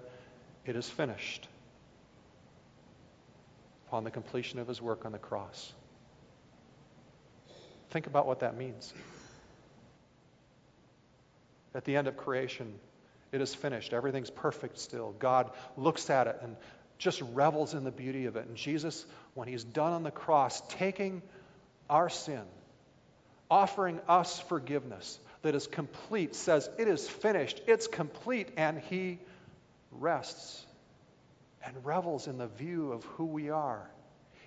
It 0.65 0.77
is 0.77 0.89
finished, 0.89 1.49
upon 3.89 4.05
the 4.05 4.11
completion 4.11 4.59
of 4.59 4.69
his 4.69 4.81
work 4.81 5.05
on 5.05 5.13
the 5.13 5.19
cross. 5.19 5.73
Think 7.91 8.07
about 8.07 8.27
what 8.27 8.41
that 8.41 8.57
means. 8.57 8.93
At 11.75 11.85
the 11.85 11.97
end 11.97 12.07
of 12.07 12.17
creation, 12.17 12.75
it 13.33 13.41
is 13.41 13.55
finished. 13.55 13.93
Everything's 13.93 14.31
perfect 14.31 14.79
still. 14.79 15.15
God 15.19 15.51
looks 15.77 16.11
at 16.11 16.27
it 16.27 16.39
and 16.43 16.57
just 16.99 17.23
revels 17.33 17.75
in 17.75 17.85
the 17.85 17.91
beauty 17.91 18.27
of 18.27 18.37
it. 18.37 18.47
And 18.47 18.57
Jesus, 18.57 19.07
when 19.35 19.49
he's 19.49 19.65
done 19.65 19.93
on 19.93 20.03
the 20.03 20.11
cross, 20.11 20.63
taking 20.69 21.23
our 21.89 22.09
sin, 22.09 22.43
offering 23.51 24.01
us 24.09 24.41
forgiveness 24.41 25.19
that 25.43 25.55
is 25.55 25.67
complete, 25.67 26.35
says, 26.35 26.69
It 26.79 26.89
is 26.89 27.09
finished, 27.09 27.61
it's 27.67 27.87
complete, 27.87 28.49
and 28.57 28.79
He 28.79 29.19
rests 29.93 30.65
and 31.65 31.85
revels 31.85 32.27
in 32.27 32.39
the 32.39 32.47
view 32.47 32.93
of 32.93 33.05
who 33.05 33.25
we 33.25 33.51
are. 33.51 33.89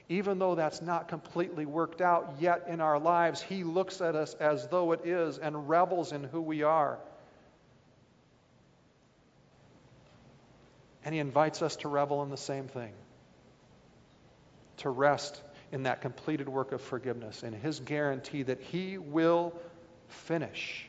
Even 0.10 0.40
though 0.40 0.56
that's 0.56 0.82
not 0.82 1.08
completely 1.08 1.66
worked 1.66 2.02
out 2.02 2.36
yet 2.40 2.66
in 2.68 2.82
our 2.82 3.00
lives, 3.00 3.42
He 3.42 3.64
looks 3.64 4.02
at 4.02 4.16
us 4.16 4.34
as 4.36 4.68
though 4.68 4.92
it 4.92 5.06
is 5.06 5.38
and 5.38 5.70
revels 5.70 6.12
in 6.12 6.24
who 6.24 6.42
we 6.42 6.64
are. 6.64 7.00
And 11.06 11.14
He 11.14 11.20
invites 11.20 11.62
us 11.62 11.78
to 11.78 11.88
revel 11.88 12.24
in 12.24 12.30
the 12.30 12.38
same 12.38 12.68
thing, 12.68 12.92
to 14.78 14.90
rest 14.90 15.42
in 15.72 15.84
that 15.84 16.02
completed 16.02 16.50
work 16.50 16.72
of 16.72 16.82
forgiveness 16.82 17.44
and 17.44 17.56
his 17.56 17.80
guarantee 17.80 18.44
that 18.44 18.60
he 18.62 18.98
will 18.98 19.54
finish 20.08 20.88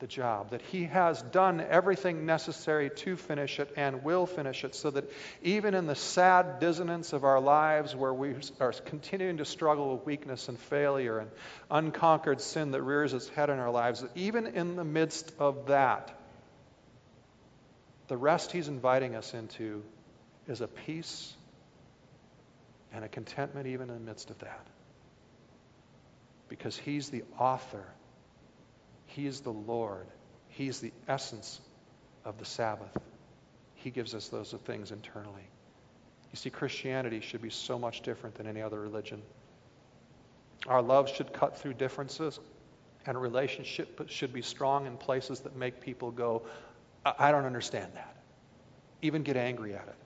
the 0.00 0.06
job, 0.06 0.50
that 0.50 0.62
He 0.62 0.84
has 0.84 1.22
done 1.22 1.60
everything 1.60 2.26
necessary 2.26 2.90
to 2.90 3.16
finish 3.16 3.60
it 3.60 3.72
and 3.76 4.02
will 4.02 4.26
finish 4.26 4.64
it, 4.64 4.74
so 4.74 4.90
that 4.90 5.10
even 5.42 5.74
in 5.74 5.86
the 5.86 5.94
sad 5.94 6.58
dissonance 6.58 7.12
of 7.12 7.22
our 7.22 7.40
lives 7.40 7.94
where 7.94 8.12
we 8.12 8.34
are 8.58 8.72
continuing 8.72 9.36
to 9.36 9.44
struggle 9.44 9.94
with 9.94 10.06
weakness 10.06 10.48
and 10.48 10.58
failure 10.58 11.18
and 11.18 11.30
unconquered 11.70 12.40
sin 12.40 12.72
that 12.72 12.82
rears 12.82 13.14
its 13.14 13.28
head 13.28 13.50
in 13.50 13.58
our 13.58 13.70
lives, 13.70 14.00
that 14.00 14.10
even 14.16 14.46
in 14.46 14.76
the 14.76 14.84
midst 14.84 15.32
of 15.38 15.66
that, 15.66 16.10
the 18.08 18.16
rest 18.16 18.50
He's 18.50 18.68
inviting 18.68 19.14
us 19.14 19.34
into 19.34 19.84
is 20.48 20.60
a 20.62 20.68
peace 20.68 21.34
and 22.92 23.04
a 23.04 23.08
contentment 23.08 23.66
even 23.66 23.88
in 23.88 23.94
the 23.94 24.00
midst 24.00 24.30
of 24.30 24.38
that. 24.38 24.66
Because 26.48 26.76
He's 26.76 27.10
the 27.10 27.22
author 27.38 27.84
he 29.10 29.26
is 29.26 29.40
the 29.40 29.52
Lord. 29.52 30.06
He 30.48 30.68
is 30.68 30.78
the 30.78 30.92
essence 31.08 31.60
of 32.24 32.38
the 32.38 32.44
Sabbath. 32.44 32.96
He 33.74 33.90
gives 33.90 34.14
us 34.14 34.28
those 34.28 34.54
things 34.64 34.92
internally. 34.92 35.48
You 36.32 36.36
see, 36.36 36.50
Christianity 36.50 37.20
should 37.20 37.42
be 37.42 37.50
so 37.50 37.76
much 37.76 38.02
different 38.02 38.36
than 38.36 38.46
any 38.46 38.62
other 38.62 38.78
religion. 38.78 39.20
Our 40.68 40.80
love 40.80 41.08
should 41.08 41.32
cut 41.32 41.58
through 41.58 41.74
differences, 41.74 42.38
and 43.04 43.16
a 43.16 43.20
relationship 43.20 44.08
should 44.08 44.32
be 44.32 44.42
strong 44.42 44.86
in 44.86 44.96
places 44.96 45.40
that 45.40 45.56
make 45.56 45.80
people 45.80 46.12
go, 46.12 46.42
I 47.04 47.32
don't 47.32 47.46
understand 47.46 47.90
that. 47.94 48.14
Even 49.02 49.24
get 49.24 49.36
angry 49.36 49.74
at 49.74 49.88
it. 49.88 49.96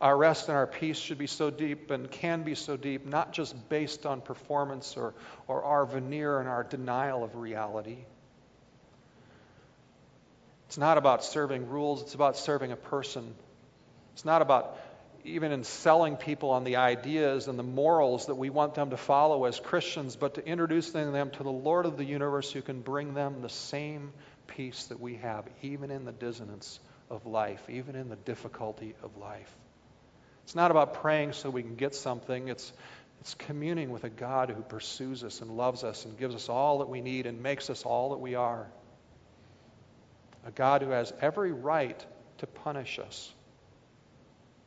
Our 0.00 0.16
rest 0.16 0.48
and 0.48 0.56
our 0.56 0.66
peace 0.66 0.98
should 0.98 1.18
be 1.18 1.26
so 1.26 1.50
deep 1.50 1.90
and 1.90 2.10
can 2.10 2.42
be 2.42 2.54
so 2.54 2.76
deep, 2.76 3.06
not 3.06 3.32
just 3.32 3.68
based 3.68 4.06
on 4.06 4.20
performance 4.20 4.96
or, 4.96 5.14
or 5.46 5.62
our 5.62 5.86
veneer 5.86 6.40
and 6.40 6.48
our 6.48 6.64
denial 6.64 7.24
of 7.24 7.36
reality, 7.36 7.98
it's 10.74 10.78
not 10.78 10.98
about 10.98 11.24
serving 11.24 11.68
rules, 11.68 12.02
it's 12.02 12.14
about 12.14 12.36
serving 12.36 12.72
a 12.72 12.76
person. 12.76 13.34
It's 14.14 14.24
not 14.24 14.42
about 14.42 14.76
even 15.24 15.52
in 15.52 15.62
selling 15.62 16.16
people 16.16 16.50
on 16.50 16.64
the 16.64 16.76
ideas 16.76 17.46
and 17.48 17.56
the 17.58 17.62
morals 17.62 18.26
that 18.26 18.34
we 18.34 18.50
want 18.50 18.74
them 18.74 18.90
to 18.90 18.96
follow 18.96 19.44
as 19.44 19.60
Christians, 19.60 20.16
but 20.16 20.34
to 20.34 20.44
introducing 20.44 21.12
them 21.12 21.30
to 21.30 21.42
the 21.42 21.52
Lord 21.52 21.86
of 21.86 21.96
the 21.96 22.04
universe 22.04 22.50
who 22.50 22.60
can 22.60 22.80
bring 22.80 23.14
them 23.14 23.40
the 23.40 23.48
same 23.48 24.12
peace 24.48 24.86
that 24.86 25.00
we 25.00 25.14
have, 25.16 25.44
even 25.62 25.90
in 25.90 26.04
the 26.04 26.12
dissonance 26.12 26.80
of 27.08 27.24
life, 27.24 27.62
even 27.70 27.94
in 27.94 28.08
the 28.08 28.16
difficulty 28.16 28.94
of 29.02 29.16
life. 29.16 29.54
It's 30.44 30.54
not 30.54 30.70
about 30.70 30.94
praying 30.94 31.32
so 31.32 31.50
we 31.50 31.62
can 31.62 31.74
get 31.74 31.94
something. 31.94 32.48
It's, 32.48 32.72
it's 33.20 33.34
communing 33.34 33.90
with 33.90 34.04
a 34.04 34.10
God 34.10 34.50
who 34.50 34.62
pursues 34.62 35.24
us 35.24 35.40
and 35.40 35.56
loves 35.56 35.84
us 35.84 36.04
and 36.04 36.18
gives 36.18 36.34
us 36.34 36.48
all 36.48 36.78
that 36.78 36.88
we 36.88 37.00
need 37.00 37.26
and 37.26 37.42
makes 37.42 37.68
us 37.70 37.82
all 37.82 38.10
that 38.10 38.20
we 38.20 38.34
are 38.34 38.66
a 40.46 40.50
God 40.50 40.82
who 40.82 40.90
has 40.90 41.12
every 41.20 41.52
right 41.52 42.04
to 42.38 42.46
punish 42.46 42.98
us, 42.98 43.32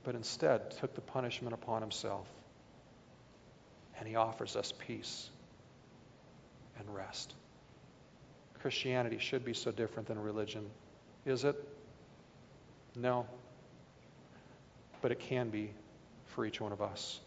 but 0.04 0.16
instead 0.16 0.72
took 0.72 0.96
the 0.96 1.02
punishment 1.02 1.54
upon 1.54 1.82
himself. 1.82 2.28
And 4.00 4.08
he 4.08 4.16
offers 4.16 4.56
us 4.56 4.74
peace 4.88 5.30
and 6.80 6.96
rest. 6.96 7.34
Christianity 8.62 9.18
should 9.20 9.46
be 9.46 9.54
so 9.54 9.72
different 9.72 10.08
than 10.08 10.20
religion. 10.20 10.70
Is 11.26 11.44
it? 11.44 11.56
No. 12.96 13.28
But 15.02 15.12
it 15.12 15.20
can 15.20 15.50
be 15.50 15.72
for 16.26 16.46
each 16.46 16.60
one 16.60 16.72
of 16.72 16.82
us 16.82 17.20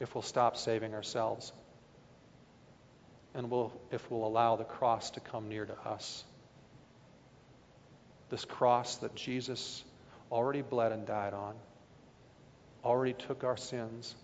if 0.00 0.14
we'll 0.14 0.22
stop 0.22 0.56
saving 0.56 0.94
ourselves 0.94 1.52
and 3.34 3.50
we'll, 3.50 3.72
if 3.90 4.10
we'll 4.10 4.26
allow 4.26 4.56
the 4.56 4.64
cross 4.64 5.10
to 5.10 5.20
come 5.20 5.48
near 5.48 5.66
to 5.66 5.78
us. 5.86 6.24
This 8.30 8.44
cross 8.44 8.96
that 8.96 9.14
Jesus 9.14 9.84
already 10.32 10.62
bled 10.62 10.92
and 10.92 11.06
died 11.06 11.34
on, 11.34 11.54
already 12.82 13.12
took 13.12 13.44
our 13.44 13.56
sins. 13.56 14.14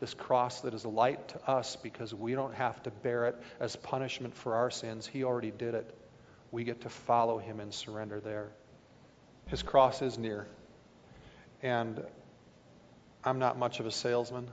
This 0.00 0.14
cross 0.14 0.60
that 0.62 0.72
is 0.72 0.84
a 0.84 0.88
light 0.88 1.28
to 1.28 1.50
us 1.50 1.76
because 1.76 2.14
we 2.14 2.34
don't 2.34 2.54
have 2.54 2.82
to 2.84 2.90
bear 2.90 3.26
it 3.26 3.36
as 3.60 3.76
punishment 3.76 4.34
for 4.34 4.54
our 4.54 4.70
sins. 4.70 5.06
He 5.06 5.24
already 5.24 5.50
did 5.50 5.74
it. 5.74 5.92
We 6.52 6.64
get 6.64 6.82
to 6.82 6.88
follow 6.88 7.38
him 7.38 7.60
and 7.60 7.74
surrender 7.74 8.20
there. 8.20 8.50
His 9.46 9.62
cross 9.62 10.02
is 10.02 10.18
near. 10.18 10.46
And 11.62 12.04
I'm 13.24 13.38
not 13.38 13.58
much 13.58 13.80
of 13.80 13.86
a 13.86 13.90
salesman. 13.90 14.48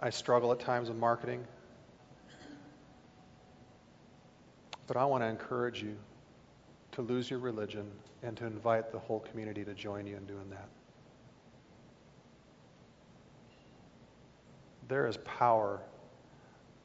I 0.00 0.10
struggle 0.10 0.52
at 0.52 0.60
times 0.60 0.88
with 0.88 0.98
marketing. 0.98 1.44
But 4.86 4.96
I 4.96 5.04
want 5.04 5.22
to 5.22 5.28
encourage 5.28 5.82
you 5.82 5.96
to 6.92 7.02
lose 7.02 7.30
your 7.30 7.38
religion 7.38 7.90
and 8.22 8.36
to 8.36 8.46
invite 8.46 8.92
the 8.92 8.98
whole 8.98 9.20
community 9.20 9.64
to 9.64 9.74
join 9.74 10.06
you 10.06 10.16
in 10.16 10.26
doing 10.26 10.50
that. 10.50 10.68
There 14.88 15.06
is 15.06 15.16
power, 15.18 15.80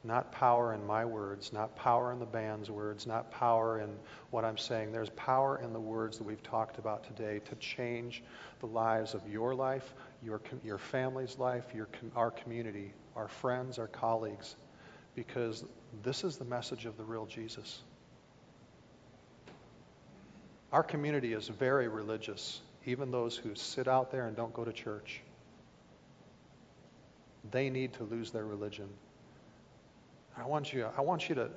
not 0.04 0.30
power 0.32 0.74
in 0.74 0.86
my 0.86 1.04
words, 1.04 1.52
not 1.52 1.74
power 1.74 2.12
in 2.12 2.18
the 2.18 2.26
band's 2.26 2.70
words, 2.70 3.06
not 3.06 3.30
power 3.30 3.80
in 3.80 3.90
what 4.30 4.44
I'm 4.44 4.56
saying. 4.56 4.92
There's 4.92 5.10
power 5.10 5.60
in 5.62 5.72
the 5.72 5.80
words 5.80 6.18
that 6.18 6.24
we've 6.24 6.42
talked 6.42 6.78
about 6.78 7.04
today 7.04 7.40
to 7.46 7.54
change 7.56 8.22
the 8.60 8.66
lives 8.66 9.14
of 9.14 9.28
your 9.28 9.54
life, 9.54 9.94
your, 10.22 10.40
your 10.64 10.78
family's 10.78 11.36
life, 11.38 11.64
your, 11.74 11.88
our 12.14 12.30
community, 12.30 12.92
our 13.16 13.28
friends, 13.28 13.78
our 13.78 13.88
colleagues, 13.88 14.54
because 15.16 15.64
this 16.02 16.22
is 16.22 16.36
the 16.36 16.44
message 16.44 16.86
of 16.86 16.96
the 16.96 17.04
real 17.04 17.26
Jesus. 17.26 17.82
Our 20.72 20.82
community 20.82 21.32
is 21.32 21.48
very 21.48 21.88
religious, 21.88 22.60
even 22.86 23.10
those 23.10 23.36
who 23.36 23.54
sit 23.54 23.88
out 23.88 24.12
there 24.12 24.26
and 24.26 24.36
don't 24.36 24.52
go 24.52 24.64
to 24.64 24.72
church. 24.72 25.22
They 27.50 27.70
need 27.70 27.94
to 27.94 28.04
lose 28.04 28.30
their 28.30 28.44
religion. 28.44 28.88
I 30.36 30.46
want 30.46 30.72
you, 30.72 30.86
I 30.96 31.00
want 31.00 31.28
you 31.28 31.34
to 31.36 31.50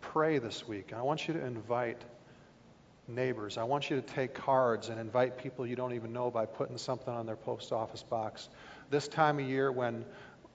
pray 0.00 0.38
this 0.38 0.66
week. 0.66 0.92
I 0.92 1.02
want 1.02 1.28
you 1.28 1.34
to 1.34 1.44
invite 1.44 2.04
neighbors. 3.08 3.58
I 3.58 3.64
want 3.64 3.90
you 3.90 3.96
to 3.96 4.02
take 4.02 4.34
cards 4.34 4.88
and 4.88 4.98
invite 4.98 5.36
people 5.36 5.66
you 5.66 5.76
don't 5.76 5.92
even 5.92 6.12
know 6.12 6.30
by 6.30 6.46
putting 6.46 6.78
something 6.78 7.12
on 7.12 7.26
their 7.26 7.36
post 7.36 7.72
office 7.72 8.02
box. 8.02 8.48
This 8.90 9.08
time 9.08 9.38
of 9.38 9.46
year, 9.46 9.72
when 9.72 10.04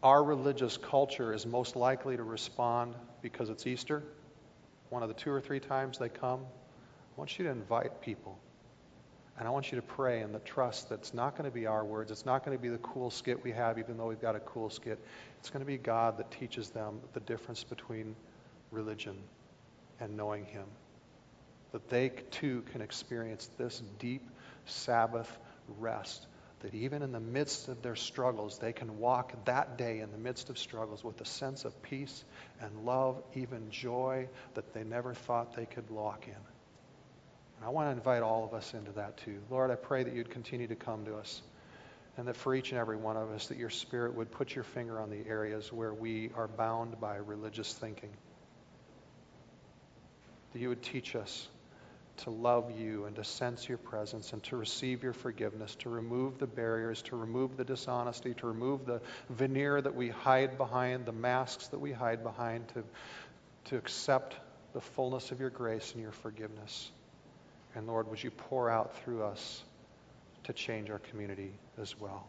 our 0.03 0.23
religious 0.23 0.77
culture 0.77 1.33
is 1.33 1.45
most 1.45 1.75
likely 1.75 2.17
to 2.17 2.23
respond 2.23 2.95
because 3.21 3.49
it's 3.49 3.65
Easter, 3.67 4.03
one 4.89 5.03
of 5.03 5.09
the 5.09 5.15
two 5.15 5.31
or 5.31 5.41
three 5.41 5.59
times 5.59 5.97
they 5.97 6.09
come, 6.09 6.41
I 6.41 7.19
want 7.19 7.37
you 7.37 7.45
to 7.45 7.51
invite 7.51 8.01
people. 8.01 8.37
And 9.37 9.47
I 9.47 9.51
want 9.51 9.71
you 9.71 9.75
to 9.75 9.81
pray 9.81 10.21
in 10.21 10.31
the 10.31 10.39
trust 10.39 10.89
that 10.89 10.99
it's 10.99 11.13
not 11.13 11.37
going 11.37 11.49
to 11.49 11.53
be 11.53 11.65
our 11.65 11.83
words. 11.83 12.09
It's 12.09 12.25
not 12.25 12.45
going 12.45 12.57
to 12.57 12.61
be 12.61 12.69
the 12.69 12.77
cool 12.77 13.09
skit 13.09 13.43
we 13.43 13.51
have, 13.51 13.77
even 13.77 13.97
though 13.97 14.07
we've 14.07 14.21
got 14.21 14.35
a 14.35 14.39
cool 14.39 14.69
skit. 14.69 14.97
It's 15.39 15.49
going 15.49 15.59
to 15.59 15.65
be 15.65 15.77
God 15.77 16.17
that 16.19 16.31
teaches 16.31 16.69
them 16.69 17.01
the 17.13 17.19
difference 17.19 17.63
between 17.63 18.15
religion 18.71 19.17
and 19.99 20.15
knowing 20.15 20.45
Him. 20.45 20.65
That 21.73 21.89
they 21.89 22.09
too 22.31 22.63
can 22.71 22.81
experience 22.81 23.49
this 23.57 23.81
deep 23.99 24.25
Sabbath 24.65 25.37
rest. 25.79 26.27
That 26.61 26.73
even 26.73 27.01
in 27.01 27.11
the 27.11 27.19
midst 27.19 27.67
of 27.67 27.81
their 27.81 27.97
struggles, 27.97 28.57
they 28.57 28.71
can 28.71 28.99
walk 28.99 29.33
that 29.45 29.77
day 29.77 29.99
in 29.99 30.11
the 30.13 30.17
midst 30.17 30.49
of 30.49 30.57
struggles 30.57 31.03
with 31.03 31.19
a 31.19 31.25
sense 31.25 31.65
of 31.65 31.83
peace 31.83 32.23
and 32.61 32.85
love, 32.85 33.21
even 33.35 33.69
joy 33.69 34.29
that 34.53 34.73
they 34.73 34.85
never 34.85 35.13
thought 35.13 35.57
they 35.57 35.65
could 35.65 35.89
walk 35.89 36.27
in. 36.27 36.54
I 37.63 37.69
want 37.69 37.87
to 37.87 37.91
invite 37.91 38.21
all 38.21 38.43
of 38.43 38.53
us 38.53 38.73
into 38.73 38.91
that 38.93 39.17
too. 39.17 39.39
Lord, 39.49 39.71
I 39.71 39.75
pray 39.75 40.03
that 40.03 40.13
you'd 40.13 40.29
continue 40.29 40.67
to 40.67 40.75
come 40.75 41.05
to 41.05 41.15
us 41.15 41.41
and 42.17 42.27
that 42.27 42.35
for 42.35 42.55
each 42.55 42.71
and 42.71 42.79
every 42.79 42.97
one 42.97 43.17
of 43.17 43.31
us 43.31 43.47
that 43.47 43.57
your 43.57 43.69
spirit 43.69 44.15
would 44.15 44.31
put 44.31 44.55
your 44.55 44.63
finger 44.63 44.99
on 44.99 45.09
the 45.09 45.27
areas 45.27 45.71
where 45.73 45.93
we 45.93 46.29
are 46.35 46.47
bound 46.47 46.99
by 46.99 47.15
religious 47.17 47.73
thinking. 47.73 48.11
That 50.53 50.59
you 50.59 50.69
would 50.69 50.83
teach 50.83 51.15
us 51.15 51.47
to 52.17 52.29
love 52.29 52.71
you 52.79 53.05
and 53.05 53.15
to 53.17 53.23
sense 53.23 53.67
your 53.67 53.77
presence 53.77 54.31
and 54.31 54.41
to 54.43 54.55
receive 54.55 55.03
your 55.03 55.11
forgiveness, 55.11 55.75
to 55.75 55.89
remove 55.89 56.37
the 56.37 56.47
barriers, 56.47 57.01
to 57.03 57.15
remove 57.17 57.57
the 57.57 57.65
dishonesty, 57.65 58.33
to 58.35 58.47
remove 58.47 58.85
the 58.85 59.01
veneer 59.29 59.81
that 59.81 59.95
we 59.95 60.09
hide 60.09 60.57
behind, 60.57 61.05
the 61.05 61.11
masks 61.11 61.67
that 61.67 61.79
we 61.79 61.91
hide 61.91 62.23
behind, 62.23 62.67
to, 62.69 62.83
to 63.65 63.75
accept 63.75 64.35
the 64.73 64.79
fullness 64.79 65.31
of 65.31 65.41
your 65.41 65.49
grace 65.49 65.91
and 65.93 66.01
your 66.01 66.13
forgiveness. 66.13 66.89
And 67.75 67.87
Lord, 67.87 68.09
would 68.09 68.23
you 68.23 68.31
pour 68.31 68.69
out 68.69 68.95
through 69.03 69.23
us 69.23 69.63
to 70.45 70.53
change 70.53 70.89
our 70.89 70.99
community 70.99 71.51
as 71.79 71.99
well? 71.99 72.27